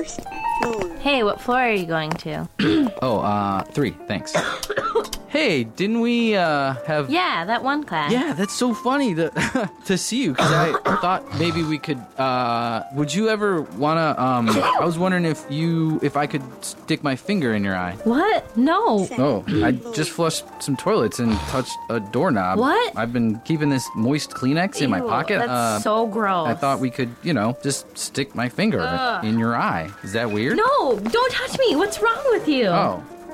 First 0.00 0.20
floor. 0.62 0.96
Hey, 1.00 1.22
what 1.22 1.42
floor 1.42 1.58
are 1.60 1.72
you 1.72 1.84
going 1.84 2.10
to? 2.10 2.48
Oh, 3.02 3.18
uh, 3.20 3.64
three, 3.64 3.90
thanks. 4.08 4.34
hey, 5.40 5.64
didn't 5.64 6.00
we, 6.00 6.36
uh, 6.36 6.74
have. 6.86 7.10
Yeah, 7.10 7.44
that 7.46 7.64
one 7.64 7.84
class. 7.84 8.12
Yeah, 8.12 8.34
that's 8.34 8.52
so 8.54 8.74
funny 8.74 9.14
to, 9.14 9.70
to 9.86 9.96
see 9.96 10.22
you, 10.24 10.32
because 10.32 10.52
I 10.52 10.72
thought 11.00 11.38
maybe 11.38 11.62
we 11.62 11.78
could, 11.78 11.98
uh, 12.18 12.84
would 12.94 13.14
you 13.14 13.28
ever 13.28 13.62
wanna, 13.62 14.14
um, 14.18 14.50
I 14.50 14.84
was 14.84 14.98
wondering 14.98 15.24
if 15.24 15.44
you, 15.50 15.98
if 16.02 16.16
I 16.16 16.26
could 16.26 16.42
stick 16.62 17.02
my 17.02 17.16
finger 17.16 17.54
in 17.54 17.64
your 17.64 17.74
eye. 17.74 17.96
What? 18.04 18.56
No. 18.56 19.08
Oh, 19.18 19.44
I 19.64 19.72
just 19.94 20.10
flushed 20.10 20.44
some 20.62 20.76
toilets 20.76 21.18
and 21.18 21.32
touched 21.48 21.76
a 21.88 22.00
doorknob. 22.00 22.58
What? 22.58 22.96
I've 22.96 23.12
been 23.12 23.40
keeping 23.40 23.70
this 23.70 23.88
moist 23.96 24.32
Kleenex 24.32 24.82
in 24.82 24.90
my 24.90 24.98
Ew, 24.98 25.08
pocket. 25.08 25.38
That's 25.38 25.50
uh, 25.50 25.80
so 25.80 26.06
gross. 26.06 26.48
I 26.48 26.54
thought 26.54 26.80
we 26.80 26.90
could, 26.90 27.14
you 27.22 27.32
know, 27.32 27.56
just 27.62 27.96
stick 27.96 28.34
my 28.34 28.48
finger 28.48 28.80
Ugh. 28.80 29.24
in 29.24 29.38
your 29.38 29.56
eye. 29.56 29.90
Is 30.02 30.12
that 30.12 30.30
weird? 30.30 30.56
No, 30.58 30.98
don't 30.98 31.32
touch 31.32 31.58
me. 31.58 31.76
What's 31.76 32.00
wrong 32.02 32.22
with 32.30 32.46
you? 32.46 32.66
Oh, 32.66 33.02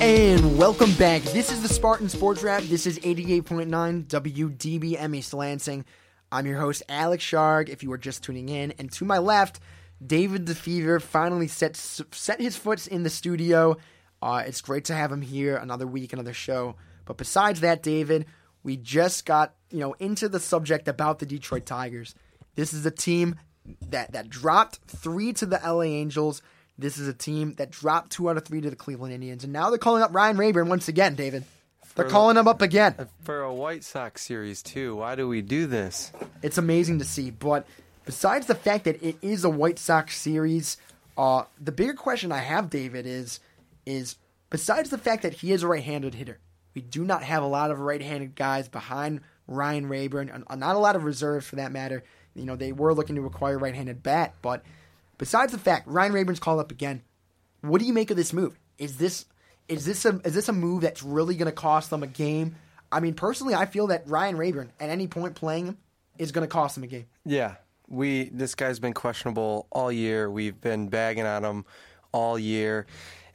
And 0.00 0.56
welcome 0.56 0.92
back. 0.94 1.22
This 1.22 1.50
is 1.50 1.60
the 1.60 1.68
Spartan 1.68 2.08
Sports 2.08 2.44
Wrap. 2.44 2.62
This 2.62 2.86
is 2.86 3.00
88.9 3.00 4.06
WDBM 4.06 5.16
East 5.16 5.34
Lansing. 5.34 5.84
I'm 6.30 6.46
your 6.46 6.60
host, 6.60 6.84
Alex 6.88 7.24
Sharg, 7.24 7.68
if 7.68 7.82
you 7.82 7.90
are 7.90 7.98
just 7.98 8.22
tuning 8.22 8.48
in. 8.48 8.72
And 8.78 8.92
to 8.92 9.04
my 9.04 9.18
left, 9.18 9.58
David 10.04 10.46
DeFever 10.46 11.02
finally 11.02 11.48
set, 11.48 11.74
set 11.74 12.40
his 12.40 12.56
foot 12.56 12.86
in 12.86 13.02
the 13.02 13.10
studio. 13.10 13.76
Uh, 14.22 14.44
it's 14.46 14.60
great 14.60 14.84
to 14.84 14.94
have 14.94 15.10
him 15.10 15.22
here 15.22 15.56
another 15.56 15.86
week, 15.86 16.12
another 16.12 16.32
show. 16.32 16.76
But 17.04 17.16
besides 17.16 17.60
that, 17.60 17.82
David, 17.82 18.26
we 18.62 18.76
just 18.76 19.26
got 19.26 19.54
you 19.70 19.80
know 19.80 19.94
into 19.94 20.28
the 20.28 20.38
subject 20.38 20.86
about 20.86 21.18
the 21.18 21.26
Detroit 21.26 21.66
Tigers. 21.66 22.14
This 22.54 22.72
is 22.72 22.86
a 22.86 22.92
team 22.92 23.34
that, 23.88 24.12
that 24.12 24.28
dropped 24.28 24.78
three 24.86 25.32
to 25.34 25.46
the 25.46 25.60
LA 25.64 25.82
Angels. 25.82 26.40
This 26.78 26.96
is 26.98 27.08
a 27.08 27.12
team 27.12 27.54
that 27.54 27.70
dropped 27.70 28.12
two 28.12 28.30
out 28.30 28.36
of 28.36 28.44
three 28.44 28.60
to 28.60 28.70
the 28.70 28.76
Cleveland 28.76 29.12
Indians, 29.12 29.42
and 29.44 29.52
now 29.52 29.68
they're 29.70 29.78
calling 29.78 30.02
up 30.02 30.14
Ryan 30.14 30.36
Raburn 30.36 30.68
once 30.68 30.86
again, 30.88 31.16
David. 31.16 31.44
They're 31.96 32.04
For- 32.04 32.10
calling 32.10 32.36
him 32.36 32.46
up 32.46 32.62
again. 32.62 32.94
For 33.24 33.40
a 33.40 33.52
White 33.52 33.82
Sox 33.82 34.22
series, 34.22 34.62
too. 34.62 34.96
Why 34.96 35.16
do 35.16 35.26
we 35.26 35.42
do 35.42 35.66
this? 35.66 36.12
It's 36.42 36.56
amazing 36.56 37.00
to 37.00 37.04
see. 37.04 37.30
But 37.30 37.66
besides 38.04 38.46
the 38.46 38.54
fact 38.54 38.84
that 38.84 39.02
it 39.02 39.16
is 39.20 39.42
a 39.42 39.50
White 39.50 39.80
Sox 39.80 40.16
series, 40.16 40.76
uh, 41.16 41.44
the 41.60 41.72
bigger 41.72 41.94
question 41.94 42.30
I 42.30 42.38
have, 42.38 42.70
David, 42.70 43.06
is 43.06 43.40
is 43.84 44.16
besides 44.50 44.90
the 44.90 44.98
fact 44.98 45.22
that 45.22 45.32
he 45.32 45.50
is 45.50 45.64
a 45.64 45.66
right-handed 45.66 46.14
hitter, 46.14 46.38
we 46.74 46.82
do 46.82 47.04
not 47.04 47.24
have 47.24 47.42
a 47.42 47.46
lot 47.46 47.72
of 47.72 47.80
right-handed 47.80 48.36
guys 48.36 48.68
behind 48.68 49.22
Ryan 49.48 49.88
Raburn, 49.88 50.28
and 50.28 50.44
uh, 50.46 50.54
not 50.54 50.76
a 50.76 50.78
lot 50.78 50.94
of 50.94 51.02
reserves 51.02 51.46
for 51.48 51.56
that 51.56 51.72
matter. 51.72 52.04
You 52.36 52.44
know, 52.44 52.54
they 52.54 52.70
were 52.70 52.94
looking 52.94 53.16
to 53.16 53.26
acquire 53.26 53.56
a 53.56 53.58
right-handed 53.58 54.04
bat, 54.04 54.34
but 54.42 54.62
besides 55.18 55.52
the 55.52 55.58
fact 55.58 55.86
Ryan 55.86 56.12
Raburn's 56.12 56.40
called 56.40 56.60
up 56.60 56.70
again, 56.70 57.02
what 57.60 57.80
do 57.80 57.86
you 57.86 57.92
make 57.92 58.10
of 58.10 58.16
this 58.16 58.32
move? 58.32 58.58
Is 58.78 58.96
this 58.96 59.26
is 59.68 59.84
this 59.84 60.04
a 60.04 60.20
is 60.24 60.34
this 60.34 60.48
a 60.48 60.52
move 60.52 60.82
that's 60.82 61.02
really 61.02 61.36
going 61.36 61.46
to 61.46 61.52
cost 61.52 61.90
them 61.90 62.02
a 62.02 62.06
game? 62.06 62.56
I 62.90 63.00
mean, 63.00 63.14
personally, 63.14 63.54
I 63.54 63.66
feel 63.66 63.88
that 63.88 64.08
Ryan 64.08 64.36
Raburn 64.36 64.72
at 64.80 64.88
any 64.88 65.06
point 65.06 65.34
playing 65.34 65.66
him 65.66 65.78
is 66.16 66.32
going 66.32 66.46
to 66.46 66.50
cost 66.50 66.74
them 66.74 66.84
a 66.84 66.86
game. 66.86 67.06
Yeah, 67.24 67.56
we 67.86 68.30
this 68.30 68.54
guy's 68.54 68.78
been 68.78 68.94
questionable 68.94 69.66
all 69.70 69.92
year. 69.92 70.30
We've 70.30 70.58
been 70.58 70.88
bagging 70.88 71.26
on 71.26 71.44
him 71.44 71.64
all 72.12 72.38
year. 72.38 72.86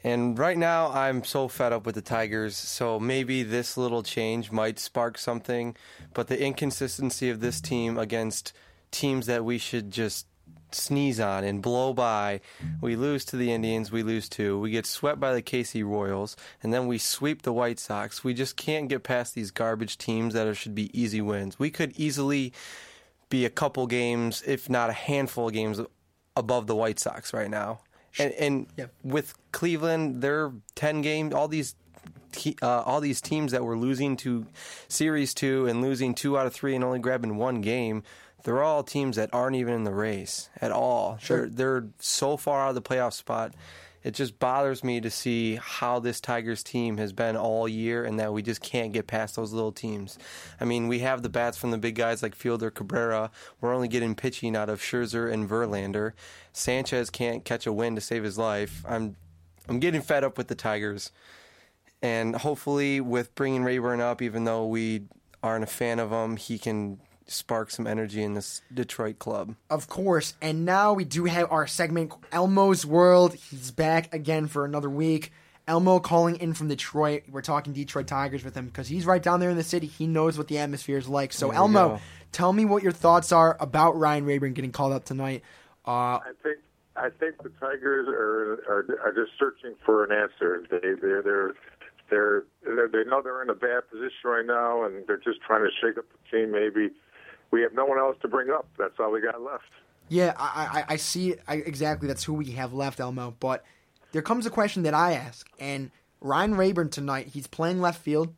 And 0.05 0.37
right 0.37 0.57
now, 0.57 0.91
I'm 0.91 1.23
so 1.23 1.47
fed 1.47 1.71
up 1.71 1.85
with 1.85 1.95
the 1.95 2.01
Tigers. 2.01 2.57
So 2.57 2.99
maybe 2.99 3.43
this 3.43 3.77
little 3.77 4.03
change 4.03 4.51
might 4.51 4.77
spark 4.77 5.17
something. 5.17 5.77
But 6.13 6.27
the 6.27 6.41
inconsistency 6.41 7.29
of 7.29 7.39
this 7.39 7.61
team 7.61 7.97
against 7.97 8.51
teams 8.91 9.27
that 9.27 9.45
we 9.45 9.57
should 9.57 9.91
just 9.91 10.27
sneeze 10.75 11.19
on 11.19 11.43
and 11.43 11.61
blow 11.61 11.93
by. 11.93 12.41
We 12.81 12.95
lose 12.95 13.25
to 13.25 13.35
the 13.35 13.51
Indians, 13.51 13.91
we 13.91 14.03
lose 14.03 14.29
two. 14.29 14.59
We 14.59 14.71
get 14.71 14.85
swept 14.85 15.19
by 15.19 15.33
the 15.33 15.41
KC 15.41 15.85
Royals, 15.85 16.35
and 16.61 16.73
then 16.73 16.87
we 16.87 16.97
sweep 16.97 17.41
the 17.41 17.53
White 17.53 17.79
Sox. 17.79 18.23
We 18.23 18.33
just 18.33 18.55
can't 18.55 18.89
get 18.89 19.03
past 19.03 19.35
these 19.35 19.51
garbage 19.51 19.97
teams 19.97 20.33
that 20.33 20.47
are, 20.47 20.55
should 20.55 20.75
be 20.75 20.97
easy 20.99 21.21
wins. 21.21 21.59
We 21.59 21.69
could 21.69 21.93
easily 21.97 22.53
be 23.29 23.45
a 23.45 23.49
couple 23.49 23.87
games, 23.87 24.43
if 24.45 24.69
not 24.69 24.89
a 24.89 24.93
handful 24.93 25.47
of 25.47 25.53
games, 25.53 25.81
above 26.35 26.67
the 26.67 26.75
White 26.75 26.99
Sox 26.99 27.33
right 27.33 27.49
now. 27.49 27.79
And, 28.19 28.31
and 28.33 28.91
with 29.03 29.33
Cleveland, 29.51 30.21
they're 30.21 30.51
ten 30.75 31.01
games. 31.01 31.33
All 31.33 31.47
these 31.47 31.75
uh, 32.61 32.81
all 32.81 33.01
these 33.01 33.21
teams 33.21 33.51
that 33.51 33.63
were 33.63 33.77
losing 33.77 34.17
to 34.17 34.45
Series 34.87 35.33
two 35.33 35.67
and 35.67 35.81
losing 35.81 36.13
two 36.13 36.37
out 36.37 36.45
of 36.45 36.53
three 36.53 36.75
and 36.75 36.83
only 36.83 36.99
grabbing 36.99 37.37
one 37.37 37.61
game, 37.61 38.03
they're 38.43 38.61
all 38.61 38.83
teams 38.83 39.15
that 39.15 39.29
aren't 39.33 39.55
even 39.55 39.73
in 39.73 39.83
the 39.83 39.93
race 39.93 40.49
at 40.61 40.71
all. 40.71 41.17
Sure. 41.21 41.47
They're 41.49 41.81
they're 41.81 41.89
so 41.99 42.37
far 42.37 42.61
out 42.61 42.69
of 42.69 42.75
the 42.75 42.81
playoff 42.81 43.13
spot. 43.13 43.53
It 44.03 44.13
just 44.13 44.37
bothers 44.37 44.83
me 44.83 44.99
to 44.99 45.09
see 45.09 45.55
how 45.55 45.99
this 45.99 46.19
Tigers 46.19 46.61
team 46.61 46.97
has 46.97 47.13
been 47.13 47.37
all 47.37 47.69
year 47.69 48.03
and 48.03 48.19
that 48.19 48.33
we 48.33 48.41
just 48.41 48.61
can't 48.61 48.91
get 48.91 49.07
past 49.07 49.37
those 49.37 49.53
little 49.53 49.71
teams. 49.71 50.19
I 50.59 50.65
mean, 50.65 50.89
we 50.89 50.99
have 50.99 51.21
the 51.21 51.29
bats 51.29 51.57
from 51.57 51.71
the 51.71 51.77
big 51.77 51.95
guys 51.95 52.21
like 52.21 52.35
Fielder 52.35 52.69
Cabrera. 52.69 53.31
We're 53.61 53.73
only 53.73 53.87
getting 53.87 54.13
pitching 54.13 54.57
out 54.57 54.69
of 54.69 54.81
Scherzer 54.81 55.31
and 55.31 55.49
Verlander. 55.49 56.11
Sanchez 56.51 57.09
can't 57.09 57.45
catch 57.45 57.65
a 57.65 57.71
win 57.71 57.95
to 57.95 58.01
save 58.01 58.23
his 58.23 58.37
life. 58.37 58.83
I'm 58.87 59.15
I'm 59.69 59.79
getting 59.79 60.01
fed 60.01 60.25
up 60.25 60.37
with 60.37 60.49
the 60.49 60.55
Tigers. 60.55 61.11
And 62.01 62.35
hopefully 62.35 62.99
with 62.99 63.33
bringing 63.35 63.63
Raburn 63.63 64.01
up 64.01 64.21
even 64.21 64.43
though 64.43 64.67
we 64.67 65.03
aren't 65.41 65.63
a 65.63 65.67
fan 65.67 65.99
of 65.99 66.11
him, 66.11 66.35
he 66.35 66.57
can 66.57 66.99
spark 67.33 67.71
some 67.71 67.87
energy 67.87 68.23
in 68.23 68.33
this 68.33 68.61
Detroit 68.73 69.19
club. 69.19 69.55
Of 69.69 69.87
course. 69.87 70.33
And 70.41 70.65
now 70.65 70.93
we 70.93 71.05
do 71.05 71.25
have 71.25 71.51
our 71.51 71.67
segment, 71.67 72.13
Elmo's 72.31 72.85
World. 72.85 73.33
He's 73.33 73.71
back 73.71 74.13
again 74.13 74.47
for 74.47 74.65
another 74.65 74.89
week. 74.89 75.31
Elmo 75.67 75.99
calling 75.99 76.35
in 76.37 76.53
from 76.53 76.67
Detroit. 76.67 77.23
We're 77.29 77.41
talking 77.41 77.73
Detroit 77.73 78.07
Tigers 78.07 78.43
with 78.43 78.55
him 78.55 78.65
because 78.65 78.87
he's 78.87 79.05
right 79.05 79.23
down 79.23 79.39
there 79.39 79.49
in 79.49 79.57
the 79.57 79.63
city. 79.63 79.87
He 79.87 80.07
knows 80.07 80.37
what 80.37 80.47
the 80.47 80.57
atmosphere 80.57 80.97
is 80.97 81.07
like. 81.07 81.31
So, 81.31 81.51
Elmo, 81.51 81.89
go. 81.89 81.99
tell 82.31 82.51
me 82.51 82.65
what 82.65 82.83
your 82.83 82.91
thoughts 82.91 83.31
are 83.31 83.55
about 83.59 83.97
Ryan 83.97 84.25
Raburn 84.25 84.53
getting 84.53 84.73
called 84.73 84.91
up 84.91 85.05
tonight. 85.05 85.41
Uh, 85.87 86.19
I 86.19 86.31
think 86.43 86.57
I 86.95 87.09
think 87.09 87.41
the 87.41 87.49
Tigers 87.59 88.07
are 88.07 88.63
are, 88.69 88.85
are 89.05 89.13
just 89.13 89.37
searching 89.39 89.75
for 89.85 90.03
an 90.03 90.11
answer. 90.11 90.65
They 90.69 90.93
they're 91.01 91.21
they're 91.21 91.53
they're 92.09 92.43
they're 92.63 92.87
they 92.89 93.09
know 93.09 93.21
they're 93.21 93.41
in 93.41 93.49
a 93.49 93.55
bad 93.55 93.89
position 93.89 94.25
right 94.25 94.45
now, 94.45 94.83
and 94.83 95.07
they're 95.07 95.17
just 95.17 95.41
trying 95.41 95.63
to 95.63 95.71
shake 95.81 95.97
up 95.97 96.05
the 96.11 96.37
team. 96.37 96.51
Maybe 96.51 96.93
we 97.53 97.61
have 97.61 97.73
no 97.73 97.85
one 97.85 97.99
else 97.99 98.17
to 98.23 98.27
bring 98.27 98.49
up. 98.49 98.67
That's 98.79 98.95
all 98.99 99.11
we 99.11 99.21
got 99.21 99.39
left. 99.39 99.69
Yeah, 100.09 100.33
I, 100.35 100.83
I, 100.89 100.93
I 100.93 100.95
see 100.95 101.35
I, 101.47 101.57
exactly. 101.57 102.07
That's 102.07 102.23
who 102.23 102.33
we 102.33 102.51
have 102.51 102.73
left, 102.73 102.99
Elmo. 102.99 103.35
But 103.39 103.63
there 104.11 104.23
comes 104.23 104.47
a 104.47 104.49
question 104.49 104.81
that 104.83 104.95
I 104.95 105.13
ask, 105.13 105.47
and 105.59 105.91
Ryan 106.19 106.55
Raburn 106.55 106.89
tonight. 106.89 107.27
He's 107.27 107.45
playing 107.45 107.79
left 107.79 108.01
field. 108.01 108.33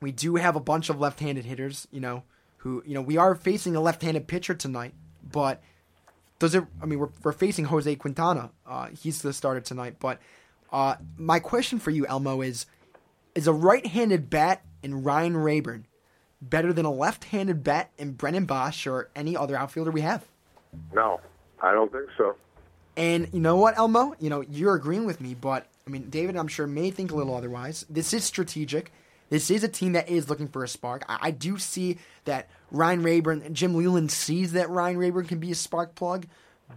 We 0.00 0.10
do 0.10 0.34
have 0.36 0.56
a 0.56 0.60
bunch 0.60 0.90
of 0.90 0.98
left-handed 0.98 1.44
hitters, 1.44 1.86
you 1.92 2.00
know, 2.00 2.24
who 2.58 2.82
you 2.84 2.94
know 2.94 3.00
we 3.00 3.16
are 3.16 3.36
facing 3.36 3.76
a 3.76 3.80
left-handed 3.80 4.26
pitcher 4.26 4.54
tonight. 4.54 4.92
But 5.22 5.62
does 6.40 6.56
it? 6.56 6.64
I 6.82 6.86
mean, 6.86 6.98
we're 6.98 7.10
we're 7.22 7.32
facing 7.32 7.66
Jose 7.66 7.94
Quintana. 7.94 8.50
Uh, 8.66 8.88
he's 8.88 9.22
the 9.22 9.32
starter 9.32 9.60
tonight. 9.60 9.96
But 10.00 10.18
uh, 10.72 10.96
my 11.16 11.38
question 11.38 11.78
for 11.78 11.92
you, 11.92 12.06
Elmo, 12.06 12.40
is: 12.40 12.66
Is 13.36 13.46
a 13.46 13.52
right-handed 13.52 14.28
bat 14.28 14.64
in 14.82 15.04
Ryan 15.04 15.36
Raburn 15.36 15.86
better 16.42 16.72
than 16.72 16.84
a 16.84 16.92
left-handed 16.92 17.64
bat 17.64 17.90
in 17.96 18.12
Brennan 18.12 18.46
Boesch 18.46 18.90
or 18.90 19.08
any 19.16 19.36
other 19.36 19.56
outfielder 19.56 19.90
we 19.90 20.02
have? 20.02 20.26
No, 20.92 21.20
I 21.62 21.72
don't 21.72 21.90
think 21.90 22.08
so. 22.18 22.34
And 22.96 23.28
you 23.32 23.40
know 23.40 23.56
what, 23.56 23.78
Elmo? 23.78 24.14
You 24.18 24.28
know, 24.28 24.42
you're 24.42 24.74
agreeing 24.74 25.06
with 25.06 25.20
me, 25.20 25.34
but 25.34 25.66
I 25.86 25.90
mean, 25.90 26.10
David, 26.10 26.36
I'm 26.36 26.48
sure 26.48 26.66
may 26.66 26.90
think 26.90 27.10
a 27.10 27.14
little 27.14 27.34
otherwise. 27.34 27.86
This 27.88 28.12
is 28.12 28.24
strategic. 28.24 28.92
This 29.30 29.50
is 29.50 29.64
a 29.64 29.68
team 29.68 29.92
that 29.92 30.10
is 30.10 30.28
looking 30.28 30.48
for 30.48 30.62
a 30.62 30.68
spark. 30.68 31.04
I, 31.08 31.18
I 31.22 31.30
do 31.30 31.56
see 31.56 31.98
that 32.26 32.50
Ryan 32.70 33.02
Raburn, 33.02 33.54
Jim 33.54 33.74
Leyland 33.74 34.10
sees 34.10 34.52
that 34.52 34.68
Ryan 34.68 34.98
Raburn 34.98 35.26
can 35.26 35.38
be 35.38 35.50
a 35.50 35.54
spark 35.54 35.94
plug, 35.94 36.26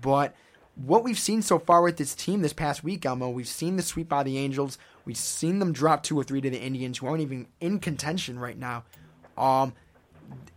but 0.01 0.33
what 0.75 1.03
we've 1.03 1.19
seen 1.19 1.41
so 1.41 1.57
far 1.59 1.81
with 1.81 1.97
this 1.97 2.15
team 2.15 2.41
this 2.41 2.53
past 2.53 2.83
week, 2.83 3.05
Elmo, 3.05 3.29
we've 3.29 3.47
seen 3.47 3.77
the 3.77 3.83
sweep 3.83 4.09
by 4.09 4.23
the 4.23 4.37
Angels. 4.37 4.77
We've 5.05 5.17
seen 5.17 5.59
them 5.59 5.71
drop 5.71 6.03
two 6.03 6.19
or 6.19 6.23
three 6.23 6.41
to 6.41 6.49
the 6.49 6.61
Indians, 6.61 6.97
who 6.97 7.07
aren't 7.07 7.21
even 7.21 7.47
in 7.61 7.79
contention 7.79 8.39
right 8.39 8.57
now. 8.57 8.83
Um, 9.37 9.73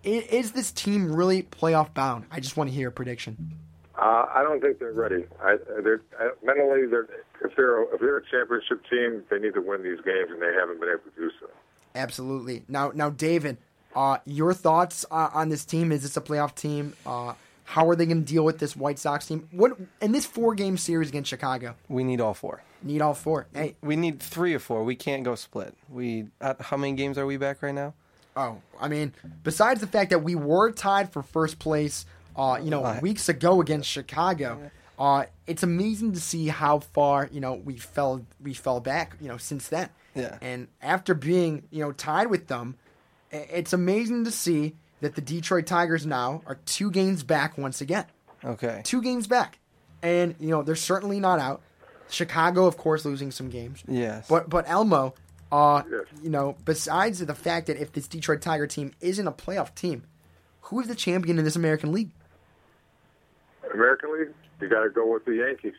is 0.04 0.52
this 0.52 0.70
team 0.72 1.12
really 1.14 1.42
playoff 1.42 1.92
bound? 1.92 2.24
I 2.30 2.40
just 2.40 2.56
want 2.56 2.70
to 2.70 2.74
hear 2.74 2.88
a 2.88 2.92
prediction. 2.92 3.54
Uh, 3.96 4.26
I 4.32 4.42
don't 4.42 4.60
think 4.60 4.78
they're 4.78 4.92
ready. 4.92 5.24
I, 5.42 5.56
they're 5.82 6.02
uh, 6.20 6.28
mentally, 6.44 6.86
they're 6.86 7.08
if 7.44 7.56
they're 7.56 7.82
if 7.92 8.00
they're 8.00 8.18
a 8.18 8.24
championship 8.30 8.82
team, 8.88 9.24
they 9.28 9.38
need 9.38 9.54
to 9.54 9.60
win 9.60 9.82
these 9.82 10.00
games, 10.04 10.30
and 10.30 10.40
they 10.40 10.54
haven't 10.54 10.78
been 10.80 10.88
able 10.88 11.10
to 11.10 11.16
do 11.16 11.30
so. 11.40 11.48
Absolutely. 11.94 12.64
Now, 12.68 12.92
now, 12.94 13.10
David, 13.10 13.58
uh, 13.96 14.18
your 14.24 14.54
thoughts 14.54 15.04
uh, 15.10 15.30
on 15.34 15.48
this 15.48 15.64
team? 15.64 15.90
Is 15.90 16.02
this 16.02 16.16
a 16.16 16.20
playoff 16.20 16.54
team? 16.54 16.94
Uh, 17.04 17.34
how 17.64 17.88
are 17.88 17.96
they 17.96 18.06
going 18.06 18.24
to 18.24 18.32
deal 18.32 18.44
with 18.44 18.58
this 18.58 18.76
White 18.76 18.98
Sox 18.98 19.26
team? 19.26 19.48
What 19.50 19.76
in 20.00 20.12
this 20.12 20.24
four 20.24 20.54
game 20.54 20.78
series 20.78 21.08
against 21.08 21.28
Chicago? 21.28 21.74
We 21.88 22.04
need 22.04 22.20
all 22.20 22.34
four. 22.34 22.62
Need 22.82 23.02
all 23.02 23.14
four. 23.14 23.48
Hey, 23.52 23.74
we 23.82 23.96
need 23.96 24.20
three 24.20 24.54
or 24.54 24.60
four. 24.60 24.84
We 24.84 24.94
can't 24.94 25.24
go 25.24 25.34
split. 25.34 25.74
We 25.90 26.28
how 26.40 26.76
many 26.76 26.92
games 26.94 27.18
are 27.18 27.26
we 27.26 27.36
back 27.36 27.62
right 27.62 27.74
now? 27.74 27.94
Oh, 28.38 28.60
I 28.80 28.86
mean, 28.88 29.12
besides 29.42 29.80
the 29.80 29.86
fact 29.86 30.10
that 30.10 30.20
we 30.20 30.34
were 30.34 30.70
tied 30.70 31.12
for 31.12 31.22
first 31.22 31.58
place, 31.58 32.06
uh, 32.36 32.58
you 32.62 32.70
know, 32.70 32.82
Right. 32.84 33.02
weeks 33.02 33.28
ago 33.28 33.60
against 33.60 33.88
Chicago, 33.90 34.70
uh, 34.98 35.24
it's 35.46 35.62
amazing 35.64 36.12
to 36.12 36.20
see 36.20 36.46
how 36.48 36.78
far 36.78 37.28
you 37.32 37.40
know 37.40 37.54
we 37.54 37.76
fell 37.76 38.24
we 38.42 38.54
fell 38.54 38.80
back, 38.80 39.16
you 39.20 39.28
know, 39.28 39.36
since 39.38 39.68
then. 39.68 39.88
Yeah. 40.14 40.38
And 40.40 40.68
after 40.80 41.14
being 41.14 41.64
you 41.70 41.80
know 41.82 41.92
tied 41.92 42.28
with 42.28 42.46
them, 42.46 42.76
it's 43.32 43.72
amazing 43.72 44.24
to 44.24 44.30
see 44.30 44.74
that 45.00 45.14
the 45.14 45.20
Detroit 45.20 45.66
Tigers 45.66 46.06
now 46.06 46.42
are 46.46 46.56
two 46.64 46.90
games 46.90 47.22
back 47.22 47.58
once 47.58 47.80
again. 47.80 48.06
Okay. 48.44 48.82
Two 48.84 49.02
games 49.02 49.26
back, 49.26 49.58
and 50.02 50.34
you 50.38 50.50
know 50.50 50.62
they're 50.62 50.76
certainly 50.76 51.18
not 51.20 51.40
out. 51.40 51.60
Chicago, 52.10 52.66
of 52.66 52.76
course, 52.76 53.04
losing 53.04 53.30
some 53.30 53.48
games. 53.50 53.82
Yes. 53.88 54.26
But 54.28 54.48
but 54.48 54.64
Elmo, 54.68 55.14
uh, 55.50 55.82
you 56.22 56.30
know, 56.30 56.56
besides 56.64 57.24
the 57.24 57.34
fact 57.34 57.66
that 57.68 57.80
if 57.80 57.92
this 57.92 58.08
Detroit 58.08 58.40
Tiger 58.42 58.66
team 58.66 58.92
isn't 59.00 59.26
a 59.26 59.32
playoff 59.32 59.74
team, 59.74 60.04
who 60.62 60.80
is 60.80 60.88
the 60.88 60.94
champion 60.94 61.38
in 61.38 61.44
this 61.44 61.56
American 61.56 61.92
League? 61.92 62.10
American 63.72 64.12
League, 64.18 64.34
you 64.60 64.68
got 64.68 64.82
to 64.82 64.90
go 64.90 65.10
with 65.10 65.24
the 65.24 65.36
Yankees. 65.36 65.74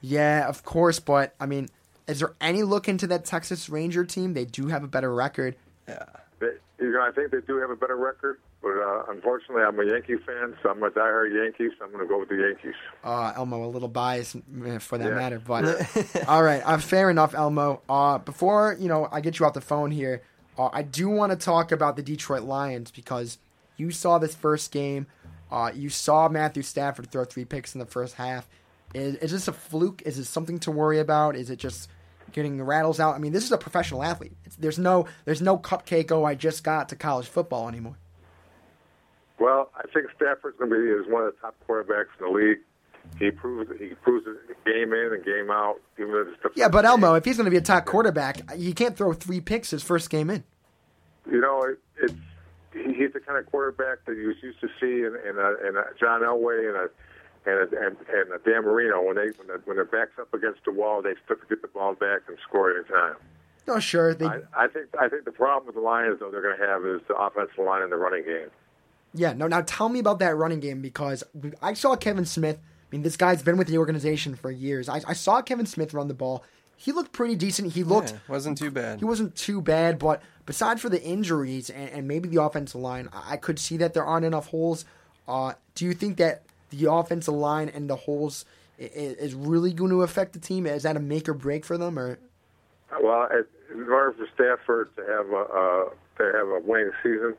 Yeah, 0.00 0.48
of 0.48 0.64
course, 0.64 0.98
but 0.98 1.34
I 1.40 1.46
mean, 1.46 1.68
is 2.06 2.20
there 2.20 2.34
any 2.40 2.62
look 2.62 2.88
into 2.88 3.06
that 3.08 3.24
Texas 3.24 3.68
Ranger 3.68 4.04
team? 4.04 4.34
They 4.34 4.44
do 4.44 4.68
have 4.68 4.84
a 4.84 4.88
better 4.88 5.12
record. 5.14 5.56
Yeah. 5.88 6.04
They, 6.40 6.50
you 6.80 6.92
know, 6.92 7.00
I 7.00 7.10
think 7.12 7.30
they 7.30 7.40
do 7.40 7.58
have 7.58 7.70
a 7.70 7.76
better 7.76 7.96
record, 7.96 8.38
but 8.62 8.70
uh, 8.70 9.04
unfortunately, 9.10 9.62
I'm 9.62 9.78
a 9.80 9.84
Yankee 9.84 10.16
fan, 10.16 10.56
so 10.62 10.70
I'm 10.70 10.82
a 10.82 10.90
diehard 10.90 11.34
Yankee, 11.34 11.74
so 11.78 11.84
I'm 11.84 11.90
going 11.92 12.04
to 12.04 12.08
go 12.08 12.18
with 12.20 12.28
the 12.28 12.36
Yankees. 12.36 12.74
Uh, 13.04 13.32
Elmo, 13.36 13.64
a 13.64 13.68
little 13.68 13.88
biased 13.88 14.36
eh, 14.36 14.78
for 14.78 14.98
that 14.98 15.08
Yeah. 15.08 15.14
matter, 15.14 15.38
but 15.38 15.64
all 16.28 16.42
right, 16.42 16.62
uh, 16.64 16.78
fair 16.78 17.10
enough, 17.10 17.34
Elmo. 17.34 17.82
Uh, 17.88 18.18
before 18.18 18.76
you 18.78 18.88
know, 18.88 19.08
I 19.10 19.20
get 19.20 19.38
you 19.38 19.46
off 19.46 19.54
the 19.54 19.60
phone 19.60 19.90
here. 19.90 20.22
Uh, 20.58 20.68
I 20.72 20.82
do 20.82 21.08
want 21.08 21.30
to 21.32 21.36
talk 21.36 21.72
about 21.72 21.96
the 21.96 22.02
Detroit 22.02 22.42
Lions 22.42 22.90
because 22.90 23.38
you 23.76 23.90
saw 23.90 24.18
this 24.18 24.34
first 24.34 24.70
game. 24.70 25.06
Uh, 25.50 25.70
you 25.74 25.88
saw 25.88 26.28
Matthew 26.28 26.62
Stafford 26.62 27.10
throw 27.10 27.24
three 27.24 27.44
picks 27.44 27.74
in 27.74 27.78
the 27.80 27.86
first 27.86 28.14
half. 28.14 28.48
Is, 28.94 29.16
is 29.16 29.32
this 29.32 29.48
a 29.48 29.52
fluke? 29.52 30.02
Is 30.02 30.18
it 30.18 30.24
something 30.26 30.58
to 30.60 30.70
worry 30.70 30.98
about? 30.98 31.36
Is 31.36 31.50
it 31.50 31.56
just 31.56 31.88
getting 32.32 32.58
the 32.58 32.64
rattles 32.64 33.00
out? 33.00 33.14
I 33.14 33.18
mean, 33.18 33.32
this 33.32 33.44
is 33.44 33.52
a 33.52 33.58
professional 33.58 34.02
athlete. 34.02 34.32
It's, 34.44 34.56
there's 34.56 34.78
no 34.78 35.06
there's 35.24 35.42
no 35.42 35.56
cupcake. 35.58 36.10
Oh, 36.12 36.24
I 36.24 36.34
just 36.34 36.62
got 36.64 36.88
to 36.90 36.96
college 36.96 37.26
football 37.26 37.68
anymore. 37.68 37.96
Well, 39.42 39.72
I 39.76 39.82
think 39.92 40.06
Stafford's 40.14 40.56
going 40.56 40.70
to 40.70 40.76
be 40.76 40.88
is 40.88 41.12
one 41.12 41.24
of 41.24 41.34
the 41.34 41.40
top 41.40 41.56
quarterbacks 41.68 42.14
in 42.20 42.26
the 42.26 42.30
league. 42.30 42.58
He 43.18 43.32
proves 43.32 43.68
he 43.80 43.88
proves 43.88 44.24
it 44.28 44.64
game 44.64 44.92
in 44.92 45.12
and 45.12 45.24
game 45.24 45.50
out. 45.50 45.80
Even 45.98 46.12
though 46.12 46.20
it's 46.20 46.42
the 46.44 46.50
Yeah, 46.54 46.68
but 46.68 46.84
Elmo, 46.84 47.14
if 47.14 47.24
he's 47.24 47.38
going 47.38 47.46
to 47.46 47.50
be 47.50 47.56
a 47.56 47.60
top 47.60 47.84
quarterback, 47.84 48.40
you 48.56 48.72
can't 48.72 48.96
throw 48.96 49.12
three 49.12 49.40
picks 49.40 49.70
his 49.70 49.82
first 49.82 50.10
game 50.10 50.30
in. 50.30 50.44
you 51.28 51.40
know, 51.40 51.64
it, 51.64 51.80
it's 52.00 52.14
he's 52.72 53.12
the 53.12 53.18
kind 53.18 53.36
of 53.36 53.46
quarterback 53.46 54.04
that 54.06 54.16
you 54.16 54.28
was 54.28 54.36
used 54.44 54.60
to 54.60 54.68
see 54.80 55.04
in, 55.04 55.16
in, 55.28 55.36
a, 55.36 55.68
in 55.68 55.76
a 55.76 55.86
John 55.98 56.20
Elway 56.20 56.68
and 56.68 56.76
a 56.76 56.88
and 57.44 57.58
a, 57.58 57.84
and, 57.84 57.96
and 58.14 58.32
a 58.32 58.38
Dan 58.48 58.62
Marino 58.62 59.02
when 59.02 59.16
they 59.16 59.30
when, 59.36 59.48
the, 59.48 59.60
when 59.64 59.74
their 59.76 59.84
backs 59.84 60.12
up 60.20 60.32
against 60.32 60.60
the 60.64 60.70
wall, 60.70 61.02
they 61.02 61.14
still 61.24 61.36
get 61.48 61.62
the 61.62 61.68
ball 61.68 61.94
back 61.94 62.20
and 62.28 62.38
score 62.48 62.70
any 62.70 62.84
time. 62.84 63.16
No, 63.66 63.80
sure. 63.80 64.14
They, 64.14 64.26
I, 64.26 64.38
I 64.56 64.68
think 64.68 64.86
I 65.00 65.08
think 65.08 65.24
the 65.24 65.32
problem 65.32 65.66
with 65.66 65.74
the 65.74 65.80
Lions 65.80 66.20
though 66.20 66.30
they're 66.30 66.42
going 66.42 66.58
to 66.58 66.64
have 66.64 66.86
is 66.86 67.00
the 67.08 67.16
offensive 67.16 67.58
line 67.58 67.82
and 67.82 67.90
the 67.90 67.96
running 67.96 68.22
game. 68.22 68.48
Yeah, 69.14 69.32
no. 69.32 69.46
Now 69.46 69.60
tell 69.62 69.88
me 69.88 69.98
about 69.98 70.18
that 70.20 70.36
running 70.36 70.60
game 70.60 70.80
because 70.82 71.22
I 71.60 71.74
saw 71.74 71.96
Kevin 71.96 72.24
Smith. 72.24 72.58
I 72.58 72.86
mean, 72.96 73.02
this 73.02 73.16
guy's 73.16 73.42
been 73.42 73.56
with 73.56 73.68
the 73.68 73.78
organization 73.78 74.34
for 74.34 74.50
years. 74.50 74.88
I, 74.88 75.00
I 75.06 75.12
saw 75.14 75.40
Kevin 75.42 75.66
Smith 75.66 75.94
run 75.94 76.08
the 76.08 76.14
ball. 76.14 76.44
He 76.76 76.92
looked 76.92 77.12
pretty 77.12 77.36
decent. 77.36 77.72
He 77.72 77.84
looked 77.84 78.10
Yeah, 78.12 78.18
wasn't 78.28 78.58
too 78.58 78.70
bad. 78.70 78.98
he 78.98 79.04
wasn't 79.04 79.34
too 79.36 79.60
bad, 79.62 79.98
but 79.98 80.20
besides 80.46 80.80
for 80.82 80.88
the 80.88 81.02
injuries 81.02 81.70
and, 81.70 81.88
and 81.90 82.08
maybe 82.08 82.28
the 82.28 82.42
offensive 82.42 82.80
line, 82.80 83.08
I, 83.12 83.34
I 83.34 83.36
could 83.36 83.58
see 83.58 83.76
that 83.78 83.94
there 83.94 84.04
aren't 84.04 84.24
enough 84.26 84.48
holes. 84.48 84.84
Uh, 85.28 85.52
do 85.74 85.84
you 85.84 85.94
think 85.94 86.16
that 86.18 86.42
the 86.70 86.90
offensive 86.90 87.34
line 87.34 87.68
and 87.68 87.88
the 87.88 87.96
holes 87.96 88.44
i- 88.80 88.84
i- 88.84 88.88
is 89.20 89.32
really 89.34 89.72
going 89.72 89.90
to 89.90 90.02
affect 90.02 90.32
the 90.32 90.38
team? 90.40 90.66
Is 90.66 90.82
that 90.82 90.96
a 90.96 91.00
make 91.00 91.28
or 91.28 91.34
break 91.34 91.64
for 91.64 91.78
them, 91.78 91.98
or 91.98 92.18
Well, 93.00 93.28
it, 93.30 93.48
in 93.72 93.88
order 93.88 94.12
for 94.12 94.26
Stafford 94.34 94.90
to 94.96 95.02
have 95.02 95.30
a 95.30 95.36
uh, 95.40 95.90
to 96.18 96.24
have 96.36 96.48
a 96.48 96.60
winning 96.64 96.90
season, 97.02 97.34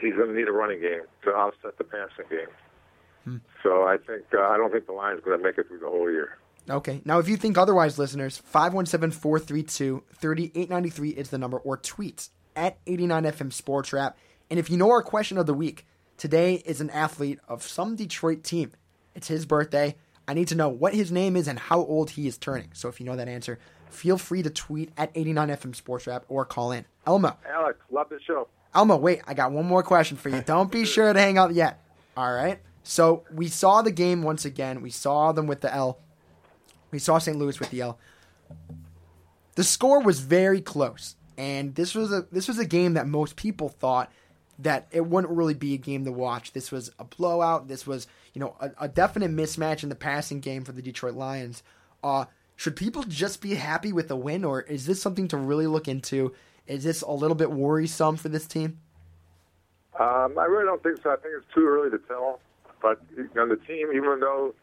he's 0.00 0.14
going 0.14 0.28
to 0.28 0.34
need 0.34 0.48
a 0.48 0.52
running 0.52 0.80
game 0.80 1.02
to 1.24 1.30
offset 1.30 1.78
the 1.78 1.84
passing 1.84 2.26
game. 2.30 2.48
Hmm. 3.24 3.36
So 3.62 3.84
I 3.84 3.96
think 3.98 4.24
uh, 4.34 4.40
I 4.40 4.56
don't 4.56 4.72
think 4.72 4.86
the 4.86 4.92
Lions 4.92 5.20
going 5.24 5.38
to 5.38 5.42
make 5.42 5.58
it 5.58 5.68
through 5.68 5.78
the 5.78 5.88
whole 5.88 6.10
year. 6.10 6.38
Okay. 6.68 7.00
Now, 7.04 7.18
if 7.18 7.28
you 7.28 7.36
think 7.36 7.58
otherwise, 7.58 7.98
listeners, 7.98 8.38
517 8.38 9.10
432 9.10 10.04
3893 10.14 11.10
is 11.10 11.30
the 11.30 11.38
number, 11.38 11.58
or 11.58 11.76
tweet 11.76 12.28
at 12.54 12.84
89FM 12.84 13.52
Sports 13.52 13.92
Wrap. 13.92 14.16
And 14.50 14.58
if 14.58 14.70
you 14.70 14.76
know 14.76 14.90
our 14.90 15.02
question 15.02 15.38
of 15.38 15.46
the 15.46 15.54
week, 15.54 15.86
today 16.16 16.56
is 16.66 16.80
an 16.80 16.90
athlete 16.90 17.40
of 17.48 17.62
some 17.62 17.96
Detroit 17.96 18.44
team. 18.44 18.72
It's 19.14 19.28
his 19.28 19.46
birthday. 19.46 19.96
I 20.28 20.34
need 20.34 20.48
to 20.48 20.54
know 20.54 20.68
what 20.68 20.94
his 20.94 21.10
name 21.10 21.36
is 21.36 21.48
and 21.48 21.58
how 21.58 21.80
old 21.80 22.10
he 22.10 22.26
is 22.26 22.38
turning. 22.38 22.70
So 22.74 22.88
if 22.88 23.00
you 23.00 23.06
know 23.06 23.16
that 23.16 23.28
answer, 23.28 23.58
feel 23.90 24.18
free 24.18 24.42
to 24.42 24.50
tweet 24.50 24.92
at 24.96 25.12
89FM 25.14 25.74
Sports 25.74 26.06
Wrap 26.06 26.24
or 26.28 26.44
call 26.44 26.72
in. 26.72 26.84
Elmo. 27.06 27.36
Alex, 27.50 27.78
love 27.90 28.08
the 28.08 28.20
show. 28.24 28.48
Elmo, 28.74 28.96
wait, 28.96 29.20
I 29.26 29.34
got 29.34 29.52
one 29.52 29.66
more 29.66 29.82
question 29.82 30.16
for 30.16 30.28
you. 30.28 30.40
Don't 30.40 30.70
be 30.70 30.84
sure 30.84 31.12
to 31.12 31.18
hang 31.18 31.38
up 31.38 31.50
yet. 31.52 31.82
All 32.16 32.32
right. 32.32 32.58
So 32.82 33.24
we 33.32 33.48
saw 33.48 33.82
the 33.82 33.92
game 33.92 34.22
once 34.22 34.44
again. 34.44 34.82
We 34.82 34.90
saw 34.90 35.32
them 35.32 35.46
with 35.46 35.60
the 35.60 35.72
L. 35.72 35.98
We 36.90 36.98
saw 36.98 37.18
St. 37.18 37.38
Louis 37.38 37.58
with 37.60 37.70
the 37.70 37.82
L. 37.82 37.98
The 39.54 39.64
score 39.64 40.00
was 40.00 40.20
very 40.20 40.60
close, 40.60 41.16
and 41.36 41.74
this 41.74 41.94
was 41.94 42.12
a 42.12 42.26
this 42.32 42.48
was 42.48 42.58
a 42.58 42.64
game 42.64 42.94
that 42.94 43.06
most 43.06 43.36
people 43.36 43.68
thought 43.68 44.10
that 44.58 44.86
it 44.90 45.06
wouldn't 45.06 45.32
really 45.32 45.54
be 45.54 45.74
a 45.74 45.78
game 45.78 46.04
to 46.04 46.12
watch. 46.12 46.52
This 46.52 46.72
was 46.72 46.90
a 46.98 47.04
blowout. 47.04 47.68
This 47.68 47.86
was 47.86 48.06
you 48.32 48.40
know 48.40 48.56
a, 48.60 48.70
a 48.80 48.88
definite 48.88 49.30
mismatch 49.30 49.82
in 49.82 49.90
the 49.90 49.94
passing 49.94 50.40
game 50.40 50.64
for 50.64 50.72
the 50.72 50.82
Detroit 50.82 51.14
Lions. 51.14 51.62
Uh, 52.02 52.24
should 52.56 52.76
people 52.76 53.02
just 53.04 53.40
be 53.40 53.54
happy 53.54 53.92
with 53.92 54.08
the 54.08 54.16
win, 54.16 54.44
or 54.44 54.62
is 54.62 54.86
this 54.86 55.02
something 55.02 55.28
to 55.28 55.36
really 55.36 55.66
look 55.66 55.88
into? 55.88 56.34
Is 56.66 56.84
this 56.84 57.02
a 57.02 57.10
little 57.10 57.34
bit 57.34 57.50
worrisome 57.50 58.16
for 58.16 58.28
this 58.28 58.46
team? 58.46 58.78
Um, 59.98 60.38
I 60.38 60.44
really 60.44 60.64
don't 60.64 60.82
think 60.82 61.02
so. 61.02 61.10
I 61.10 61.16
think 61.16 61.34
it's 61.36 61.54
too 61.54 61.66
early 61.66 61.90
to 61.90 61.98
tell. 62.08 62.40
But 62.80 63.00
you 63.16 63.28
know, 63.34 63.48
the 63.48 63.56
team, 63.56 63.88
even 63.94 64.20
though 64.20 64.54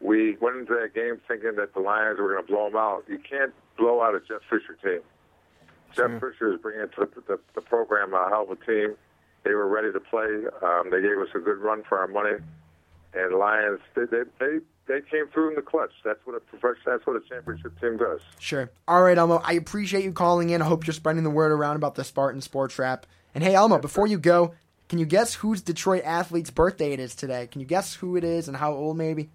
we 0.00 0.36
went 0.36 0.56
into 0.56 0.74
that 0.74 0.94
game 0.94 1.20
thinking 1.26 1.56
that 1.56 1.74
the 1.74 1.80
Lions 1.80 2.18
were 2.18 2.32
going 2.32 2.46
to 2.46 2.52
blow 2.52 2.66
them 2.66 2.76
out, 2.76 3.04
you 3.08 3.18
can't 3.18 3.52
blow 3.76 4.02
out 4.02 4.14
a 4.14 4.20
Jeff 4.20 4.42
Fisher 4.48 4.76
team. 4.82 5.00
Jeff 5.94 6.20
Fisher 6.20 6.52
is 6.52 6.60
bringing 6.60 6.88
to 6.88 7.08
the, 7.14 7.22
the, 7.26 7.40
the 7.54 7.60
program 7.60 8.12
a 8.12 8.28
hell 8.28 8.42
of 8.42 8.50
a 8.50 8.64
team. 8.66 8.96
They 9.44 9.54
were 9.54 9.68
ready 9.68 9.92
to 9.92 10.00
play. 10.00 10.44
Um, 10.62 10.90
they 10.90 11.00
gave 11.00 11.18
us 11.18 11.28
a 11.34 11.38
good 11.38 11.58
run 11.58 11.82
for 11.88 11.98
our 11.98 12.08
money, 12.08 12.36
and 13.14 13.34
Lions 13.34 13.80
they 13.94 14.04
they 14.04 14.22
they, 14.38 14.58
they 14.86 15.00
came 15.10 15.26
through 15.28 15.50
in 15.50 15.54
the 15.56 15.62
clutch. 15.62 15.92
That's 16.04 16.18
what 16.24 16.36
a. 16.36 16.42
That's 16.84 17.06
what 17.06 17.16
a 17.16 17.20
championship 17.28 17.78
team 17.80 17.96
does. 17.96 18.20
Sure. 18.38 18.70
All 18.86 19.02
right, 19.02 19.18
Elmo. 19.18 19.40
I 19.44 19.52
appreciate 19.52 20.04
you 20.04 20.12
calling 20.12 20.50
in. 20.50 20.62
I 20.62 20.66
hope 20.66 20.86
you're 20.86 20.94
spreading 20.94 21.24
the 21.24 21.30
word 21.30 21.52
around 21.52 21.76
about 21.76 21.94
the 21.94 22.04
Spartan 22.04 22.40
Sports 22.40 22.78
Wrap. 22.78 23.06
And 23.34 23.42
hey, 23.42 23.54
Elmo, 23.54 23.78
before 23.78 24.06
you 24.06 24.18
go, 24.18 24.54
can 24.88 24.98
you 24.98 25.06
guess 25.06 25.34
whose 25.34 25.60
Detroit 25.60 26.04
athlete's 26.04 26.50
birthday 26.50 26.92
it 26.92 27.00
is 27.00 27.14
today? 27.14 27.48
Can 27.48 27.60
you 27.60 27.66
guess 27.66 27.94
who 27.94 28.16
it 28.16 28.24
is 28.24 28.48
and 28.48 28.56
how 28.56 28.72
old, 28.72 28.96
maybe? 28.96 29.28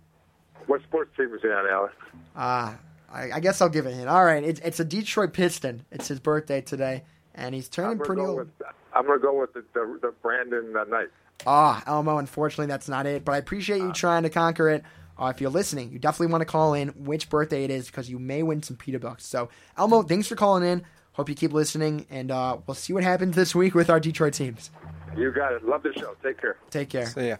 What 0.68 0.82
sports 0.84 1.12
team 1.18 1.34
is 1.34 1.41
he 1.41 1.49
on, 1.49 1.68
Alex? 1.68 1.93
Ah, 2.36 2.78
I, 3.12 3.32
I 3.34 3.39
guess 3.39 3.62
I'll 3.62 3.70
give 3.70 3.86
it 3.86 3.91
a 3.91 3.95
hint. 3.95 4.08
All 4.08 4.24
right, 4.24 4.43
it's 4.43 4.60
it's 4.62 4.80
a 4.80 4.86
Detroit 4.86 5.34
Piston. 5.34 5.86
It's 5.91 6.08
his 6.08 6.20
birthday 6.20 6.62
today, 6.62 7.04
and 7.36 7.54
he's 7.54 7.68
turning 7.68 7.99
pretty 7.99 8.22
old. 8.22 8.38
with 8.38 8.49
I'm 8.93 9.06
gonna 9.06 9.20
go 9.20 9.39
with 9.39 9.54
the 9.54 9.64
the, 9.74 9.99
the 10.02 10.14
Brandon 10.22 10.74
uh, 10.78 10.86
Knight. 10.86 11.10
Ah, 11.45 11.84
Elmo, 11.88 12.18
unfortunately, 12.18 12.68
that's 12.68 12.88
not 12.88 13.06
it. 13.06 13.26
But 13.26 13.34
I 13.34 13.38
appreciate 13.38 13.80
you 13.80 13.91
trying 13.91 14.24
to 14.24 14.30
conquer 14.30 14.70
it. 14.70 14.84
Uh, 15.22 15.28
if 15.28 15.39
you're 15.39 15.51
listening, 15.51 15.91
you 15.91 15.99
definitely 15.99 16.32
want 16.32 16.41
to 16.41 16.45
call 16.45 16.74
in 16.74 16.89
which 16.89 17.30
birthday 17.30 17.63
it 17.63 17.69
is 17.69 17.86
because 17.88 18.09
you 18.09 18.17
may 18.17 18.41
win 18.41 18.63
some 18.63 18.76
pita 18.76 18.99
bucks. 18.99 19.26
So, 19.26 19.49
Elmo, 19.78 20.01
thanks 20.01 20.28
for 20.28 20.36
calling 20.36 20.63
in. 20.63 20.84
Hope 21.13 21.30
you 21.30 21.36
keep 21.36 21.53
listening, 21.53 22.07
and 22.09 22.32
uh, 22.32 22.57
we'll 22.65 22.74
see 22.74 22.93
what 22.93 23.03
happens 23.03 23.36
this 23.36 23.53
week 23.53 23.76
with 23.76 23.89
our 23.89 23.99
Detroit 23.99 24.34
teams. 24.34 24.72
You 25.15 25.32
got 25.32 25.53
it. 25.53 25.63
Love 25.63 25.84
the 25.84 25.93
show. 25.93 26.15
Take 26.24 26.39
care. 26.39 26.57
Take 26.69 26.89
care. 26.89 27.05
So 27.05 27.19
yeah. 27.19 27.38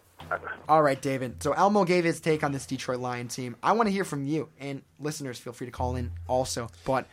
All 0.68 0.84
right, 0.84 1.02
David. 1.02 1.42
So 1.42 1.54
Elmo 1.54 1.86
gave 1.86 2.04
his 2.04 2.20
take 2.20 2.44
on 2.44 2.52
this 2.52 2.66
Detroit 2.66 3.00
Lion 3.00 3.30
team. 3.30 3.56
I 3.64 3.72
want 3.72 3.88
to 3.88 3.92
hear 3.92 4.04
from 4.04 4.26
you 4.26 4.50
and 4.60 4.82
listeners. 5.00 5.40
Feel 5.40 5.54
free 5.54 5.68
to 5.68 5.72
call 5.72 5.96
in 5.96 6.12
also. 6.28 6.70
But 6.86 7.08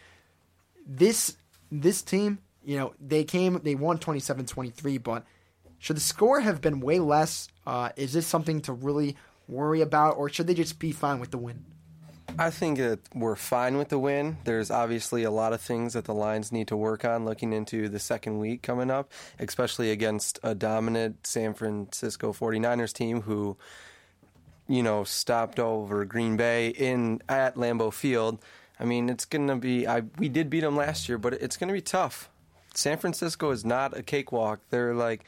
this 0.87 1.37
this 1.71 2.03
team, 2.03 2.39
you 2.65 2.77
know, 2.77 2.93
they 3.01 3.25
came, 3.25 3.61
they 3.63 3.75
won 3.75 3.99
27-23, 3.99 5.03
but 5.03 5.25
should 5.79 5.97
the 5.97 6.01
score 6.01 6.41
have 6.41 6.61
been 6.61 6.81
way 6.81 6.99
less? 6.99 7.49
Uh, 7.67 7.91
is 7.97 8.13
this 8.13 8.27
something 8.27 8.61
to 8.63 8.73
really 8.73 9.17
worry 9.49 9.81
about, 9.81 10.17
or 10.17 10.29
should 10.29 10.47
they 10.47 10.55
just 10.55 10.79
be 10.79 10.93
fine 10.93 11.19
with 11.19 11.31
the 11.31 11.39
win? 11.39 11.65
I 12.39 12.51
think 12.51 12.79
that 12.79 13.01
we're 13.15 13.35
fine 13.35 13.79
with 13.79 13.89
the 13.89 13.99
win. 13.99 14.37
There's 14.45 14.71
obviously 14.71 15.25
a 15.25 15.31
lot 15.31 15.53
of 15.53 15.61
things 15.61 15.95
that 15.95 16.05
the 16.05 16.15
Lions 16.15 16.53
need 16.53 16.69
to 16.69 16.77
work 16.77 17.05
on 17.05 17.25
looking 17.25 17.53
into 17.53 17.89
the 17.89 17.99
second 17.99 18.39
week 18.39 18.63
coming 18.63 18.91
up, 18.91 19.11
especially 19.41 19.91
against 19.91 20.39
a 20.45 20.55
dominant 20.55 21.27
San 21.27 21.55
Francisco 21.55 22.33
49ers 22.33 22.93
team 22.93 23.23
who, 23.23 23.57
you 24.69 24.85
know, 24.85 25.03
stopped 25.03 25.59
over 25.59 26.05
Green 26.05 26.37
Bay 26.37 26.69
in 26.69 27.21
at 27.29 27.57
Lambeau 27.57 27.93
Field. 27.93 28.39
I 28.79 28.85
mean, 28.85 29.09
it's 29.09 29.25
going 29.25 29.49
to 29.49 29.57
be 29.57 29.89
I 29.89 30.03
we 30.19 30.29
did 30.29 30.49
beat 30.49 30.61
them 30.61 30.77
last 30.77 31.09
year, 31.09 31.19
but 31.19 31.33
it's 31.35 31.57
going 31.57 31.69
to 31.69 31.75
be 31.75 31.81
tough. 31.81 32.31
San 32.75 32.99
Francisco 32.99 33.51
is 33.51 33.65
not 33.65 33.97
a 33.97 34.03
cakewalk. 34.03 34.61
They're 34.71 34.95
like 34.95 35.25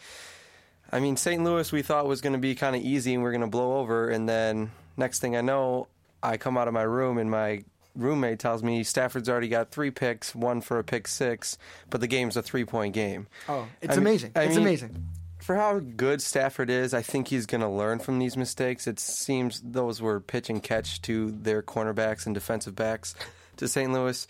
I 0.93 1.01
mean, 1.01 1.17
St. 1.17 1.43
Louis 1.43 1.71
we 1.73 1.83
thought 1.83 2.07
was 2.07 2.21
going 2.21 2.33
to 2.33 2.39
be 2.39 2.55
kind 2.55 2.75
of 2.77 2.83
easy 2.83 3.15
and 3.15 3.23
we're 3.23 3.31
going 3.33 3.41
to 3.43 3.47
blow 3.47 3.79
over 3.79 4.09
and 4.09 4.29
then 4.29 4.71
next 4.97 5.21
thing 5.21 5.37
I 5.37 5.41
know, 5.41 5.87
I 6.23 6.37
come 6.37 6.57
out 6.59 6.69
of 6.69 6.75
my 6.75 6.83
room 6.83 7.19
and 7.19 7.31
my 7.31 7.65
roommate 7.97 8.39
tells 8.39 8.63
me 8.63 8.83
Stafford's 8.85 9.29
already 9.29 9.49
got 9.49 9.71
three 9.71 9.91
picks, 9.91 10.35
one 10.35 10.61
for 10.61 10.79
a 10.79 10.85
pick 10.85 11.09
six, 11.09 11.59
but 11.91 12.01
the 12.01 12.07
game's 12.07 12.37
a 12.37 12.43
three 12.43 12.65
point 12.65 12.95
game. 12.95 13.27
Oh, 13.49 13.67
it's 13.81 13.93
I 13.93 13.97
mean- 13.97 14.07
amazing. 14.07 14.33
I 14.37 14.43
it's 14.45 14.55
mean, 14.57 14.63
amazing. 14.67 15.07
For 15.39 15.57
how 15.57 15.79
good 15.79 16.21
Stafford 16.21 16.69
is, 16.69 16.93
I 16.93 17.01
think 17.03 17.29
he's 17.29 17.47
going 17.47 17.63
to 17.63 17.69
learn 17.69 17.99
from 17.99 18.19
these 18.19 18.37
mistakes. 18.37 18.87
It 18.87 19.01
seems 19.01 19.61
those 19.65 20.01
were 20.03 20.21
pitch 20.21 20.51
and 20.51 20.63
catch 20.63 21.01
to 21.03 21.31
their 21.31 21.63
cornerbacks 21.63 22.27
and 22.27 22.35
defensive 22.35 22.77
backs 22.77 23.15
to 23.57 23.67
St. 23.67 23.91
Louis. 23.91 24.27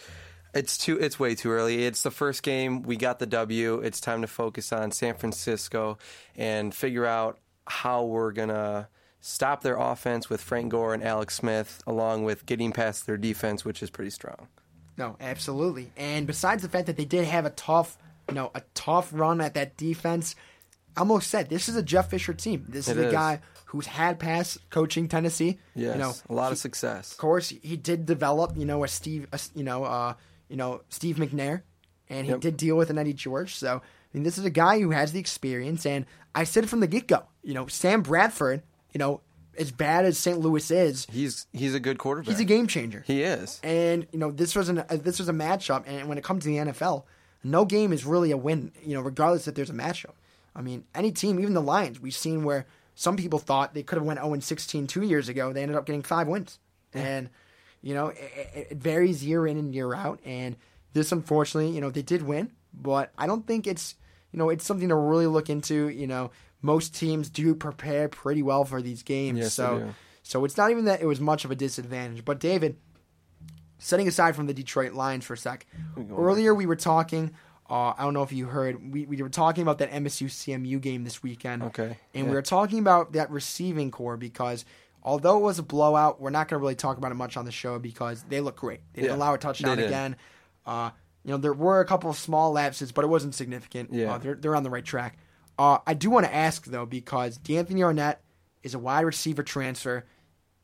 It's 0.55 0.77
too. 0.79 0.99
It's 0.99 1.19
way 1.19 1.35
too 1.35 1.51
early. 1.51 1.85
It's 1.85 2.03
the 2.03 2.11
first 2.11 2.43
game. 2.43 2.83
We 2.83 2.97
got 2.97 3.19
the 3.19 3.27
W. 3.27 3.81
It's 3.81 4.01
time 4.01 4.23
to 4.23 4.27
focus 4.27 4.73
on 4.73 4.91
San 4.91 5.15
Francisco 5.15 5.99
and 6.37 6.75
figure 6.75 7.07
out 7.07 7.39
how 7.67 8.05
we're 8.05 8.33
gonna 8.33 8.89
stop 9.21 9.63
their 9.63 9.77
offense 9.77 10.29
with 10.29 10.41
Frank 10.41 10.71
Gore 10.71 10.95
and 10.95 11.05
Alex 11.05 11.35
Smith, 11.37 11.83
along 11.87 12.25
with 12.25 12.47
getting 12.47 12.73
past 12.73 13.07
their 13.07 13.17
defense, 13.17 13.65
which 13.65 13.83
is 13.83 13.91
pretty 13.91 14.11
strong. 14.11 14.49
No, 14.97 15.17
absolutely. 15.21 15.93
And 15.97 16.27
besides 16.27 16.63
the 16.63 16.69
fact 16.69 16.87
that 16.87 16.97
they 16.97 17.05
did 17.05 17.27
have 17.27 17.47
a 17.47 17.51
tough, 17.51 17.97
you 18.29 18.35
know, 18.35 18.51
a 18.55 18.63
tough 18.75 19.11
run 19.13 19.41
at 19.41 19.55
that 19.55 19.77
defense, 19.77 20.35
I 20.97 21.01
almost 21.01 21.31
said 21.31 21.49
this 21.49 21.69
is 21.69 21.77
a 21.77 21.83
Jeff 21.83 22.11
Fisher 22.11 22.35
team. 22.35 22.67
This 22.69 22.89
It 22.89 22.97
is 22.97 23.05
a 23.05 23.07
is. 23.07 23.13
guy 23.13 23.41
who's 23.67 23.87
had 23.87 24.19
past 24.19 24.59
coaching 24.71 25.07
Tennessee. 25.09 25.59
Yes, 25.75 25.95
you 25.95 26.01
know, 26.01 26.13
a 26.29 26.35
lot 26.35 26.51
of 26.51 26.59
success. 26.59 27.13
Of 27.13 27.19
course, 27.19 27.51
he 27.51 27.77
did 27.77 28.05
develop, 28.05 28.57
you 28.57 28.65
know, 28.65 28.83
a 28.83 28.89
Steve, 28.89 29.29
a, 29.33 29.39
you 29.55 29.63
know, 29.63 29.85
uh, 29.85 30.15
you 30.51 30.57
know, 30.57 30.83
Steve 30.91 31.17
McNair, 31.17 31.63
and 32.11 32.27
he 32.27 32.33
Yep. 32.33 32.41
did 32.41 32.57
deal 32.59 32.77
with 32.77 32.91
an 32.91 32.99
Eddie 32.99 33.15
George. 33.15 33.55
So, 33.55 33.77
I 33.77 33.81
mean, 34.13 34.25
this 34.25 34.37
is 34.37 34.45
a 34.45 34.51
guy 34.51 34.81
who 34.81 34.91
has 34.91 35.13
the 35.13 35.21
experience, 35.21 35.87
and 35.87 36.05
I 36.35 36.45
said 36.45 36.69
from 36.69 36.81
the 36.81 36.87
get 36.87 37.07
go, 37.09 37.23
you 37.43 37.55
know, 37.55 37.67
Sam 37.69 38.03
Bradford, 38.03 38.63
you 38.93 38.99
know, 38.99 39.23
as 39.59 39.71
bad 39.73 40.05
as 40.05 40.19
St. 40.19 40.39
Louis 40.39 40.71
is, 40.71 41.07
He's 41.11 41.47
he's 41.53 41.75
a 41.75 41.81
good 41.81 41.99
quarterback. 41.99 42.29
he's 42.31 42.41
a 42.41 42.45
game 42.45 42.67
changer. 42.67 43.03
He 43.07 43.23
is. 43.23 43.61
And 43.63 44.07
you 44.13 44.19
know, 44.19 44.31
this 44.31 44.55
was 44.55 44.69
an 44.69 44.81
uh, 44.81 44.85
this 44.91 45.19
was 45.19 45.29
a 45.29 45.33
matchup, 45.33 45.85
and 45.87 46.09
when 46.09 46.19
it 46.19 46.25
comes 46.25 46.43
to 46.45 46.49
the 46.49 46.57
NFL, 46.57 47.05
no 47.45 47.65
game 47.65 47.93
is 47.93 48.05
really 48.05 48.31
a 48.31 48.37
win. 48.37 48.73
You 48.85 48.95
know, 48.95 49.01
regardless 49.01 49.49
if 49.49 49.55
there's 49.55 49.71
a 49.71 49.75
matchup. 49.75 50.13
I 50.55 50.63
mean, 50.63 50.85
any 50.95 51.13
team, 51.13 51.39
even 51.39 51.55
the 51.55 51.63
Lions, 51.63 52.01
we've 52.01 52.15
seen 52.15 52.43
where 52.45 52.67
some 52.97 53.17
people 53.17 53.39
thought 53.39 53.73
they 53.73 53.83
could 53.85 53.97
have 53.99 54.05
went 54.07 54.19
0 54.21 54.39
16 54.41 54.87
two 54.89 55.03
years 55.03 55.29
ago. 55.29 55.53
They 55.53 55.63
ended 55.63 55.77
up 55.77 55.87
getting 55.87 56.03
five 56.03 56.27
wins, 56.27 56.59
and 56.93 57.31
you 57.83 57.95
know, 57.95 58.09
it, 58.09 58.69
it- 58.71 58.77
varies 58.79 59.25
year 59.25 59.47
in 59.47 59.57
and 59.57 59.75
year 59.75 59.95
out. 59.95 60.21
And 60.25 60.57
this, 60.93 61.13
unfortunately, 61.13 61.71
you 61.71 61.81
know, 61.81 61.91
they 61.91 62.03
did 62.03 62.23
win, 62.23 62.51
but 62.75 63.13
I 63.17 63.27
don't 63.27 63.47
think 63.47 63.67
it's 63.67 63.95
you 64.33 64.39
know 64.39 64.49
it's 64.51 64.65
something 64.65 64.89
to 64.89 64.95
really 64.97 65.27
look 65.27 65.49
into. 65.51 65.89
You 65.89 66.07
know, 66.07 66.31
most 66.63 66.95
teams 66.95 67.29
do 67.31 67.55
prepare 67.55 68.09
pretty 68.09 68.43
well 68.43 68.65
for 68.65 68.83
these 68.83 69.03
games, 69.03 69.39
Yes, 69.39 69.55
so. 69.55 69.93
So 70.23 70.45
it's 70.45 70.57
not 70.57 70.71
even 70.71 70.85
that 70.85 71.01
it 71.01 71.07
was 71.07 71.19
much 71.21 71.45
of 71.45 71.51
a 71.51 71.57
disadvantage. 71.57 72.25
But 72.25 72.39
David, 72.39 72.77
setting 73.79 74.07
aside 74.07 74.37
from 74.37 74.47
the 74.47 74.55
Detroit 74.55 74.93
Lions 74.93 75.25
for 75.25 75.35
a 75.35 75.37
sec, 75.39 75.67
earlier 76.17 76.55
we 76.55 76.67
were 76.67 76.77
talking. 76.77 77.33
Uh, 77.69 77.95
I 77.97 78.03
don't 78.03 78.15
know 78.15 78.23
if 78.25 78.33
you 78.33 78.47
heard. 78.47 78.93
We, 78.93 79.07
we 79.07 79.23
were 79.23 79.29
talking 79.29 79.63
about 79.63 79.79
that 79.79 79.91
MSU 79.93 80.27
CMU 80.27 80.81
game 80.81 81.05
this 81.05 81.23
weekend. 81.23 81.63
Okay, 81.65 81.97
And 82.15 82.25
yeah. 82.25 82.31
we 82.31 82.35
were 82.35 82.43
talking 82.43 82.81
about 82.81 83.13
that 83.13 83.31
receiving 83.31 83.91
corps 83.93 84.17
because 84.17 84.65
although 85.03 85.39
it 85.39 85.43
was 85.43 85.59
a 85.59 85.63
blowout, 85.63 86.21
we're 86.21 86.31
not 86.31 86.49
going 86.49 86.59
to 86.59 86.63
really 86.63 86.75
talk 86.75 86.97
about 86.99 87.11
it 87.13 87.17
much 87.17 87.37
on 87.37 87.45
the 87.45 87.53
show 87.53 87.79
because 87.79 88.25
they 88.29 88.41
look 88.41 88.57
great. 88.57 88.81
They 88.93 89.03
didn't 89.03 89.17
Yeah, 89.17 89.23
allow 89.23 89.35
a 89.35 89.39
touchdown 89.39 89.77
did. 89.79 89.87
again. 89.87 90.17
Uh, 90.67 90.91
you 91.25 91.31
know, 91.33 91.37
there 91.37 91.53
were 91.53 91.81
a 91.81 91.85
couple 91.85 92.11
of 92.11 92.17
small 92.17 92.53
lapses, 92.53 92.93
but 92.93 93.05
it 93.05 93.09
wasn't 93.09 93.35
significant. 93.35 93.93
Yeah. 93.93 94.15
Uh, 94.15 94.19
they're, 94.19 94.35
they're 94.35 94.57
on 94.57 94.63
the 94.63 94.71
right 94.71 94.85
track. 94.85 95.19
Uh, 95.59 95.79
I 95.87 95.95
do 95.95 96.09
want 96.11 96.27
to 96.27 96.35
ask, 96.35 96.65
though, 96.65 96.87
because 96.87 97.37
D'Anthony 97.37 97.83
Arnett 97.83 98.23
is 98.63 98.75
a 98.75 98.79
wide 98.79 99.03
receiver 99.03 99.43
transfer. 99.43 100.05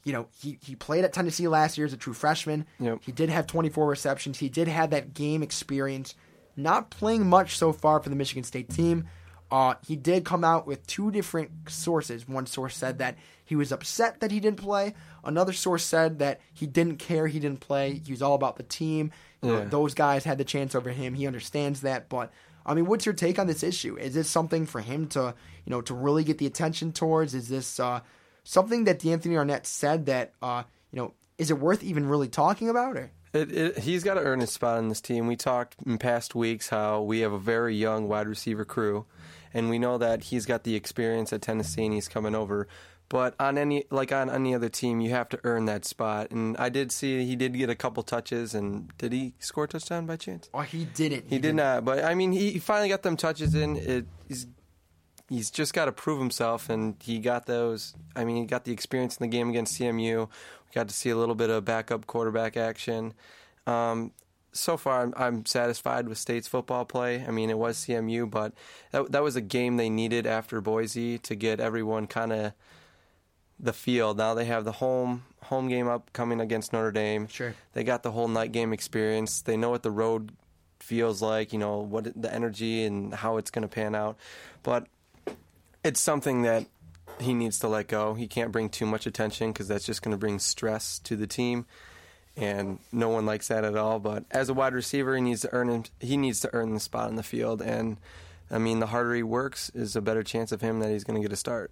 You 0.05 0.13
know, 0.13 0.29
he, 0.41 0.59
he 0.63 0.77
played 0.77 1.05
at 1.05 1.13
Tennessee 1.13 1.49
last 1.49 1.77
year 1.77 1.87
as 1.87 1.93
a 1.93 1.97
true 1.97 2.15
freshman. 2.15 2.65
Yep. 2.81 3.01
He 3.05 3.13
did 3.13 3.29
have 3.29 3.47
24 3.47 3.87
receptions. 3.87 4.39
He 4.39 4.49
did 4.49 4.69
have 4.69 4.91
that 4.91 5.13
game 5.13 5.43
experience. 5.43 6.15
Not 6.57 6.91
playing 6.91 7.27
much 7.27 7.59
so 7.59 7.73
far 7.73 8.01
for 8.01 8.09
the 8.09 8.17
Michigan 8.17 8.45
State 8.45 8.71
team. 8.71 9.09
Uh, 9.51 9.75
he 9.87 9.95
did 9.97 10.25
come 10.25 10.43
out 10.45 10.67
with 10.67 10.87
two 10.87 11.11
different 11.11 11.51
sources. 11.69 12.27
One 12.27 12.47
source 12.47 12.75
said 12.77 12.99
that 12.99 13.17
he 13.47 13.57
was 13.57 13.73
upset 13.73 14.21
that 14.21 14.31
he 14.31 14.41
didn't 14.41 14.59
play. 14.59 14.93
Another 15.25 15.55
source 15.55 15.85
said 15.85 16.19
that 16.19 16.41
he 16.53 16.67
didn't 16.67 16.99
care 16.99 17.27
he 17.29 17.39
didn't 17.39 17.61
play. 17.61 18.03
He 18.05 18.13
was 18.13 18.21
all 18.21 18.35
about 18.35 18.57
the 18.57 18.63
team. 18.63 19.13
Yeah. 19.43 19.65
those 19.65 19.95
guys 19.95 20.25
had 20.25 20.39
the 20.39 20.45
chance 20.45 20.75
over 20.75 20.91
him. 20.91 21.15
He 21.15 21.27
understands 21.27 21.83
that. 21.83 22.09
But 22.09 22.33
I 22.67 22.75
mean, 22.75 22.87
what's 22.87 23.07
your 23.07 23.15
take 23.15 23.39
on 23.39 23.47
this 23.47 23.63
issue? 23.63 23.97
Is 23.97 24.15
this 24.15 24.29
something 24.29 24.67
for 24.67 24.81
him 24.81 25.07
to, 25.09 25.35
you 25.65 25.71
know, 25.71 25.81
to 25.83 25.95
really 25.95 26.25
get 26.25 26.39
the 26.39 26.47
attention 26.47 26.93
towards? 26.93 27.33
Is 27.33 27.49
this 27.49 27.79
uh, 27.79 28.01
something 28.43 28.85
that 28.85 28.99
D'Anthony 28.99 29.37
Arnett 29.37 29.67
said 29.67 30.07
that, 30.07 30.33
uh, 30.43 30.65
you 30.91 30.99
know, 30.99 31.15
is 31.39 31.51
it 31.51 31.59
worth 31.59 31.85
even 31.85 32.07
really 32.07 32.29
talking 32.29 32.69
about? 32.69 32.97
Or 32.97 33.11
It, 33.33 33.53
it, 33.53 33.79
he's 33.79 34.03
got 34.03 34.15
to 34.15 34.21
earn 34.21 34.41
his 34.41 34.51
spot 34.51 34.79
on 34.79 34.89
this 34.89 35.01
team. 35.01 35.27
We 35.27 35.37
talked 35.37 35.77
in 35.85 35.99
past 35.99 36.35
weeks 36.35 36.69
how 36.69 37.03
we 37.03 37.21
have 37.21 37.33
a 37.33 37.39
very 37.39 37.77
young 37.77 38.09
wide 38.09 38.27
receiver 38.27 38.65
crew, 38.65 39.07
and 39.55 39.71
we 39.71 39.79
know 39.79 39.99
that 39.99 40.25
he's 40.25 40.47
got 40.47 40.65
the 40.65 40.75
experience 40.75 41.33
at 41.33 41.43
Tennessee 41.43 41.85
and 41.85 41.95
he's 41.95 42.09
coming 42.09 42.35
over. 42.35 42.67
But 43.09 43.35
on 43.39 43.57
any 43.57 43.85
like 43.91 44.11
on 44.11 44.29
any 44.29 44.55
other 44.55 44.69
team, 44.69 45.01
you 45.01 45.11
have 45.11 45.29
to 45.29 45.41
earn 45.45 45.67
that 45.67 45.85
spot. 45.85 46.33
And 46.33 46.57
I 46.57 46.69
did 46.69 46.91
see 46.91 47.25
he 47.25 47.37
did 47.37 47.57
get 47.57 47.71
a 47.71 47.77
couple 47.77 48.03
touches. 48.03 48.55
And 48.55 48.91
did 48.99 49.13
he 49.13 49.35
score 49.39 49.65
a 49.65 49.69
touchdown 49.69 50.07
by 50.07 50.17
chance? 50.17 50.51
Oh, 50.53 50.63
he 50.63 50.87
didn't. 50.87 51.27
He, 51.29 51.39
did 51.39 51.55
not. 51.55 51.85
But 51.85 52.05
I 52.05 52.15
mean, 52.15 52.33
he, 52.33 52.51
he 52.53 52.59
finally 52.59 52.89
got 52.89 53.03
them 53.03 53.17
touches 53.17 53.55
in. 53.55 53.77
It, 53.77 54.07
he's 54.29 54.49
he's 55.29 55.51
just 55.53 55.73
got 55.73 55.85
to 55.85 55.93
prove 55.93 56.19
himself, 56.19 56.69
and 56.69 56.97
he 57.01 57.21
got 57.21 57.47
those. 57.47 57.95
I 58.17 58.25
mean, 58.25 58.37
he 58.37 58.45
got 58.45 58.65
the 58.65 58.73
experience 58.73 59.17
in 59.17 59.25
the 59.25 59.35
game 59.35 59.51
against 59.51 59.79
CMU. 59.79 60.27
We 60.27 60.73
got 60.75 60.89
to 60.89 60.95
see 60.95 61.11
a 61.11 61.17
little 61.17 61.37
bit 61.37 61.49
of 61.49 61.65
backup 61.65 62.09
quarterback 62.09 62.57
action. 62.57 63.15
Um, 63.69 64.13
so 64.53 64.77
far, 64.77 65.03
I'm, 65.03 65.15
I'm 65.17 65.47
satisfied 65.47 66.09
with 66.09 66.19
State's 66.19 66.49
football 66.49 66.85
play. 66.85 67.25
I 67.27 67.31
mean, 67.31 67.51
it 67.51 67.59
was 67.59 67.85
CMU, 67.85 68.29
but 68.29 68.53
that 68.91 69.13
that 69.13 69.23
was 69.23 69.37
a 69.37 69.41
game 69.41 69.77
they 69.77 69.91
needed 69.91 70.27
after 70.27 70.61
Boise 70.61 71.19
to 71.19 71.37
get 71.37 71.61
everyone 71.61 72.09
kind 72.09 72.33
of 72.33 72.53
the 73.59 73.73
field. 73.73 74.19
Now 74.19 74.35
they 74.35 74.45
have 74.45 74.65
the 74.65 74.73
home 74.73 75.25
home 75.45 75.69
game 75.69 75.89
upcoming 75.89 76.41
against 76.41 76.73
Notre 76.73 76.93
Dame. 76.93 77.29
Sure. 77.29 77.55
They 77.73 77.85
got 77.85 78.03
the 78.03 78.11
whole 78.11 78.29
night 78.29 78.53
game 78.53 78.73
experience. 78.73 79.43
They 79.43 79.57
know 79.57 79.71
what 79.71 79.83
the 79.83 79.91
road 79.91 80.33
feels 80.81 81.23
like, 81.23 81.53
you 81.53 81.59
know, 81.59 81.79
what 81.79 82.21
the 82.21 82.33
energy 82.33 82.85
and 82.85 83.15
how 83.15 83.37
it's 83.37 83.51
going 83.51 83.63
to 83.63 83.69
pan 83.69 83.95
out. 83.95 84.17
But 84.63 84.87
it's 85.85 86.01
something 86.01 86.43
that 86.43 86.67
he 87.21 87.33
needs 87.33 87.59
to 87.61 87.69
let 87.69 87.89
go. 87.89 88.15
He 88.15 88.27
can't 88.27 88.53
bring 88.53 88.69
too 88.69 88.87
much 88.87 89.07
attention 89.07 89.53
because 89.53 89.69
that's 89.69 89.87
just 89.87 90.03
going 90.03 90.13
to 90.13 90.19
bring 90.19 90.39
stress 90.39 90.99
to 91.01 91.17
the 91.17 91.27
team, 91.27 91.67
and 92.37 92.79
no 92.93 93.09
one 93.09 93.25
likes 93.25 93.49
that 93.49 93.65
at 93.65 93.77
all. 93.77 93.99
But 93.99 94.25
as 94.31 94.49
a 94.49 94.55
wide 94.55 94.75
receiver, 94.75 95.15
he 95.15 95.23
needs 95.23 95.43
to 95.43 95.53
earn 95.53 95.69
him, 95.69 95.85
he 96.01 96.17
needs 96.17 96.41
to 96.41 96.51
earn 96.53 96.75
the 96.75 96.81
spot 96.81 97.09
in 97.09 97.17
the 97.17 97.23
field, 97.23 97.63
and 97.63 97.97
I 98.51 98.59
mean, 98.59 98.81
the 98.81 98.87
harder 98.87 99.15
he 99.15 99.23
works, 99.23 99.71
is 99.75 99.97
a 99.97 100.01
better 100.01 100.23
chance 100.23 100.53
of 100.53 100.61
him 100.61 100.81
that 100.81 100.91
he's 100.91 101.05
going 101.05 101.21
to 101.21 101.27
get 101.27 101.33
a 101.33 101.37
start. 101.37 101.71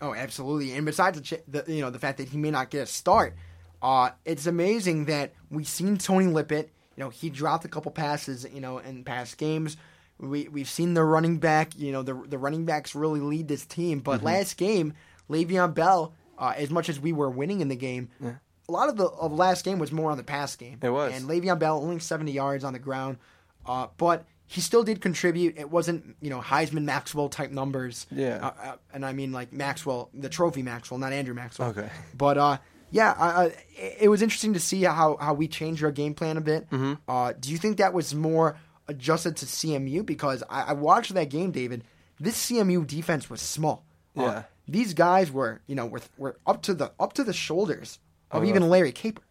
Oh, 0.00 0.14
absolutely. 0.14 0.72
And 0.74 0.84
besides 0.84 1.18
the, 1.18 1.24
ch- 1.36 1.42
the 1.48 1.64
you 1.72 1.80
know 1.80 1.90
the 1.90 1.98
fact 1.98 2.18
that 2.18 2.28
he 2.28 2.36
may 2.36 2.50
not 2.50 2.70
get 2.70 2.82
a 2.82 2.86
start, 2.86 3.34
uh, 3.82 4.10
it's 4.24 4.46
amazing 4.46 5.06
that 5.06 5.32
we've 5.50 5.68
seen 5.68 5.96
Tony 5.98 6.26
Lippett. 6.26 6.70
You 6.96 7.04
know, 7.04 7.10
he 7.10 7.30
dropped 7.30 7.64
a 7.64 7.68
couple 7.68 7.90
passes. 7.92 8.46
You 8.52 8.60
know, 8.60 8.78
in 8.78 9.04
past 9.04 9.38
games. 9.38 9.76
We 10.18 10.48
we've 10.48 10.68
seen 10.68 10.94
the 10.94 11.04
running 11.04 11.38
back. 11.38 11.78
You 11.78 11.92
know, 11.92 12.02
the 12.02 12.14
the 12.14 12.38
running 12.38 12.64
backs 12.64 12.94
really 12.94 13.20
lead 13.20 13.48
this 13.48 13.66
team. 13.66 14.00
But 14.00 14.18
Mm-hmm. 14.18 14.26
last 14.26 14.56
game, 14.56 14.94
Le'Veon 15.30 15.74
Bell, 15.74 16.14
uh, 16.38 16.54
as 16.56 16.70
much 16.70 16.88
as 16.88 16.98
we 16.98 17.12
were 17.12 17.28
winning 17.30 17.60
in 17.60 17.68
the 17.68 17.76
game, 17.76 18.08
a 18.22 18.72
lot 18.72 18.88
of 18.88 18.96
the 18.96 19.04
of 19.06 19.32
last 19.32 19.64
game 19.64 19.78
was 19.78 19.92
more 19.92 20.10
on 20.10 20.16
the 20.16 20.24
pass 20.24 20.56
game. 20.56 20.78
It 20.82 20.88
was. 20.90 21.12
And 21.14 21.28
Le'Veon 21.28 21.58
Bell 21.58 21.78
only 21.82 21.98
seventy 21.98 22.32
yards 22.32 22.64
on 22.64 22.72
the 22.72 22.78
ground, 22.78 23.18
uh, 23.66 23.88
but 23.98 24.24
he 24.46 24.60
still 24.60 24.82
did 24.84 25.00
contribute. 25.00 25.58
It 25.58 25.70
wasn't 25.70 26.16
you 26.20 26.30
know 26.30 26.40
Heisman 26.40 26.84
Maxwell 26.84 27.28
type 27.28 27.50
numbers. 27.50 28.06
Yeah. 28.10 28.38
Uh, 28.42 28.68
uh, 28.68 28.76
and 28.92 29.04
I 29.04 29.12
mean 29.12 29.32
like 29.32 29.52
Maxwell, 29.52 30.10
the 30.14 30.28
trophy 30.28 30.62
Maxwell, 30.62 30.98
not 30.98 31.12
Andrew 31.12 31.34
Maxwell. 31.34 31.70
Okay. 31.70 31.88
But 32.16 32.38
uh, 32.38 32.58
yeah, 32.90 33.42
it 33.76 33.96
it 34.02 34.08
was 34.08 34.22
interesting 34.22 34.54
to 34.54 34.60
see 34.60 34.82
how, 34.84 35.16
how 35.16 35.34
we 35.34 35.48
changed 35.48 35.82
our 35.84 35.90
game 35.90 36.14
plan 36.14 36.36
a 36.36 36.40
bit. 36.40 36.70
Mm-hmm. 36.70 36.94
Uh, 37.08 37.32
do 37.38 37.50
you 37.50 37.58
think 37.58 37.78
that 37.78 37.92
was 37.92 38.14
more 38.14 38.56
adjusted 38.88 39.36
to 39.38 39.46
CMU? 39.46 40.06
Because 40.06 40.42
I, 40.48 40.62
I 40.62 40.72
watched 40.74 41.12
that 41.14 41.28
game, 41.30 41.50
David. 41.50 41.82
This 42.20 42.36
CMU 42.50 42.86
defense 42.86 43.28
was 43.28 43.40
small. 43.42 43.84
Uh, 44.16 44.22
Yeah. 44.22 44.42
these 44.68 44.94
guys 44.94 45.30
were 45.32 45.60
you 45.66 45.74
know 45.74 45.86
were, 45.86 46.00
were 46.16 46.36
up 46.46 46.62
to 46.62 46.74
the 46.74 46.92
up 47.00 47.12
to 47.14 47.24
the 47.24 47.32
shoulders 47.32 47.98
of 48.30 48.42
Oh, 48.42 48.46
even. 48.46 48.68
Larry 48.68 48.92
Caper. 48.92 49.22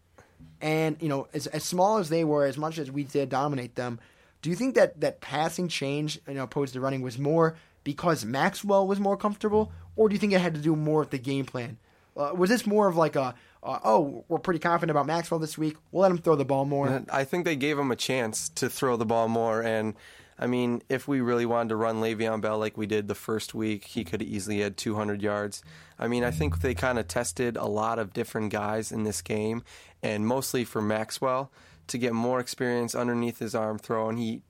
And 0.60 0.96
you 1.00 1.08
know, 1.08 1.28
as 1.34 1.46
as 1.48 1.64
small 1.64 1.98
as 1.98 2.08
they 2.08 2.24
were, 2.24 2.44
as 2.46 2.56
much 2.56 2.78
as 2.78 2.90
we 2.90 3.04
did 3.04 3.28
dominate 3.28 3.74
them, 3.74 3.98
do 4.42 4.50
you 4.50 4.56
think 4.56 4.74
that 4.74 5.00
that 5.00 5.20
passing 5.20 5.68
change, 5.68 6.20
you 6.28 6.34
know, 6.34 6.44
opposed 6.44 6.74
to 6.74 6.80
running, 6.80 7.02
was 7.02 7.18
more 7.18 7.56
because 7.84 8.24
Maxwell 8.24 8.86
was 8.86 8.98
more 8.98 9.16
comfortable, 9.16 9.72
or 9.94 10.08
do 10.08 10.14
you 10.14 10.18
think 10.18 10.32
it 10.32 10.40
had 10.40 10.54
to 10.54 10.60
do 10.60 10.74
more 10.74 11.00
with 11.00 11.10
the 11.10 11.18
game 11.18 11.44
plan? 11.44 11.78
Uh, 12.16 12.32
was 12.34 12.50
this 12.50 12.66
more 12.66 12.88
of 12.88 12.96
like 12.96 13.14
a, 13.14 13.34
uh, 13.62 13.78
oh, 13.84 14.24
we're 14.28 14.38
pretty 14.38 14.60
confident 14.60 14.90
about 14.90 15.06
Maxwell 15.06 15.38
this 15.38 15.58
week, 15.58 15.76
we'll 15.90 16.02
let 16.02 16.10
him 16.10 16.18
throw 16.18 16.34
the 16.34 16.44
ball 16.44 16.64
more? 16.64 17.02
I 17.12 17.24
think 17.24 17.44
they 17.44 17.56
gave 17.56 17.78
him 17.78 17.90
a 17.90 17.96
chance 17.96 18.48
to 18.50 18.68
throw 18.68 18.96
the 18.96 19.04
ball 19.04 19.28
more. 19.28 19.62
And 19.62 19.94
I 20.38 20.46
mean, 20.46 20.82
if 20.88 21.08
we 21.08 21.20
really 21.20 21.46
wanted 21.46 21.70
to 21.70 21.76
run 21.76 22.00
Le'Veon 22.00 22.40
Bell 22.40 22.58
like 22.58 22.76
we 22.76 22.86
did 22.86 23.08
the 23.08 23.14
first 23.14 23.54
week, 23.54 23.84
he 23.84 24.04
could 24.04 24.22
easily 24.22 24.60
had 24.60 24.76
200 24.76 25.22
yards. 25.22 25.62
I 25.98 26.08
mean, 26.08 26.24
I 26.24 26.30
think 26.30 26.60
they 26.60 26.74
kind 26.74 26.98
of 26.98 27.08
tested 27.08 27.56
a 27.56 27.66
lot 27.66 27.98
of 27.98 28.12
different 28.12 28.52
guys 28.52 28.92
in 28.92 29.04
this 29.04 29.22
game, 29.22 29.62
and 30.02 30.26
mostly 30.26 30.64
for 30.64 30.82
Maxwell 30.82 31.50
to 31.88 31.98
get 31.98 32.12
more 32.12 32.40
experience 32.40 32.94
underneath 32.94 33.38
his 33.38 33.54
arm 33.54 33.78
throw. 33.78 34.08
And 34.08 34.18
he 34.18 34.42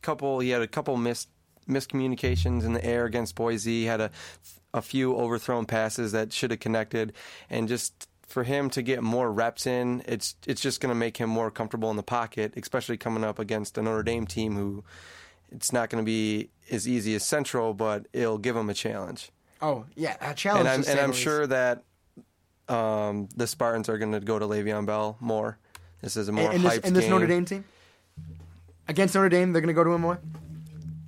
couple 0.00 0.40
he 0.40 0.50
had 0.50 0.62
a 0.62 0.68
couple 0.68 0.96
missed 0.96 1.28
miscommunications 1.68 2.64
in 2.64 2.72
the 2.72 2.84
air 2.84 3.04
against 3.04 3.34
Boise. 3.34 3.80
He 3.80 3.84
had 3.84 4.00
a 4.00 4.10
a 4.74 4.82
few 4.82 5.16
overthrown 5.16 5.64
passes 5.64 6.12
that 6.12 6.32
should 6.32 6.50
have 6.50 6.60
connected, 6.60 7.12
and 7.48 7.68
just 7.68 8.08
for 8.26 8.44
him 8.44 8.68
to 8.68 8.82
get 8.82 9.02
more 9.02 9.32
reps 9.32 9.66
in, 9.66 10.02
it's 10.06 10.36
it's 10.46 10.60
just 10.60 10.80
going 10.80 10.90
to 10.90 10.94
make 10.94 11.16
him 11.16 11.30
more 11.30 11.50
comfortable 11.50 11.90
in 11.90 11.96
the 11.96 12.02
pocket, 12.02 12.52
especially 12.56 12.96
coming 12.96 13.24
up 13.24 13.38
against 13.38 13.78
a 13.78 13.82
Notre 13.82 14.02
Dame 14.02 14.26
team 14.26 14.54
who 14.54 14.84
it's 15.50 15.72
not 15.72 15.88
going 15.88 16.04
to 16.04 16.06
be 16.06 16.50
as 16.70 16.86
easy 16.86 17.14
as 17.14 17.24
Central, 17.24 17.72
but 17.72 18.06
it'll 18.12 18.38
give 18.38 18.54
him 18.54 18.68
a 18.68 18.74
challenge. 18.74 19.30
Oh 19.62 19.86
yeah, 19.96 20.16
a 20.20 20.34
challenge. 20.34 20.68
and 20.68 20.68
I'm 20.68 20.90
and 20.90 21.00
I'm 21.00 21.12
sure 21.12 21.46
that 21.46 21.84
um, 22.68 23.28
the 23.34 23.46
Spartans 23.46 23.88
are 23.88 23.98
going 23.98 24.12
to 24.12 24.20
go 24.20 24.38
to 24.38 24.46
Le'Veon 24.46 24.86
Bell 24.86 25.16
more. 25.20 25.58
This 26.00 26.16
is 26.16 26.28
a 26.28 26.32
more 26.32 26.46
and, 26.46 26.56
and 26.56 26.64
this, 26.64 26.78
and 26.78 26.96
this 26.96 27.04
game. 27.04 27.10
Notre 27.10 27.26
Dame 27.26 27.44
team 27.44 27.64
against 28.88 29.14
Notre 29.14 29.28
Dame, 29.28 29.52
they're 29.52 29.60
going 29.60 29.68
to 29.68 29.74
go 29.74 29.84
to 29.84 29.92
him 29.92 30.00
more. 30.00 30.18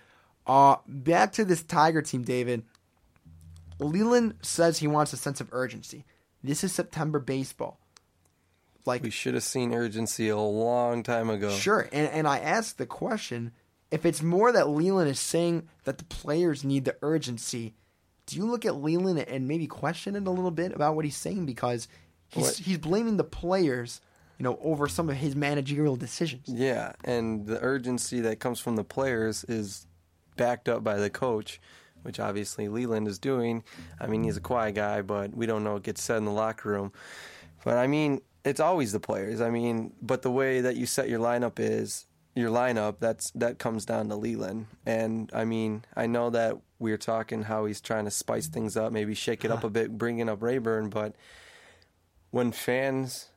Uh, 0.45 0.75
back 0.85 1.31
to 1.31 1.45
this 1.45 1.63
Tiger 1.63 2.01
team, 2.01 2.23
David. 2.23 2.63
Leyland 3.79 4.35
says 4.41 4.79
he 4.79 4.87
wants 4.87 5.13
a 5.13 5.17
sense 5.17 5.39
of 5.39 5.47
urgency. 5.53 6.03
This 6.43 6.61
is 6.65 6.73
September 6.73 7.19
baseball. 7.19 7.79
Like 8.85 9.03
we 9.03 9.09
should 9.09 9.33
have 9.33 9.43
seen 9.43 9.73
urgency 9.73 10.29
a 10.29 10.37
long 10.37 11.03
time 11.03 11.29
ago. 11.29 11.49
Sure, 11.51 11.87
and 11.91 12.07
and 12.09 12.27
I 12.27 12.39
asked 12.39 12.77
the 12.77 12.85
question 12.85 13.51
if 13.91 14.05
it's 14.05 14.21
more 14.21 14.51
that 14.51 14.69
Leyland 14.69 15.09
is 15.09 15.19
saying 15.19 15.69
that 15.85 15.97
the 15.97 16.03
players 16.05 16.63
need 16.63 16.85
the 16.85 16.97
urgency. 17.01 17.75
Do 18.25 18.37
you 18.37 18.45
look 18.45 18.65
at 18.65 18.75
Leyland 18.75 19.19
and 19.19 19.47
maybe 19.47 19.67
question 19.67 20.15
it 20.15 20.25
a 20.25 20.31
little 20.31 20.51
bit 20.51 20.73
about 20.73 20.95
what 20.95 21.05
he's 21.05 21.15
saying 21.17 21.45
because 21.45 21.87
he's 22.29 22.43
What? 22.43 22.55
he's 22.55 22.77
blaming 22.77 23.17
the 23.17 23.23
players, 23.23 24.01
you 24.37 24.43
know, 24.43 24.57
over 24.61 24.87
some 24.87 25.09
of 25.09 25.15
his 25.17 25.35
managerial 25.35 25.95
decisions. 25.97 26.47
Yeah, 26.47 26.93
and 27.03 27.45
the 27.45 27.61
urgency 27.61 28.21
that 28.21 28.39
comes 28.39 28.59
from 28.59 28.75
the 28.77 28.83
players 28.83 29.43
is 29.45 29.87
backed 30.37 30.67
up 30.69 30.83
by 30.83 30.95
the 30.95 31.09
coach, 31.09 31.59
which 32.03 32.19
obviously 32.19 32.67
Leyland 32.69 33.07
is 33.07 33.19
doing. 33.19 33.63
I 33.99 34.07
mean, 34.07 34.23
he's 34.23 34.37
a 34.37 34.41
quiet 34.41 34.75
guy, 34.75 35.01
but 35.01 35.35
we 35.35 35.45
don't 35.45 35.63
know 35.63 35.73
what 35.73 35.83
gets 35.83 36.01
said 36.01 36.17
in 36.17 36.25
the 36.25 36.31
locker 36.31 36.69
room. 36.69 36.91
But 37.63 37.77
I 37.77 37.87
mean, 37.87 38.21
it's 38.43 38.59
always 38.59 38.91
the 38.91 38.99
players. 38.99 39.41
I 39.41 39.49
mean, 39.49 39.93
but 40.01 40.21
the 40.21 40.31
way 40.31 40.61
that 40.61 40.75
you 40.75 40.85
set 40.85 41.09
your 41.09 41.19
lineup 41.19 41.59
is 41.59 42.05
your 42.35 42.49
lineup. 42.49 42.95
That's 42.99 43.31
that 43.31 43.59
comes 43.59 43.85
down 43.85 44.09
to 44.09 44.15
Leyland. 44.15 44.67
And 44.85 45.29
I 45.33 45.45
mean, 45.45 45.85
I 45.95 46.07
know 46.07 46.29
that 46.31 46.57
we 46.79 46.91
are 46.91 46.97
talking 46.97 47.43
how 47.43 47.65
he's 47.65 47.79
trying 47.79 48.05
to 48.05 48.11
spice 48.11 48.47
things 48.47 48.75
up, 48.75 48.91
maybe 48.91 49.13
shake 49.13 49.45
it 49.45 49.51
up 49.51 49.63
a 49.63 49.69
bit, 49.69 49.97
bringing 49.97 50.27
up 50.27 50.41
Raburn, 50.41 50.89
but 50.89 51.15
when 52.31 52.51
fans 52.51 53.29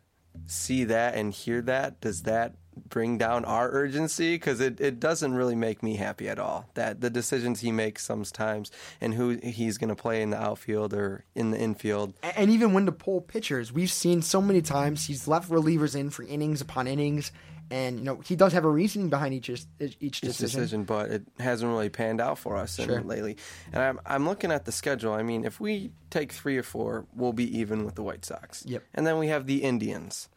see 0.47 0.85
that 0.85 1.15
and 1.15 1.33
hear 1.33 1.61
that, 1.63 2.01
does 2.01 2.23
that 2.23 2.55
bring 2.89 3.19
down 3.19 3.45
our 3.45 3.71
urgency? 3.71 4.35
Because 4.35 4.61
it, 4.61 4.81
it 4.81 5.01
doesn't 5.01 5.35
really 5.35 5.55
make 5.55 5.83
me 5.83 5.97
happy 5.97 6.29
at 6.29 6.39
all. 6.39 6.69
That 6.75 7.01
the 7.01 7.11
decisions 7.11 7.61
he 7.61 7.73
makes 7.73 8.05
sometimes 8.05 8.71
and 9.01 9.15
who 9.15 9.31
he's 9.43 9.79
going 9.79 9.89
to 9.89 9.95
play 9.97 10.23
in 10.23 10.31
the 10.31 10.41
outfield 10.41 10.93
or 10.95 11.25
in 11.35 11.51
the 11.51 11.59
infield. 11.59 12.15
And 12.23 12.51
even 12.51 12.73
when 12.73 12.87
to 12.87 12.93
pull 12.93 13.21
pitchers, 13.21 13.73
we've 13.73 13.91
seen 13.91 14.23
so 14.23 14.41
many 14.43 14.63
times 14.63 15.07
he's 15.07 15.27
left 15.27 15.51
relievers 15.51 15.97
in 15.99 16.11
for 16.11 16.23
innings 16.25 16.61
upon 16.61 16.87
innings, 16.87 17.33
and 17.71 17.99
you 17.99 18.05
know 18.05 18.21
he 18.25 18.37
does 18.37 18.53
have 18.53 18.65
a 18.65 18.71
reasoning 18.71 19.09
behind 19.09 19.35
each 19.35 19.49
each 19.49 19.67
Each 20.01 20.21
decision. 20.21 20.61
decision, 20.61 20.85
but 20.85 21.11
it 21.11 21.23
hasn't 21.41 21.69
really 21.71 21.89
panned 21.89 22.21
out 22.21 22.39
for 22.39 22.57
us 22.57 22.77
Sure. 22.77 23.01
lately. 23.01 23.37
And 23.73 23.83
I'm 23.83 24.01
I'm 24.07 24.25
looking 24.27 24.53
at 24.53 24.65
the 24.67 24.73
schedule. 24.73 25.13
I 25.13 25.23
mean, 25.25 25.45
if 25.45 25.59
we 25.59 25.91
take 26.11 26.31
three 26.33 26.57
or 26.57 26.63
four, 26.63 27.07
we'll 27.15 27.33
be 27.33 27.59
even 27.59 27.85
with 27.85 27.97
the 27.97 28.03
White 28.05 28.25
Sox. 28.25 28.63
Yep. 28.67 28.85
And 28.95 29.05
then 29.07 29.19
we 29.19 29.29
have 29.29 29.47
the 29.47 29.65
Indians 29.65 30.29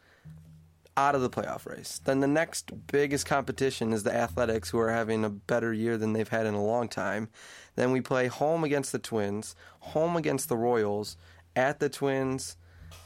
out 1.00 1.14
of 1.14 1.22
the 1.22 1.30
playoff 1.30 1.66
race. 1.66 2.00
Then 2.04 2.20
the 2.20 2.26
next 2.26 2.70
biggest 2.86 3.24
competition 3.24 3.92
is 3.92 4.02
the 4.02 4.14
Athletics, 4.14 4.68
who 4.68 4.78
are 4.78 4.90
having 4.90 5.24
a 5.24 5.30
better 5.30 5.72
year 5.72 5.96
than 5.96 6.12
they've 6.12 6.28
had 6.28 6.44
in 6.46 6.54
a 6.54 6.62
long 6.62 6.88
time. 6.88 7.28
Then 7.74 7.90
we 7.90 8.02
play 8.02 8.26
home 8.26 8.64
against 8.64 8.92
the 8.92 8.98
Twins, 8.98 9.56
home 9.80 10.16
against 10.16 10.48
the 10.48 10.56
Royals, 10.56 11.16
at 11.56 11.80
the 11.80 11.88
Twins. 11.88 12.56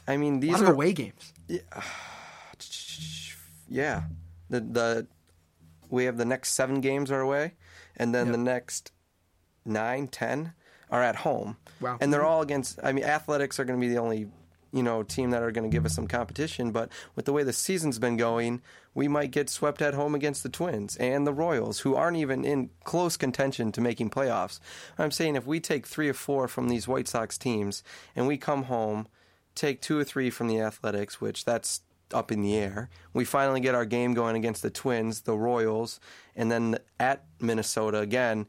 I 0.09 0.17
mean, 0.17 0.41
these 0.41 0.61
are 0.61 0.73
away 0.73 0.93
games. 0.93 1.33
yeah. 3.69 4.03
The 4.51 4.61
the 4.61 5.07
we 5.89 6.07
have 6.07 6.17
the 6.17 6.25
next 6.25 6.53
seven 6.53 6.81
games 6.81 7.11
are 7.13 7.21
away, 7.21 7.55
and 7.97 8.15
then 8.15 8.33
the 8.33 8.39
next 8.39 8.91
nine, 9.65 10.09
ten 10.09 10.53
are 10.91 11.03
at 11.03 11.17
home. 11.17 11.57
Wow. 11.81 11.99
And 12.01 12.13
they're 12.13 12.21
mm-hmm. 12.21 12.29
all 12.29 12.43
against. 12.43 12.81
I 12.83 12.93
mean, 12.93 13.05
athletics 13.05 13.61
are 13.61 13.65
going 13.65 13.81
to 13.81 13.87
be 13.87 13.93
the 13.93 14.01
only 14.01 14.27
you 14.75 14.83
know 14.83 15.03
team 15.03 15.31
that 15.31 15.43
are 15.43 15.53
going 15.53 15.69
to 15.69 15.75
give 15.75 15.87
us 15.87 15.95
some 15.95 16.09
competition. 16.09 16.73
But 16.73 16.91
with 17.15 17.25
the 17.25 17.33
way 17.33 17.45
the 17.45 17.53
season's 17.53 17.99
been 17.99 18.17
going, 18.17 18.61
we 18.93 19.09
might 19.09 19.31
get 19.31 19.49
swept 19.49 19.81
at 19.81 19.95
home 19.95 20.15
against 20.15 20.43
the 20.43 20.49
Twins 20.49 20.97
and 20.97 21.27
the 21.27 21.33
Royals, 21.33 21.81
who 21.81 21.95
aren't 21.95 22.17
even 22.17 22.45
in 22.45 22.71
close 22.83 23.17
contention 23.17 23.73
to 23.73 23.81
making 23.81 24.11
playoffs. 24.11 24.59
I'm 24.99 25.13
saying 25.13 25.37
if 25.37 25.47
we 25.47 25.61
take 25.61 25.87
three 25.87 26.09
or 26.09 26.15
four 26.15 26.49
from 26.49 26.69
these 26.69 26.89
White 26.89 27.09
Sox 27.09 27.39
teams 27.39 27.83
and 28.17 28.27
we 28.27 28.37
come 28.37 28.65
home, 28.65 29.07
take 29.55 29.81
two 29.81 29.99
or 29.99 30.05
three 30.05 30.29
from 30.29 30.49
the 30.49 30.61
Athletics, 30.61 31.21
which 31.21 31.45
that's 31.45 31.81
up 32.13 32.31
in 32.31 32.43
the 32.43 32.57
air. 32.57 32.91
We 33.13 33.25
finally 33.25 33.61
get 33.61 33.75
our 33.75 33.85
game 33.85 34.15
going 34.15 34.37
against 34.37 34.63
the 34.63 34.71
Twins, 34.71 35.23
the 35.23 35.37
Royals, 35.37 36.01
and 36.37 36.51
then 36.51 36.79
at 36.99 37.25
Minnesota 37.41 37.99
again. 37.99 38.47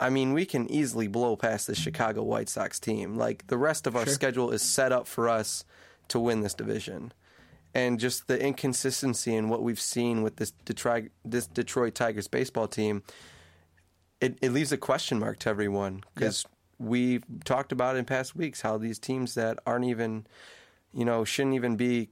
I 0.00 0.10
mean, 0.10 0.32
we 0.32 0.46
can 0.46 0.70
easily 0.70 1.08
blow 1.08 1.36
past 1.36 1.66
the 1.66 1.74
Chicago 1.74 2.22
White 2.22 2.48
Sox 2.48 2.78
team. 2.78 3.16
Like 3.16 3.46
the 3.48 3.58
rest 3.58 3.86
of 3.86 3.96
our 3.96 4.04
Sure. 4.04 4.14
schedule 4.14 4.50
is 4.50 4.62
set 4.62 4.92
up 4.92 5.06
for 5.06 5.28
us 5.28 5.64
to 6.08 6.20
win 6.20 6.40
this 6.40 6.54
division. 6.54 7.12
And 7.74 8.00
just 8.00 8.28
the 8.28 8.40
inconsistency 8.40 9.34
in 9.34 9.48
what 9.48 9.62
we've 9.62 9.80
seen 9.80 10.22
with 10.22 10.36
this 10.36 10.52
Detroit, 10.64 11.10
this 11.24 11.46
Detroit 11.46 11.94
Tigers 11.94 12.28
baseball 12.28 12.66
team, 12.68 13.02
it, 14.20 14.38
it 14.40 14.52
leaves 14.52 14.72
a 14.72 14.76
question 14.76 15.18
mark 15.18 15.38
to 15.40 15.48
everyone 15.50 16.02
because 16.14 16.44
we've 16.78 17.24
talked 17.44 17.72
about 17.72 17.96
in 17.96 18.04
past 18.04 18.34
weeks 18.34 18.62
how 18.62 18.78
these 18.78 18.98
teams 18.98 19.34
that 19.34 19.58
aren't 19.66 19.84
even, 19.84 20.26
you 20.92 21.04
know, 21.04 21.24
shouldn't 21.24 21.54
even 21.54 21.76
be 21.76 22.08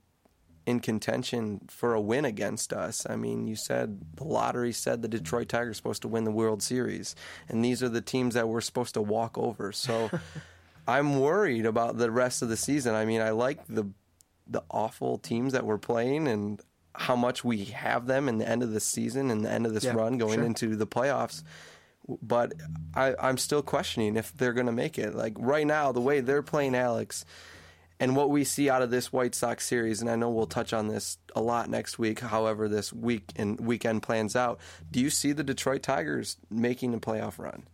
in 0.67 0.81
contention 0.81 1.61
for 1.69 1.95
a 1.95 2.01
win 2.01 2.25
against 2.25 2.73
us. 2.73 3.07
I 3.09 3.15
mean, 3.17 3.47
you 3.47 3.55
said 3.55 4.01
the 4.17 4.25
lottery 4.25 4.73
said 4.73 5.01
the 5.01 5.09
Detroit 5.09 5.49
Tigers 5.49 5.71
are 5.71 5.75
supposed 5.75 6.03
to 6.03 6.09
win 6.09 6.25
the 6.25 6.33
World 6.33 6.63
Series, 6.63 7.15
and 7.49 7.65
these 7.65 7.83
are 7.83 7.89
the 7.89 8.01
teams 8.01 8.35
that 8.35 8.49
we're 8.49 8.61
supposed 8.61 8.95
to 8.95 9.03
walk 9.03 9.39
over. 9.39 9.71
So 9.73 10.11
I'm 10.89 11.21
worried 11.21 11.67
about 11.67 11.99
the 11.99 12.11
rest 12.11 12.43
of 12.43 12.49
the 12.49 12.57
season. 12.57 12.95
I 12.95 13.05
mean, 13.05 13.21
I 13.21 13.31
like 13.31 13.67
the 13.69 13.85
the 14.49 14.63
awful 14.71 15.19
teams 15.19 15.53
that 15.53 15.65
we're 15.65 15.79
playing 15.79 16.29
and 16.29 16.61
how 16.95 17.17
much 17.17 17.45
we 17.45 17.65
have 17.67 18.07
them 18.07 18.29
in 18.29 18.39
the 18.39 18.49
end 18.49 18.63
of 18.63 18.73
the 18.73 18.81
season 18.81 19.31
and 19.31 19.45
the 19.45 19.51
end 19.51 19.67
of 19.67 19.75
this 19.75 19.85
Yeah, 19.85 19.93
run 19.95 20.19
going 20.19 20.35
sure. 20.39 20.45
into 20.45 20.77
the 20.77 20.87
playoffs. 20.87 21.43
But 22.23 22.53
I, 22.95 23.15
I'm 23.21 23.37
still 23.39 23.63
questioning 23.63 24.17
if 24.17 24.33
they're 24.37 24.53
going 24.53 24.67
to 24.67 24.73
make 24.73 24.97
it. 24.99 25.15
Like 25.15 25.35
right 25.37 25.67
now, 25.67 25.91
the 25.91 26.01
way 26.01 26.21
they're 26.21 26.43
playing 26.43 26.77
Alex, 26.77 27.25
and 27.99 28.15
what 28.17 28.31
we 28.31 28.45
see 28.45 28.69
out 28.69 28.83
of 28.83 28.91
this 28.91 29.13
White 29.13 29.35
Sox 29.35 29.65
series, 29.67 30.01
and 30.01 30.11
I 30.11 30.17
know 30.17 30.29
we'll 30.31 30.47
touch 30.47 30.73
on 30.73 30.89
this 30.89 31.19
a 31.35 31.41
lot 31.41 31.71
next 31.71 31.99
week. 31.99 32.21
However, 32.21 32.69
this 32.69 32.93
week 32.93 33.25
and 33.37 33.59
weekend 33.61 34.03
plans 34.03 34.37
out, 34.37 34.61
do 34.91 35.01
you 35.01 35.09
see 35.11 35.33
the 35.33 35.45
Detroit 35.45 35.83
Tigers 35.83 36.37
making 36.51 36.93
a 36.95 36.99
playoff 36.99 37.39
run, 37.39 37.65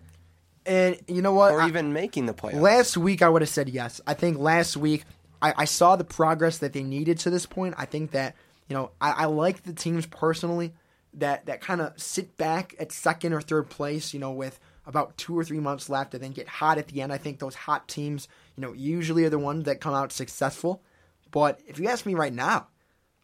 And 0.65 0.97
you 1.09 1.23
know 1.23 1.33
what? 1.35 1.53
or 1.53 1.61
I- 1.63 1.69
even 1.69 1.93
making 1.93 2.27
the 2.27 2.35
playoffs? 2.35 2.61
Last 2.61 2.97
week, 2.97 3.21
I 3.23 3.29
would 3.29 3.43
have 3.43 3.49
said 3.49 3.69
yes. 3.69 4.01
I 4.07 4.15
think 4.15 4.39
last 4.39 4.77
week, 4.77 5.05
I, 5.41 5.55
I 5.59 5.65
saw 5.65 5.97
the 5.97 6.05
progress 6.05 6.59
that 6.59 6.73
they 6.73 6.85
needed 6.85 7.19
to 7.21 7.31
this 7.31 7.47
point. 7.47 7.75
I 7.77 7.85
think 7.85 8.13
that, 8.13 8.37
you 8.69 8.77
know, 8.77 8.93
I, 9.01 9.11
I 9.11 9.25
like 9.25 9.65
the 9.65 9.73
teams 9.73 10.07
personally 10.07 10.73
that, 11.15 11.47
that 11.47 11.61
kind 11.61 11.81
of 11.81 12.01
sit 12.01 12.37
back 12.37 12.77
at 12.79 12.93
second 12.93 13.33
or 13.33 13.41
third 13.41 13.69
place, 13.69 14.15
you 14.15 14.21
know, 14.21 14.31
with 14.31 14.61
about 14.87 15.17
two 15.17 15.39
or 15.39 15.45
three 15.45 15.61
months 15.61 15.89
left 15.89 16.15
and 16.15 16.23
then 16.23 16.33
get 16.33 16.49
hot 16.49 16.79
at 16.79 16.89
the 16.89 17.03
end. 17.03 17.13
I 17.13 17.19
think 17.19 17.39
those 17.39 17.55
hot 17.55 17.89
teams, 17.89 18.29
you 18.57 18.63
know, 18.63 18.73
usually 18.73 19.25
are 19.25 19.31
the 19.31 19.39
ones 19.39 19.65
that 19.65 19.81
come 19.81 19.95
out 19.95 20.13
successful. 20.13 20.83
But 21.31 21.61
if 21.67 21.79
you 21.79 21.89
ask 21.89 22.05
me 22.05 22.15
right 22.15 22.33
now, 22.33 22.69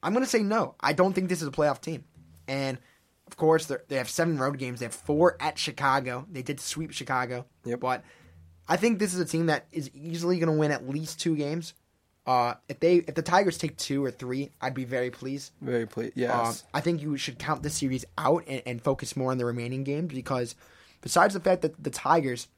I'm 0.02 0.12
going 0.12 0.24
to 0.24 0.30
say 0.30 0.42
no. 0.42 0.74
I 0.80 0.92
don't 0.92 1.12
think 1.12 1.28
this 1.28 1.42
is 1.42 1.48
a 1.48 1.52
playoff 1.52 1.80
team. 1.80 2.04
And 2.46 2.78
of 3.26 3.36
course, 3.36 3.66
they're- 3.66 3.84
have 3.90 4.08
seven 4.08 4.38
road 4.38 4.58
games. 4.58 4.80
They 4.80 4.86
have 4.86 4.94
four 4.94 5.36
at 5.40 5.58
Chicago. 5.58 6.26
They 6.30 6.42
did 6.42 6.60
sweep 6.60 6.92
Chicago. 6.92 7.44
But 7.76 8.04
I 8.68 8.76
think 8.76 8.98
this 8.98 9.12
is 9.12 9.20
a 9.20 9.24
team 9.24 9.46
that 9.46 9.66
is 9.72 9.90
easily 9.94 10.38
going 10.38 10.52
to 10.52 10.58
win 10.58 10.70
at 10.70 10.88
least 10.88 11.20
two 11.20 11.36
games. 11.36 11.74
Uh, 12.26 12.54
if 12.68 12.78
they 12.78 12.96
if 12.96 13.14
the 13.14 13.22
Tigers 13.22 13.56
take 13.56 13.76
two 13.78 14.04
or 14.04 14.10
three, 14.10 14.50
I'd 14.60 14.74
be 14.74 14.84
very 14.84 15.10
pleased. 15.10 15.50
Very 15.62 15.86
pleased. 15.86 16.12
Yes. 16.14 16.30
Um, 16.62 16.68
I 16.74 16.82
think 16.82 17.00
you 17.00 17.16
should 17.16 17.38
count 17.38 17.62
the 17.62 17.70
series 17.70 18.04
out 18.18 18.44
and, 18.46 18.62
and 18.66 18.82
focus 18.82 19.16
more 19.16 19.30
on 19.30 19.38
the 19.38 19.46
remaining 19.46 19.82
games 19.82 20.12
because 20.12 20.54
besides 21.00 21.34
the 21.34 21.40
fact 21.40 21.62
that 21.62 21.82
the 21.82 21.90
Tigers, 21.90 22.48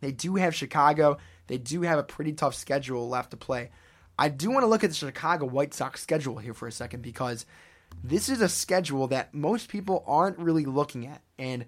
they 0.00 0.12
do 0.12 0.36
have 0.36 0.54
Chicago, 0.54 1.18
they 1.46 1.58
do 1.58 1.82
have 1.82 1.98
a 1.98 2.04
pretty 2.04 2.32
tough 2.32 2.54
schedule 2.54 3.08
left 3.08 3.32
to 3.32 3.36
play. 3.36 3.70
I 4.18 4.28
do 4.28 4.50
want 4.50 4.62
to 4.62 4.68
look 4.68 4.84
at 4.84 4.90
the 4.90 4.96
Chicago 4.96 5.46
White 5.46 5.74
Sox 5.74 6.02
schedule 6.02 6.38
here 6.38 6.54
for 6.54 6.68
a 6.68 6.72
second 6.72 7.02
because 7.02 7.46
this 8.04 8.28
is 8.28 8.40
a 8.40 8.48
schedule 8.48 9.08
that 9.08 9.34
most 9.34 9.68
people 9.68 10.04
aren't 10.06 10.38
really 10.38 10.64
looking 10.64 11.06
at. 11.06 11.22
And 11.38 11.64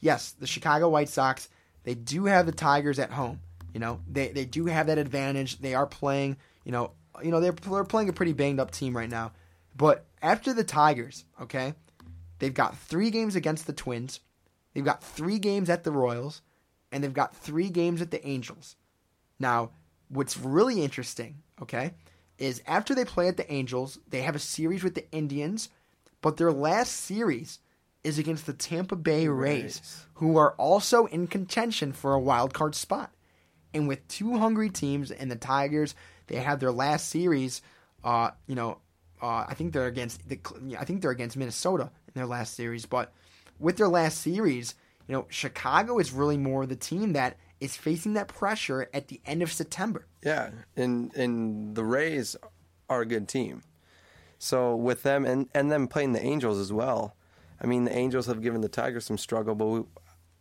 yes, 0.00 0.32
the 0.32 0.46
Chicago 0.46 0.88
White 0.88 1.08
Sox, 1.08 1.48
they 1.84 1.94
do 1.94 2.26
have 2.26 2.46
the 2.46 2.52
Tigers 2.52 2.98
at 2.98 3.10
home. 3.10 3.40
You 3.74 3.80
know, 3.80 4.00
they 4.10 4.28
they 4.28 4.44
do 4.44 4.66
have 4.66 4.86
that 4.86 4.98
advantage. 4.98 5.58
They 5.58 5.74
are 5.74 5.86
playing, 5.86 6.38
you 6.64 6.72
know, 6.72 6.92
you 7.22 7.30
know, 7.30 7.40
they're 7.40 7.52
they're 7.52 7.84
playing 7.84 8.08
a 8.08 8.12
pretty 8.14 8.32
banged 8.32 8.60
up 8.60 8.70
team 8.70 8.96
right 8.96 9.10
now. 9.10 9.32
But 9.76 10.06
after 10.22 10.54
the 10.54 10.64
Tigers, 10.64 11.24
okay, 11.42 11.74
they've 12.38 12.54
got 12.54 12.78
three 12.78 13.10
games 13.10 13.36
against 13.36 13.66
the 13.66 13.72
Twins, 13.72 14.20
they've 14.76 14.84
got 14.84 15.02
three 15.02 15.38
games 15.38 15.70
at 15.70 15.84
the 15.84 15.90
Royals, 15.90 16.42
and 16.92 17.02
they've 17.02 17.14
got 17.14 17.34
three 17.34 17.70
games 17.70 18.02
at 18.02 18.10
the 18.10 18.24
Angels. 18.26 18.76
Now, 19.38 19.70
what's 20.10 20.36
really 20.36 20.82
interesting, 20.82 21.36
okay, 21.62 21.94
is 22.36 22.62
after 22.66 22.94
they 22.94 23.06
play 23.06 23.28
at 23.28 23.38
the 23.38 23.50
Angels, 23.50 23.98
they 24.06 24.20
have 24.20 24.36
a 24.36 24.38
series 24.38 24.84
with 24.84 24.94
the 24.94 25.10
Indians, 25.12 25.70
but 26.20 26.36
their 26.36 26.52
last 26.52 26.92
series 26.92 27.58
is 28.04 28.18
against 28.18 28.44
the 28.44 28.52
Tampa 28.52 28.96
Bay 28.96 29.28
Rays, 29.28 30.04
who 30.16 30.36
are 30.36 30.52
also 30.58 31.06
in 31.06 31.26
contention 31.26 31.92
for 31.94 32.12
a 32.12 32.20
wild 32.20 32.52
card 32.52 32.74
spot. 32.74 33.10
And 33.72 33.88
with 33.88 34.06
two 34.08 34.36
hungry 34.36 34.68
teams 34.68 35.10
and 35.10 35.30
the 35.30 35.36
Tigers, 35.36 35.94
they 36.26 36.36
have 36.36 36.60
their 36.60 36.70
last 36.70 37.08
series. 37.08 37.62
Uh, 38.04 38.32
you 38.46 38.54
know, 38.54 38.78
uh, 39.22 39.46
I 39.48 39.54
think 39.54 39.72
they're 39.72 39.86
against 39.86 40.28
the. 40.28 40.38
I 40.78 40.84
think 40.84 41.00
they're 41.00 41.10
against 41.10 41.38
Minnesota 41.38 41.90
in 42.06 42.12
their 42.14 42.26
last 42.26 42.54
series. 42.54 42.84
But 42.84 43.12
with 43.58 43.76
their 43.76 43.88
last 43.88 44.20
series, 44.20 44.74
you 45.06 45.14
know, 45.14 45.26
Chicago 45.28 45.98
is 45.98 46.12
really 46.12 46.36
more 46.36 46.66
the 46.66 46.76
team 46.76 47.12
that 47.14 47.36
is 47.60 47.76
facing 47.76 48.14
that 48.14 48.28
pressure 48.28 48.88
at 48.92 49.08
the 49.08 49.20
end 49.24 49.42
of 49.42 49.52
September. 49.52 50.06
Yeah, 50.22 50.50
and 50.76 51.14
and 51.14 51.74
the 51.74 51.84
Rays 51.84 52.36
are 52.88 53.02
a 53.02 53.06
good 53.06 53.28
team. 53.28 53.62
So 54.38 54.76
with 54.76 55.02
them 55.02 55.24
and 55.24 55.48
and 55.54 55.70
them 55.70 55.88
playing 55.88 56.12
the 56.12 56.22
Angels 56.22 56.58
as 56.58 56.72
well. 56.72 57.16
I 57.60 57.66
mean, 57.66 57.84
the 57.84 57.96
Angels 57.96 58.26
have 58.26 58.42
given 58.42 58.60
the 58.60 58.68
Tigers 58.68 59.06
some 59.06 59.16
struggle, 59.16 59.54
but 59.54 59.66
we, 59.66 59.82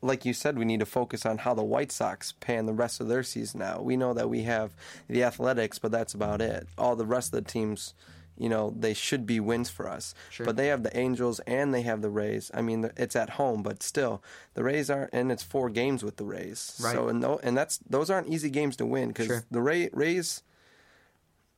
like 0.01 0.25
you 0.25 0.33
said, 0.33 0.57
we 0.57 0.65
need 0.65 0.81
to 0.81 0.85
focus 0.85 1.25
on 1.25 1.37
how 1.37 1.53
the 1.53 1.63
White 1.63 1.91
Sox 1.91 2.33
pan 2.33 2.65
the 2.65 2.73
rest 2.73 2.99
of 2.99 3.07
their 3.07 3.23
season 3.23 3.61
out. 3.61 3.85
We 3.85 3.95
know 3.95 4.13
that 4.13 4.29
we 4.29 4.41
have 4.41 4.75
the 5.07 5.23
Athletics, 5.23 5.79
but 5.79 5.91
that's 5.91 6.13
about 6.13 6.41
it. 6.41 6.67
All 6.77 6.97
the 6.97 7.05
rest 7.05 7.33
of 7.33 7.41
the 7.41 7.49
teams, 7.49 7.93
you 8.37 8.49
know, 8.49 8.73
they 8.77 8.93
should 8.93 9.25
be 9.25 9.39
wins 9.39 9.69
for 9.69 9.87
us. 9.89 10.13
Sure. 10.29 10.45
But 10.45 10.57
they 10.57 10.67
have 10.67 10.83
the 10.83 10.95
Angels 10.97 11.39
and 11.41 11.73
they 11.73 11.81
have 11.83 12.01
the 12.01 12.09
Rays. 12.09 12.51
I 12.53 12.61
mean, 12.61 12.89
it's 12.97 13.15
at 13.15 13.31
home, 13.31 13.63
but 13.63 13.81
still, 13.81 14.21
the 14.53 14.63
Rays 14.63 14.89
aren't, 14.89 15.13
and 15.13 15.31
it's 15.31 15.43
four 15.43 15.69
games 15.69 16.03
with 16.03 16.17
the 16.17 16.25
Rays. 16.25 16.79
Right. 16.83 16.93
So 16.93 17.07
and 17.07 17.23
tho- 17.23 17.39
and 17.43 17.55
that's 17.57 17.77
those 17.89 18.09
aren't 18.09 18.27
easy 18.27 18.49
games 18.49 18.75
to 18.77 18.85
win 18.85 19.09
because 19.09 19.27
Sure. 19.27 19.43
the 19.49 19.61
Ray, 19.61 19.89
Rays 19.93 20.43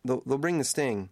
they'll, 0.05 0.21
they'll 0.25 0.37
bring 0.37 0.57
the 0.57 0.63
sting. 0.63 1.09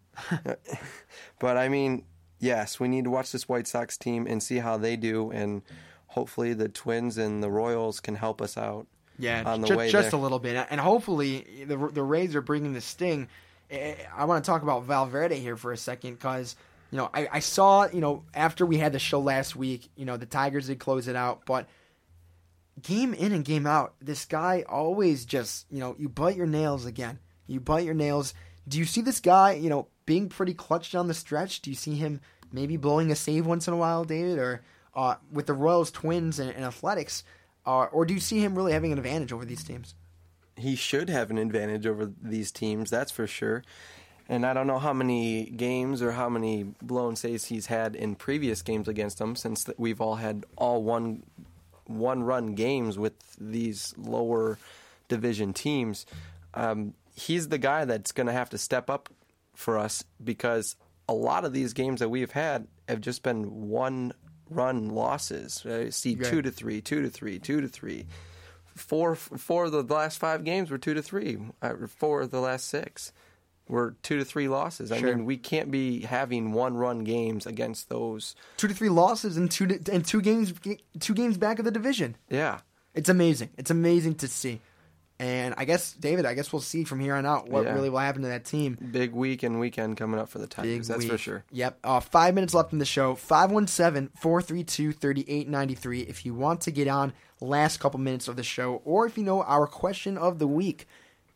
but 1.40 1.58
I 1.58 1.68
mean, 1.70 2.04
yes, 2.40 2.80
we 2.80 2.88
need 2.88 3.04
to 3.06 3.10
watch 3.10 3.32
this 3.32 3.48
White 3.50 3.68
Sox 3.68 3.98
team 3.98 4.28
and 4.28 4.42
see 4.42 4.58
how 4.58 4.78
they 4.78 4.96
do, 4.96 5.32
and 5.32 5.62
hopefully 6.08 6.54
the 6.54 6.70
Twins 6.70 7.18
and 7.18 7.44
the 7.44 7.50
Royals 7.52 8.00
can 8.00 8.16
help 8.16 8.42
us 8.42 8.58
out. 8.58 8.88
Yeah, 9.18 9.44
on 9.46 9.62
the 9.62 9.68
just, 9.68 9.78
way 9.78 9.90
just 9.90 10.12
there. 10.12 10.20
a 10.20 10.22
little 10.22 10.40
bit, 10.40 10.68
and 10.70 10.80
hopefully 10.80 11.66
the 11.66 11.78
the 11.78 12.04
Rays 12.04 12.36
are 12.36 12.42
bringing 12.42 12.74
the 12.74 12.82
sting. 12.82 13.30
I 14.16 14.26
want 14.26 14.44
to 14.44 14.50
talk 14.50 14.62
about 14.62 14.84
Valverde 14.84 15.40
here 15.40 15.58
for 15.58 15.72
a 15.72 15.78
second 15.78 16.16
because 16.16 16.56
you 16.92 16.98
know 16.98 17.10
I, 17.14 17.28
I 17.32 17.40
saw 17.40 17.88
you 17.88 18.02
know 18.02 18.24
after 18.34 18.66
we 18.66 18.78
had 18.78 18.94
the 18.94 19.00
show 19.00 19.20
last 19.20 19.56
week, 19.56 19.90
you 19.96 20.06
know 20.06 20.18
the 20.18 20.26
Tigers 20.26 20.68
did 20.68 20.80
close 20.80 21.08
it 21.08 21.16
out, 21.16 21.46
but 21.46 21.68
game 22.82 23.14
in 23.14 23.32
and 23.32 23.46
game 23.46 23.66
out, 23.66 23.96
this 24.02 24.26
guy 24.26 24.64
always 24.68 25.26
just 25.26 25.66
you 25.70 25.80
know 25.80 25.96
you 25.98 26.10
bite 26.10 26.36
your 26.36 26.48
nails 26.48 26.86
again. 26.86 27.20
You 27.48 27.60
bite 27.60 27.86
your 27.86 27.94
nails. 27.94 28.34
Do 28.68 28.80
you 28.80 28.86
see 28.86 29.02
this 29.02 29.20
guy 29.20 29.54
you 29.54 29.70
know 29.70 29.88
being 30.06 30.30
pretty 30.30 30.54
clutch 30.54 30.92
down 30.92 31.08
the 31.08 31.14
stretch? 31.14 31.62
Do 31.62 31.70
you 31.70 31.76
see 31.76 31.96
him 31.96 32.22
maybe 32.52 32.78
blowing 32.78 33.12
a 33.12 33.16
save 33.16 33.46
once 33.46 33.68
in 33.68 33.74
a 33.74 33.78
while, 33.78 34.04
David, 34.04 34.38
or 34.38 34.62
uh, 34.96 35.16
with 35.32 35.46
the 35.46 35.54
Royals, 35.54 35.92
Twins, 35.92 36.40
and, 36.40 36.52
and 36.52 36.64
Athletics? 36.64 37.24
Uh, 37.66 37.86
or 37.86 38.06
do 38.06 38.14
you 38.14 38.20
see 38.20 38.40
him 38.40 38.56
really 38.56 38.74
having 38.74 38.92
an 38.92 38.98
advantage 39.00 39.34
over 39.34 39.44
these 39.44 39.64
teams? 39.64 39.96
He 40.58 40.76
should 40.76 41.10
have 41.10 41.32
an 41.32 41.38
advantage 41.38 41.86
over 41.86 42.12
these 42.22 42.52
teams, 42.52 42.90
that's 42.90 43.12
for 43.12 43.28
sure. 43.28 43.64
And 44.28 44.46
I 44.46 44.54
don't 44.54 44.66
know 44.66 44.80
how 44.80 44.94
many 44.94 45.46
games 45.46 46.02
or 46.02 46.14
how 46.14 46.30
many 46.30 46.64
blown 46.82 47.16
saves 47.16 47.46
he's 47.46 47.68
had 47.68 47.96
in 47.96 48.16
previous 48.16 48.62
games 48.64 48.88
against 48.88 49.20
them, 49.20 49.36
since 49.36 49.70
we've 49.78 50.02
all 50.02 50.16
had 50.16 50.46
all 50.56 50.82
one 50.84 51.24
one 51.86 52.24
run 52.24 52.56
games 52.56 52.98
with 52.98 53.14
these 53.40 53.94
lower 53.98 54.58
division 55.08 55.54
teams. 55.54 56.08
Um, 56.56 56.96
he's 57.14 57.50
the 57.50 57.60
guy 57.60 57.86
that's 57.86 58.12
going 58.12 58.26
to 58.26 58.34
have 58.34 58.50
to 58.50 58.58
step 58.58 58.90
up 58.90 59.10
for 59.54 59.78
us 59.78 60.04
because 60.24 60.76
a 61.08 61.14
lot 61.14 61.46
of 61.46 61.54
these 61.54 61.74
games 61.74 62.00
that 62.00 62.10
we've 62.10 62.32
had 62.32 62.68
have 62.90 63.02
just 63.02 63.22
been 63.22 63.70
one 63.70 64.14
run 64.50 64.90
losses. 64.90 65.64
I 65.70 65.90
see 65.90 66.16
Right. 66.16 66.26
two 66.26 66.42
to 66.42 66.50
three, 66.50 66.82
two 66.82 67.04
to 67.04 67.10
three, 67.10 67.38
two 67.38 67.62
to 67.62 67.68
three. 67.68 68.08
Four 68.76 69.16
four 69.16 69.66
of 69.66 69.72
the 69.72 69.84
last 69.84 70.20
five 70.20 70.44
games 70.44 70.70
were 70.70 70.78
two 70.78 70.94
to 70.94 71.02
three. 71.02 71.38
Uh, 71.62 71.74
Four 71.88 72.22
of 72.22 72.32
the 72.32 72.42
last 72.42 72.68
six 72.68 73.14
were 73.68 73.96
two 74.04 74.18
to 74.18 74.26
three 74.26 74.48
losses. 74.48 74.92
I 74.92 75.00
Sure. 75.00 75.16
mean, 75.16 75.26
we 75.26 75.38
can't 75.38 75.72
be 75.72 76.02
having 76.02 76.52
one 76.52 76.76
run 76.76 77.04
games 77.04 77.46
against 77.48 77.90
those. 77.90 78.36
Two 78.58 78.68
to 78.68 78.74
three 78.74 78.90
losses 78.90 79.38
and 79.38 79.50
two 79.50 79.66
to, 79.68 79.92
and 79.94 80.06
two 80.06 80.22
games 80.22 80.54
two 81.00 81.14
games 81.14 81.38
back 81.38 81.58
of 81.58 81.66
the 81.66 81.72
division. 81.72 82.16
Yeah. 82.30 82.60
It's 82.94 83.10
amazing. 83.10 83.50
It's 83.58 83.72
amazing 83.72 84.16
to 84.16 84.28
see. 84.28 84.62
And 85.18 85.54
I 85.58 85.64
guess 85.64 85.94
David, 85.94 86.26
I 86.26 86.34
guess 86.34 86.52
we'll 86.52 86.62
see 86.62 86.84
from 86.84 87.00
here 87.00 87.16
on 87.16 87.26
out 87.26 87.48
what 87.50 87.64
Yeah. 87.64 87.74
really 87.74 87.90
will 87.90 88.00
happen 88.00 88.24
to 88.24 88.28
that 88.28 88.44
team. 88.44 88.78
Big 88.92 89.14
week 89.14 89.44
and 89.44 89.60
weekend 89.62 89.96
coming 89.96 90.20
up 90.20 90.28
for 90.28 90.40
the 90.40 90.48
Tigers. 90.48 90.88
that's 90.90 91.06
for 91.06 91.18
sure. 91.18 91.44
Yep. 91.52 91.80
Uh, 91.86 92.00
five 92.02 92.36
minutes 92.36 92.54
left 92.54 92.74
in 92.74 92.80
the 92.80 92.86
show. 92.86 93.16
517 93.16 94.10
432 94.20 94.92
3893. 94.92 96.02
If 96.02 96.26
you 96.26 96.34
want 96.34 96.62
to 96.62 96.72
get 96.72 96.88
on 96.90 97.14
last 97.40 97.80
couple 97.80 98.00
minutes 98.00 98.28
of 98.28 98.36
the 98.36 98.44
show, 98.44 98.82
or 98.84 99.06
if 99.06 99.18
you 99.18 99.24
know 99.24 99.42
our 99.44 99.68
question 99.68 100.18
of 100.18 100.40
the 100.40 100.48
week, 100.48 100.88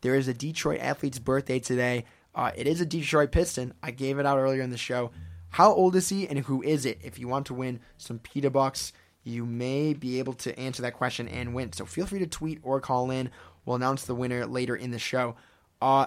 there 0.02 0.14
is 0.14 0.28
a 0.28 0.34
Detroit 0.34 0.80
athlete's 0.80 1.18
birthday 1.18 1.58
today. 1.58 2.04
Uh, 2.34 2.50
it 2.56 2.66
is 2.66 2.80
a 2.80 2.86
Detroit 2.86 3.32
Piston. 3.32 3.72
I 3.82 3.90
gave 3.92 4.18
it 4.18 4.26
out 4.26 4.38
earlier 4.38 4.62
in 4.62 4.70
the 4.70 4.76
show. 4.76 5.10
How 5.50 5.72
old 5.72 5.96
is 5.96 6.08
he 6.10 6.28
and 6.28 6.38
who 6.40 6.62
is 6.62 6.84
it? 6.86 7.00
If 7.02 7.18
you 7.18 7.28
want 7.28 7.46
to 7.46 7.54
win 7.54 7.80
some 7.98 8.18
Pita 8.20 8.50
Bucks, 8.50 8.92
you 9.24 9.44
may 9.44 9.92
be 9.92 10.18
able 10.18 10.32
to 10.34 10.58
answer 10.58 10.80
that 10.82 10.94
question 10.94 11.28
and 11.28 11.54
win. 11.54 11.72
So 11.72 11.84
feel 11.84 12.06
free 12.06 12.20
to 12.20 12.26
tweet 12.26 12.60
or 12.62 12.80
call 12.80 13.10
in. 13.10 13.30
We'll 13.64 13.76
announce 13.76 14.04
the 14.04 14.14
winner 14.14 14.46
later 14.46 14.74
in 14.74 14.90
the 14.90 14.98
show. 14.98 15.36
Uh, 15.80 16.06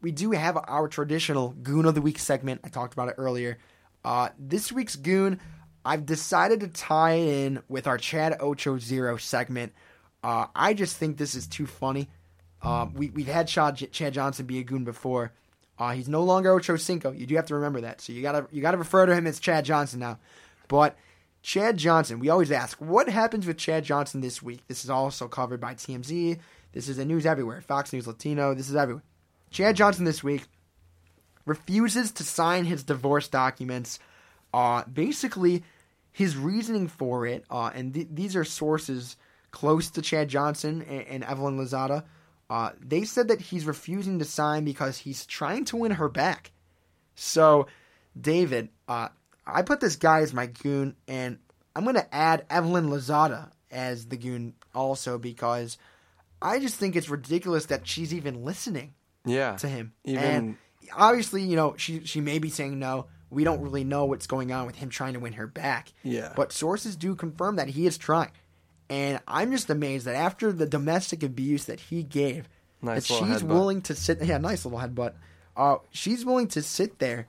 we 0.00 0.12
do 0.12 0.30
have 0.32 0.56
our 0.56 0.88
traditional 0.88 1.50
Goon 1.50 1.84
of 1.84 1.94
the 1.94 2.02
Week 2.02 2.18
segment. 2.18 2.60
I 2.64 2.68
talked 2.68 2.92
about 2.92 3.08
it 3.08 3.16
earlier. 3.18 3.58
Uh, 4.04 4.30
this 4.38 4.72
week's 4.72 4.96
Goon, 4.96 5.40
I've 5.84 6.06
decided 6.06 6.60
to 6.60 6.68
tie 6.68 7.14
in 7.14 7.62
with 7.68 7.86
our 7.86 7.98
Chad 7.98 8.36
Ocho 8.40 8.78
Zero 8.78 9.16
segment. 9.16 9.72
Uh, 10.22 10.46
I 10.54 10.74
just 10.74 10.96
think 10.96 11.16
this 11.16 11.34
is 11.34 11.46
too 11.46 11.66
funny. 11.66 12.08
Uh, 12.62 12.86
we, 12.94 13.10
we've 13.10 13.26
had 13.26 13.48
Chad, 13.48 13.76
Chad 13.92 14.14
Johnson 14.14 14.46
be 14.46 14.58
a 14.58 14.62
Goon 14.62 14.84
before. 14.84 15.32
Uh, 15.78 15.92
he's 15.92 16.08
no 16.08 16.22
longer 16.22 16.52
Ocho 16.52 16.76
Cinco. 16.76 17.10
You 17.10 17.26
do 17.26 17.36
have 17.36 17.46
to 17.46 17.54
remember 17.54 17.80
that. 17.82 18.02
So 18.02 18.12
you 18.12 18.20
gotta 18.20 18.46
you 18.52 18.60
gotta 18.60 18.76
refer 18.76 19.06
to 19.06 19.14
him 19.14 19.26
as 19.26 19.40
Chad 19.40 19.64
Johnson 19.64 20.00
now. 20.00 20.18
But 20.68 20.96
Chad 21.42 21.78
Johnson, 21.78 22.18
we 22.20 22.28
always 22.28 22.52
ask, 22.52 22.78
what 22.78 23.08
happens 23.08 23.46
with 23.46 23.56
Chad 23.56 23.84
Johnson 23.84 24.20
this 24.20 24.42
week? 24.42 24.60
This 24.68 24.84
is 24.84 24.90
also 24.90 25.26
covered 25.26 25.60
by 25.60 25.74
TMZ. 25.74 26.38
This 26.72 26.88
is 26.88 26.98
in 26.98 27.08
news 27.08 27.26
everywhere. 27.26 27.60
Fox 27.60 27.92
News 27.92 28.06
Latino. 28.06 28.54
This 28.54 28.68
is 28.68 28.76
everywhere. 28.76 29.04
Chad 29.50 29.76
Johnson 29.76 30.04
this 30.04 30.22
week 30.22 30.42
refuses 31.44 32.12
to 32.12 32.24
sign 32.24 32.64
his 32.64 32.84
divorce 32.84 33.28
documents. 33.28 33.98
Uh, 34.54 34.84
basically, 34.84 35.64
his 36.12 36.36
reasoning 36.36 36.88
for 36.88 37.26
it, 37.26 37.44
uh, 37.50 37.70
and 37.74 37.94
th- 37.94 38.08
these 38.10 38.36
are 38.36 38.44
sources 38.44 39.16
close 39.50 39.90
to 39.90 40.02
Chad 40.02 40.28
Johnson 40.28 40.82
and, 40.82 41.06
and 41.06 41.24
Evelyn 41.24 41.58
Lozada. 41.58 42.04
Uh, 42.48 42.70
they 42.80 43.04
said 43.04 43.28
that 43.28 43.40
he's 43.40 43.64
refusing 43.64 44.18
to 44.18 44.24
sign 44.24 44.64
because 44.64 44.98
he's 44.98 45.26
trying 45.26 45.64
to 45.66 45.76
win 45.76 45.92
her 45.92 46.08
back. 46.08 46.52
So, 47.14 47.66
David, 48.20 48.70
uh, 48.88 49.08
I 49.46 49.62
put 49.62 49.80
this 49.80 49.96
guy 49.96 50.20
as 50.20 50.32
my 50.32 50.46
goon, 50.46 50.96
and 51.06 51.38
I'm 51.74 51.84
going 51.84 51.96
to 51.96 52.14
add 52.14 52.46
Evelyn 52.50 52.88
Lozada 52.88 53.50
as 53.70 54.06
the 54.06 54.16
goon 54.16 54.54
also 54.74 55.16
because 55.18 55.78
I 56.42 56.58
just 56.58 56.74
think 56.76 56.96
it's 56.96 57.08
ridiculous 57.08 57.66
that 57.66 57.86
she's 57.86 58.14
even 58.14 58.44
listening 58.44 58.94
Yeah. 59.24 59.56
to 59.56 59.68
him. 59.68 59.92
Even 60.04 60.22
And 60.24 60.56
obviously, 60.96 61.42
you 61.42 61.56
know, 61.56 61.74
she 61.76 62.04
she 62.04 62.20
may 62.20 62.38
be 62.38 62.50
saying 62.50 62.78
no. 62.78 63.06
We 63.30 63.44
don't 63.44 63.60
really 63.60 63.84
know 63.84 64.06
what's 64.06 64.26
going 64.26 64.50
on 64.50 64.66
with 64.66 64.76
him 64.76 64.88
trying 64.88 65.12
to 65.14 65.20
win 65.20 65.34
her 65.34 65.46
back. 65.46 65.92
Yeah. 66.02 66.32
But 66.34 66.52
sources 66.52 66.96
do 66.96 67.14
confirm 67.14 67.56
that 67.56 67.68
he 67.68 67.86
is 67.86 67.96
trying. 67.96 68.32
And 68.88 69.20
I'm 69.28 69.52
just 69.52 69.70
amazed 69.70 70.06
that 70.06 70.16
after 70.16 70.50
the 70.52 70.66
domestic 70.66 71.22
abuse 71.22 71.66
that 71.66 71.78
he 71.78 72.02
gave, 72.02 72.48
Nice 72.82 73.06
that 73.06 73.14
she's 73.14 73.42
headbutt. 73.42 73.48
willing 73.48 73.82
to 73.82 73.94
sit. 73.94 74.20
Yeah, 74.22 74.38
nice 74.38 74.64
little 74.64 74.80
headbutt. 74.80 75.12
Uh, 75.56 75.76
she's 75.90 76.24
willing 76.24 76.48
to 76.48 76.62
sit 76.62 76.98
there 76.98 77.28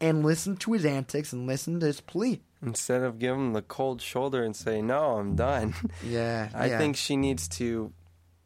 and 0.00 0.24
listen 0.24 0.56
to 0.58 0.72
his 0.74 0.84
antics 0.84 1.32
and 1.32 1.46
listen 1.46 1.80
to 1.80 1.86
his 1.86 2.00
plea. 2.00 2.42
instead 2.64 3.02
of 3.02 3.18
giving 3.18 3.46
him 3.46 3.52
the 3.54 3.62
cold 3.62 4.00
shoulder 4.00 4.44
and 4.44 4.54
say, 4.54 4.80
"No, 4.80 5.16
I'm 5.16 5.34
done." 5.34 5.74
Yeah, 6.06 6.50
I 6.54 6.66
yeah. 6.66 6.78
think 6.78 6.94
she 6.96 7.16
needs 7.16 7.48
to 7.58 7.92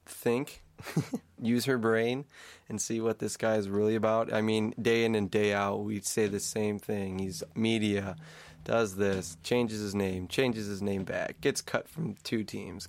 think, 0.08 0.62
use 1.40 1.64
her 1.66 1.78
brain, 1.78 2.24
and 2.68 2.80
see 2.80 3.00
what 3.00 3.18
this 3.18 3.36
guy 3.36 3.56
is 3.56 3.68
really 3.68 3.94
about. 3.94 4.32
I 4.32 4.40
mean, 4.40 4.74
day 4.80 5.04
in 5.04 5.14
and 5.14 5.30
day 5.30 5.52
out, 5.52 5.84
we 5.84 6.00
say 6.00 6.26
the 6.26 6.40
same 6.40 6.78
thing. 6.78 7.18
He's 7.18 7.42
media, 7.54 8.16
does 8.64 8.96
this, 8.96 9.36
changes 9.42 9.80
his 9.80 9.94
name, 9.94 10.28
changes 10.28 10.66
his 10.66 10.82
name 10.82 11.04
back, 11.04 11.40
gets 11.40 11.60
cut 11.60 11.88
from 11.88 12.16
two 12.24 12.42
teams. 12.42 12.88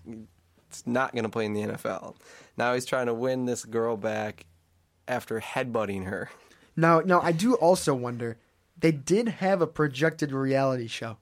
It's 0.70 0.86
not 0.86 1.14
going 1.14 1.24
to 1.24 1.30
play 1.30 1.46
in 1.46 1.54
the 1.54 1.62
NFL. 1.62 2.16
Now 2.58 2.74
he's 2.74 2.86
trying 2.86 3.06
to 3.06 3.14
win 3.14 3.46
this 3.46 3.64
girl 3.64 3.96
back 3.96 4.46
after 5.08 5.40
headbutting 5.40 6.06
her. 6.06 6.30
Now, 6.76 7.00
now 7.00 7.22
I 7.22 7.32
do 7.32 7.56
also 7.56 7.94
wonder. 7.94 8.38
They 8.80 8.92
did 8.92 9.28
have 9.28 9.62
a 9.62 9.68
projected 9.68 10.32
reality 10.32 10.88
show. 10.88 11.18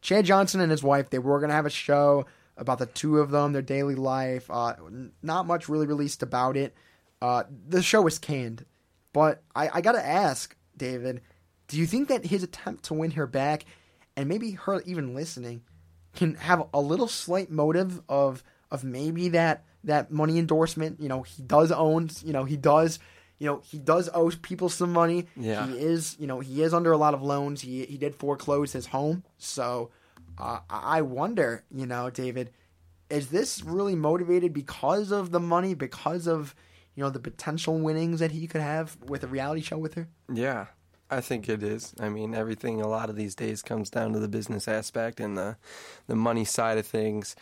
Chad 0.00 0.24
Johnson 0.24 0.60
and 0.60 0.70
his 0.70 0.82
wife. 0.82 1.10
They 1.10 1.18
were 1.18 1.38
going 1.38 1.48
to 1.48 1.54
have 1.54 1.66
a 1.66 1.70
show 1.70 2.26
about 2.56 2.78
the 2.78 2.86
two 2.86 3.18
of 3.18 3.30
them, 3.30 3.52
their 3.52 3.62
daily 3.62 3.94
life. 3.94 4.50
Uh, 4.50 4.74
not 5.22 5.46
much 5.46 5.68
really 5.68 5.86
released 5.86 6.22
about 6.22 6.56
it. 6.56 6.74
Uh, 7.20 7.44
the 7.68 7.82
show 7.82 8.02
was 8.02 8.18
canned. 8.18 8.64
But 9.12 9.42
I, 9.54 9.70
I 9.74 9.80
got 9.80 9.92
to 9.92 10.04
ask, 10.04 10.56
David, 10.76 11.22
do 11.68 11.78
you 11.78 11.86
think 11.86 12.08
that 12.08 12.26
his 12.26 12.42
attempt 12.42 12.84
to 12.84 12.94
win 12.94 13.12
her 13.12 13.26
back, 13.26 13.64
and 14.16 14.28
maybe 14.28 14.52
her 14.52 14.82
even 14.84 15.14
listening, 15.14 15.62
can 16.14 16.34
have 16.34 16.68
a 16.74 16.80
little 16.80 17.08
slight 17.08 17.50
motive 17.50 18.00
of 18.08 18.42
of 18.70 18.84
maybe 18.84 19.28
that 19.30 19.64
that 19.84 20.10
money 20.10 20.38
endorsement? 20.38 21.00
You 21.00 21.08
know, 21.08 21.22
he 21.22 21.42
does 21.42 21.72
own. 21.72 22.10
You 22.24 22.32
know, 22.32 22.44
he 22.44 22.56
does. 22.56 22.98
You 23.38 23.48
know, 23.48 23.62
he 23.64 23.78
does 23.78 24.08
owe 24.14 24.30
people 24.30 24.68
some 24.68 24.92
money. 24.92 25.26
Yeah. 25.36 25.66
He 25.66 25.78
is. 25.78 26.16
You 26.18 26.26
know, 26.26 26.40
he 26.40 26.62
is 26.62 26.74
under 26.74 26.92
a 26.92 26.98
lot 26.98 27.14
of 27.14 27.22
loans. 27.22 27.60
He 27.60 27.84
he 27.84 27.96
did 27.98 28.14
foreclose 28.14 28.72
his 28.72 28.86
home. 28.86 29.24
So, 29.38 29.90
uh, 30.38 30.60
I 30.68 31.02
wonder. 31.02 31.64
You 31.70 31.86
know, 31.86 32.10
David, 32.10 32.50
is 33.10 33.28
this 33.28 33.62
really 33.62 33.94
motivated 33.94 34.52
because 34.52 35.10
of 35.10 35.30
the 35.30 35.40
money? 35.40 35.74
Because 35.74 36.26
of 36.26 36.54
you 36.94 37.02
know 37.02 37.10
the 37.10 37.20
potential 37.20 37.78
winnings 37.78 38.20
that 38.20 38.32
he 38.32 38.46
could 38.46 38.60
have 38.60 38.96
with 39.06 39.24
a 39.24 39.26
reality 39.26 39.60
show 39.60 39.78
with 39.78 39.94
her? 39.94 40.08
Yeah, 40.32 40.66
I 41.10 41.20
think 41.20 41.48
it 41.48 41.62
is. 41.62 41.94
I 42.00 42.08
mean, 42.08 42.34
everything 42.34 42.80
a 42.80 42.88
lot 42.88 43.10
of 43.10 43.16
these 43.16 43.34
days 43.34 43.62
comes 43.62 43.90
down 43.90 44.12
to 44.12 44.18
the 44.18 44.28
business 44.28 44.68
aspect 44.68 45.20
and 45.20 45.36
the 45.36 45.56
the 46.06 46.16
money 46.16 46.44
side 46.44 46.78
of 46.78 46.86
things. 46.86 47.36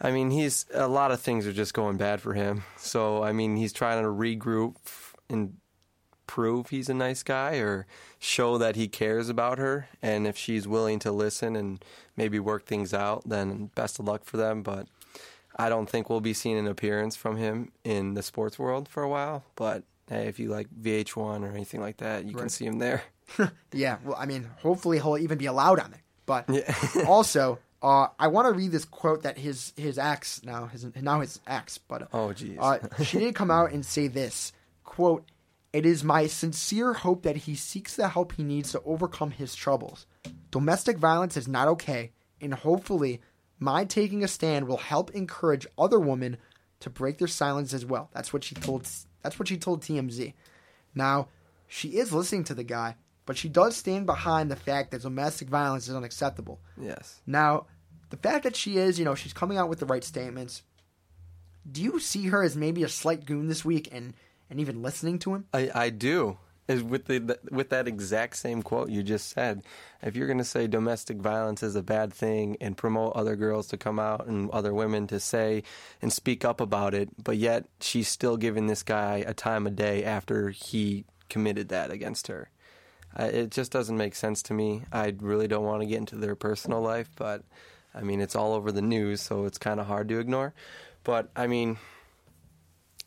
I 0.00 0.12
mean, 0.12 0.30
he's 0.30 0.66
a 0.72 0.86
lot 0.86 1.10
of 1.10 1.20
things 1.20 1.46
are 1.46 1.52
just 1.52 1.74
going 1.74 1.96
bad 1.96 2.20
for 2.20 2.34
him. 2.34 2.64
So, 2.76 3.22
I 3.24 3.32
mean, 3.32 3.56
he's 3.56 3.72
trying 3.72 4.02
to 4.02 4.08
regroup 4.08 4.76
and 5.28 5.56
prove 6.28 6.68
he's 6.68 6.88
a 6.88 6.94
nice 6.94 7.24
guy 7.24 7.56
or 7.56 7.86
show 8.20 8.56
that 8.58 8.76
he 8.76 8.86
cares 8.86 9.28
about 9.28 9.58
her 9.58 9.88
and 10.00 10.26
if 10.28 10.36
she's 10.36 10.68
willing 10.68 11.00
to 11.00 11.10
listen 11.10 11.56
and 11.56 11.84
maybe 12.16 12.38
work 12.38 12.64
things 12.66 12.94
out, 12.94 13.28
then 13.28 13.70
best 13.74 13.98
of 13.98 14.04
luck 14.06 14.22
for 14.24 14.36
them, 14.36 14.62
but 14.62 14.86
I 15.56 15.68
don't 15.68 15.88
think 15.90 16.08
we'll 16.08 16.20
be 16.20 16.34
seeing 16.34 16.56
an 16.58 16.68
appearance 16.68 17.16
from 17.16 17.36
him 17.36 17.72
in 17.82 18.14
the 18.14 18.22
sports 18.22 18.58
world 18.58 18.88
for 18.88 19.02
a 19.02 19.08
while, 19.08 19.42
but 19.56 19.82
hey, 20.08 20.28
if 20.28 20.38
you 20.38 20.48
like 20.50 20.68
VH1 20.80 21.42
or 21.42 21.48
anything 21.48 21.80
like 21.80 21.96
that, 21.96 22.24
you 22.26 22.34
can 22.34 22.48
see 22.48 22.64
him 22.66 22.78
there. 22.78 23.02
Yeah, 23.72 23.98
well, 24.04 24.16
I 24.18 24.24
mean, 24.24 24.48
hopefully 24.62 24.98
he'll 24.98 25.18
even 25.18 25.36
be 25.36 25.44
allowed 25.46 25.78
on 25.80 25.90
there. 25.90 26.02
But 26.24 26.46
Yeah. 26.48 26.74
also, 27.06 27.58
uh, 27.82 28.08
I 28.18 28.28
want 28.28 28.48
to 28.48 28.52
read 28.54 28.70
this 28.72 28.86
quote 28.86 29.22
that 29.24 29.36
his 29.36 29.72
his 29.76 29.98
ex 29.98 30.42
now 30.44 30.66
his 30.66 30.86
now 30.96 31.20
his 31.20 31.38
ex, 31.46 31.76
but 31.76 32.08
Oh, 32.12 32.28
jeez. 32.28 32.56
uh, 32.58 33.04
she 33.04 33.18
did 33.18 33.34
come 33.34 33.50
out 33.50 33.72
and 33.72 33.84
say 33.84 34.08
this 34.08 34.52
quote: 34.84 35.24
"It 35.72 35.84
is 35.84 36.02
my 36.02 36.26
sincere 36.26 36.94
hope 36.94 37.22
that 37.22 37.36
he 37.36 37.54
seeks 37.54 37.96
the 37.96 38.08
help 38.08 38.32
he 38.32 38.42
needs 38.42 38.72
to 38.72 38.82
overcome 38.82 39.32
his 39.32 39.54
troubles. 39.54 40.06
Domestic 40.50 40.98
violence 40.98 41.36
is 41.36 41.46
not 41.46 41.68
okay, 41.68 42.12
and 42.40 42.54
hopefully, 42.54 43.20
my 43.58 43.84
taking 43.84 44.24
a 44.24 44.28
stand 44.28 44.66
will 44.66 44.78
help 44.78 45.10
encourage 45.10 45.66
other 45.76 46.00
women 46.00 46.38
to 46.80 46.90
break 46.90 47.18
their 47.18 47.28
silence 47.28 47.74
as 47.74 47.84
well." 47.84 48.10
That's 48.14 48.32
what 48.32 48.44
she 48.44 48.54
told. 48.54 48.88
That's 49.22 49.38
what 49.38 49.48
she 49.48 49.58
told 49.58 49.82
TMZ. 49.82 50.34
Now, 50.94 51.28
she 51.66 51.98
is 51.98 52.12
listening 52.12 52.44
to 52.44 52.54
the 52.54 52.64
guy, 52.64 52.96
but 53.26 53.36
she 53.36 53.48
does 53.48 53.76
stand 53.76 54.06
behind 54.06 54.50
the 54.50 54.56
fact 54.56 54.90
that 54.90 55.02
domestic 55.02 55.48
violence 55.48 55.86
is 55.86 55.94
unacceptable. 55.94 56.60
Yes. 56.80 57.20
Now, 57.26 57.66
the 58.10 58.16
fact 58.16 58.44
that 58.44 58.56
she 58.56 58.78
is, 58.78 58.98
you 58.98 59.04
know, 59.04 59.14
she's 59.14 59.34
coming 59.34 59.58
out 59.58 59.68
with 59.68 59.80
the 59.80 59.86
right 59.86 60.02
statements. 60.02 60.62
Do 61.70 61.82
you 61.82 62.00
see 62.00 62.28
her 62.28 62.42
as 62.42 62.56
maybe 62.56 62.82
a 62.82 62.88
slight 62.88 63.26
goon 63.26 63.48
this 63.48 63.66
week 63.66 63.88
and 63.92 64.14
and 64.50 64.60
even 64.60 64.82
listening 64.82 65.18
to 65.20 65.34
him? 65.34 65.46
I, 65.52 65.70
I 65.74 65.90
do. 65.90 66.38
Is 66.68 66.82
with 66.82 67.06
the 67.06 67.38
with 67.50 67.70
that 67.70 67.88
exact 67.88 68.36
same 68.36 68.62
quote 68.62 68.90
you 68.90 69.02
just 69.02 69.30
said. 69.30 69.62
If 70.02 70.16
you're 70.16 70.26
going 70.26 70.36
to 70.36 70.44
say 70.44 70.66
domestic 70.66 71.16
violence 71.16 71.62
is 71.62 71.74
a 71.74 71.82
bad 71.82 72.12
thing 72.12 72.58
and 72.60 72.76
promote 72.76 73.16
other 73.16 73.36
girls 73.36 73.68
to 73.68 73.78
come 73.78 73.98
out 73.98 74.26
and 74.26 74.50
other 74.50 74.74
women 74.74 75.06
to 75.06 75.18
say 75.18 75.62
and 76.02 76.12
speak 76.12 76.44
up 76.44 76.60
about 76.60 76.92
it, 76.92 77.08
but 77.24 77.38
yet 77.38 77.64
she's 77.80 78.08
still 78.08 78.36
giving 78.36 78.66
this 78.66 78.82
guy 78.82 79.24
a 79.26 79.32
time 79.32 79.66
of 79.66 79.76
day 79.76 80.04
after 80.04 80.50
he 80.50 81.06
committed 81.30 81.70
that 81.70 81.90
against 81.90 82.26
her. 82.26 82.50
I, 83.16 83.28
it 83.28 83.50
just 83.50 83.72
doesn't 83.72 83.96
make 83.96 84.14
sense 84.14 84.42
to 84.44 84.52
me. 84.52 84.82
I 84.92 85.14
really 85.20 85.48
don't 85.48 85.64
want 85.64 85.80
to 85.80 85.88
get 85.88 85.98
into 85.98 86.16
their 86.16 86.36
personal 86.36 86.82
life, 86.82 87.08
but 87.16 87.44
I 87.94 88.02
mean 88.02 88.20
it's 88.20 88.36
all 88.36 88.52
over 88.52 88.72
the 88.72 88.82
news, 88.82 89.22
so 89.22 89.46
it's 89.46 89.56
kind 89.56 89.80
of 89.80 89.86
hard 89.86 90.10
to 90.10 90.18
ignore. 90.18 90.52
But 91.02 91.30
I 91.34 91.46
mean, 91.46 91.78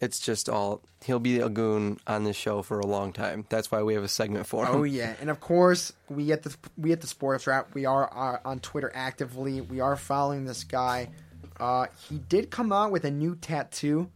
it's 0.01 0.19
just 0.19 0.49
all 0.49 0.81
he'll 1.05 1.19
be 1.19 1.39
a 1.39 1.47
goon 1.49 1.97
on 2.07 2.23
this 2.25 2.35
show 2.35 2.61
for 2.61 2.79
a 2.79 2.85
long 2.85 3.13
time. 3.13 3.45
That's 3.49 3.71
why 3.71 3.81
we 3.83 3.93
have 3.93 4.03
a 4.03 4.07
segment 4.09 4.47
for 4.47 4.65
him. 4.65 4.75
Oh 4.75 4.83
yeah, 4.83 5.13
and 5.21 5.29
of 5.29 5.39
course 5.39 5.93
we 6.09 6.31
at 6.33 6.43
the 6.43 6.53
we 6.77 6.91
at 6.91 6.99
the 7.01 7.07
Sports 7.07 7.47
Wrap 7.47 7.73
we 7.73 7.85
are 7.85 8.09
uh, 8.13 8.39
on 8.43 8.59
Twitter 8.59 8.91
actively. 8.93 9.61
We 9.61 9.79
are 9.79 9.95
following 9.95 10.45
this 10.45 10.63
guy. 10.63 11.09
Uh, 11.59 11.85
he 12.09 12.17
did 12.17 12.49
come 12.49 12.71
out 12.73 12.91
with 12.91 13.05
a 13.05 13.11
new 13.11 13.35
tattoo. 13.35 14.09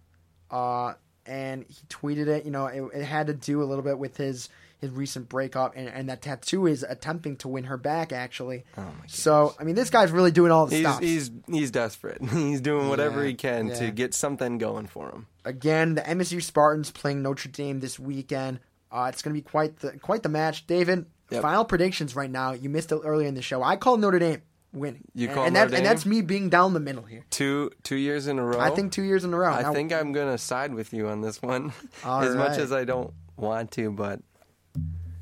uh, 0.51 0.93
and 1.27 1.63
he 1.67 1.85
tweeted 1.89 2.27
it. 2.27 2.45
You 2.45 2.51
know, 2.51 2.67
it, 2.67 2.83
it 2.93 3.03
had 3.03 3.27
to 3.27 3.33
do 3.33 3.63
a 3.63 3.65
little 3.65 3.83
bit 3.83 3.97
with 3.97 4.17
his 4.17 4.49
his 4.79 4.91
recent 4.91 5.29
breakup, 5.29 5.73
and, 5.75 5.87
and 5.87 6.09
that 6.09 6.21
tattoo 6.21 6.67
is 6.67 6.83
attempting 6.83 7.37
to 7.37 7.47
win 7.47 7.63
her 7.63 7.77
back. 7.77 8.11
Actually, 8.11 8.63
Oh 8.77 8.91
so 9.07 9.55
I 9.59 9.63
mean, 9.63 9.73
this 9.75 9.89
guy's 9.89 10.11
really 10.11 10.31
doing 10.31 10.51
all 10.51 10.65
the 10.67 10.81
stops. 10.81 11.03
he's 11.03 11.31
he's 11.49 11.71
desperate. 11.71 12.21
He's 12.31 12.61
doing 12.61 12.89
whatever 12.89 13.21
Yeah, 13.21 13.27
he 13.29 13.33
can 13.35 13.67
yeah. 13.69 13.75
to 13.75 13.91
get 13.91 14.13
something 14.13 14.57
going 14.59 14.85
for 14.87 15.09
him. 15.09 15.25
Again, 15.45 15.95
the 15.95 16.01
MSU 16.01 16.41
Spartans 16.41 16.91
playing 16.91 17.21
Notre 17.21 17.49
Dame 17.49 17.79
this 17.79 17.99
weekend. 17.99 18.59
Uh, 18.91 19.09
it's 19.11 19.21
going 19.21 19.33
to 19.35 19.39
be 19.41 19.43
quite 19.47 19.77
the 19.79 19.91
quite 19.99 20.23
the 20.23 20.29
match. 20.29 20.67
David, 20.67 21.05
Yep. 21.31 21.41
final 21.41 21.65
predictions 21.65 22.15
right 22.15 22.29
now. 22.29 22.51
You 22.53 22.69
missed 22.69 22.91
it 22.91 22.99
earlier 23.03 23.27
in 23.27 23.33
the 23.33 23.41
show. 23.41 23.63
I 23.63 23.77
call 23.77 23.97
Notre 23.97 24.19
Dame 24.19 24.41
winning. 24.73 25.05
You 25.15 25.27
and, 25.27 25.35
call 25.35 25.45
and, 25.45 25.53
Notre 25.55 25.71
that, 25.71 25.77
and 25.77 25.85
that's 25.85 26.05
me 26.05 26.21
being 26.21 26.49
down 26.49 26.73
the 26.73 26.79
middle 26.79 27.01
here. 27.03 27.25
Two 27.31 27.71
two 27.83 27.95
years 27.95 28.27
in 28.27 28.37
a 28.37 28.45
row. 28.45 28.59
I 28.59 28.69
think 28.69 28.91
two 28.91 29.01
years 29.01 29.23
in 29.23 29.33
a 29.33 29.37
row. 29.37 29.51
I 29.51 29.63
Now- 29.63 29.73
think 29.73 29.91
I'm 29.91 30.11
gonna 30.11 30.37
side 30.37 30.73
with 30.73 30.93
you 30.93 31.07
on 31.07 31.21
this 31.21 31.41
one, 31.41 31.73
as 32.05 32.35
much 32.35 32.57
as 32.59 32.71
I 32.71 32.83
don't 32.85 33.11
want 33.37 33.71
to, 33.71 33.91
but 33.91 34.19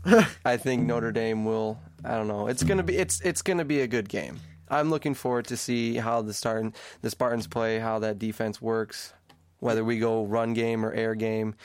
I 0.45 0.57
think 0.57 0.85
Notre 0.85 1.11
Dame 1.11 1.45
will. 1.45 1.79
I 2.03 2.15
don't 2.15 2.27
know. 2.27 2.47
It's 2.47 2.63
gonna 2.63 2.83
be 2.83 2.97
it's 2.97 3.21
it's 3.21 3.41
gonna 3.41 3.65
be 3.65 3.79
a 3.81 3.87
good 3.87 4.09
game. 4.09 4.39
I'm 4.69 4.89
looking 4.89 5.13
forward 5.13 5.45
to 5.47 5.57
see 5.57 5.95
how 5.95 6.21
the 6.21 6.33
Spartan 6.33 6.73
the 7.01 7.09
Spartans 7.09 7.47
play, 7.47 7.79
how 7.79 7.99
that 7.99 8.19
defense 8.19 8.61
works, 8.61 9.13
whether 9.63 9.83
we 9.83 9.97
go 9.97 10.25
run 10.25 10.53
game 10.53 10.85
or 10.85 10.91
air 10.91 11.15
game. 11.15 11.55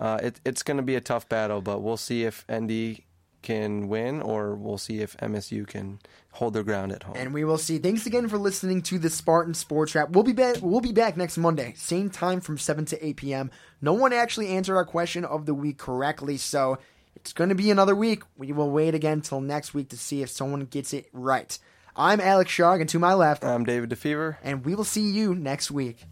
Uh, 0.00 0.18
it, 0.22 0.40
it's 0.44 0.62
going 0.62 0.78
to 0.78 0.82
be 0.82 0.96
a 0.96 1.00
tough 1.00 1.28
battle, 1.28 1.60
but 1.60 1.80
we'll 1.80 1.96
see 1.96 2.24
if 2.24 2.44
ND 2.50 3.00
can 3.42 3.88
win, 3.88 4.22
or 4.22 4.54
we'll 4.54 4.78
see 4.78 5.00
if 5.00 5.14
MSU 5.18 5.66
can 5.66 5.98
hold 6.32 6.54
their 6.54 6.62
ground 6.62 6.90
at 6.92 7.02
home. 7.02 7.14
And 7.16 7.34
we 7.34 7.44
will 7.44 7.58
see. 7.58 7.78
Thanks 7.78 8.06
again 8.06 8.26
for 8.26 8.38
listening 8.38 8.80
to 8.82 8.98
the 8.98 9.10
Spartan 9.10 9.52
Sports 9.52 9.94
Wrap. 9.94 10.10
We'll 10.10 10.24
be 10.24 10.32
back. 10.32 10.56
We'll 10.62 10.80
be 10.80 10.92
back 10.92 11.18
next 11.18 11.36
Monday, 11.36 11.74
same 11.76 12.08
time 12.08 12.40
from 12.40 12.56
seven 12.56 12.86
to 12.86 13.06
eight 13.06 13.18
p.m. 13.18 13.50
No 13.82 13.92
one 13.92 14.14
actually 14.14 14.48
answered 14.48 14.76
our 14.76 14.86
question 14.86 15.26
of 15.26 15.44
the 15.44 15.54
week 15.54 15.76
correctly, 15.76 16.38
so 16.38 16.78
it's 17.14 17.34
going 17.34 17.50
to 17.50 17.54
be 17.54 17.70
another 17.70 17.94
week. 17.94 18.22
We 18.38 18.52
will 18.52 18.70
wait 18.70 18.94
again 18.94 19.20
till 19.20 19.42
next 19.42 19.74
week 19.74 19.90
to 19.90 19.98
see 19.98 20.22
if 20.22 20.30
someone 20.30 20.64
gets 20.64 20.94
it 20.94 21.08
right. 21.12 21.56
I'm 21.94 22.20
Alex 22.20 22.50
Shog, 22.50 22.80
and 22.80 22.88
to 22.88 22.98
my 22.98 23.12
left, 23.12 23.44
I'm 23.44 23.64
David 23.64 23.90
DeFever, 23.90 24.38
and 24.42 24.64
we 24.64 24.74
will 24.74 24.84
see 24.84 25.10
you 25.10 25.34
next 25.34 25.70
week. 25.70 26.06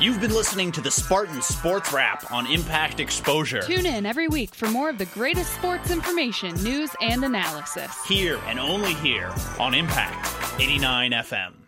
You've 0.00 0.20
been 0.20 0.34
listening 0.34 0.72
to 0.72 0.80
the 0.80 0.90
Spartan 0.90 1.42
Sports 1.42 1.92
Wrap 1.92 2.30
on 2.30 2.46
Impact 2.46 3.00
Exposure. 3.00 3.62
Tune 3.62 3.86
in 3.86 4.06
every 4.06 4.28
week 4.28 4.54
for 4.54 4.68
more 4.70 4.88
of 4.90 4.98
the 4.98 5.06
greatest 5.06 5.52
sports 5.54 5.90
information, 5.90 6.54
news, 6.62 6.90
and 7.00 7.24
analysis. 7.24 7.90
Here 8.06 8.38
and 8.46 8.58
only 8.58 8.94
here 8.94 9.32
on 9.58 9.74
Impact 9.74 10.60
89 10.60 11.12
FM. 11.12 11.67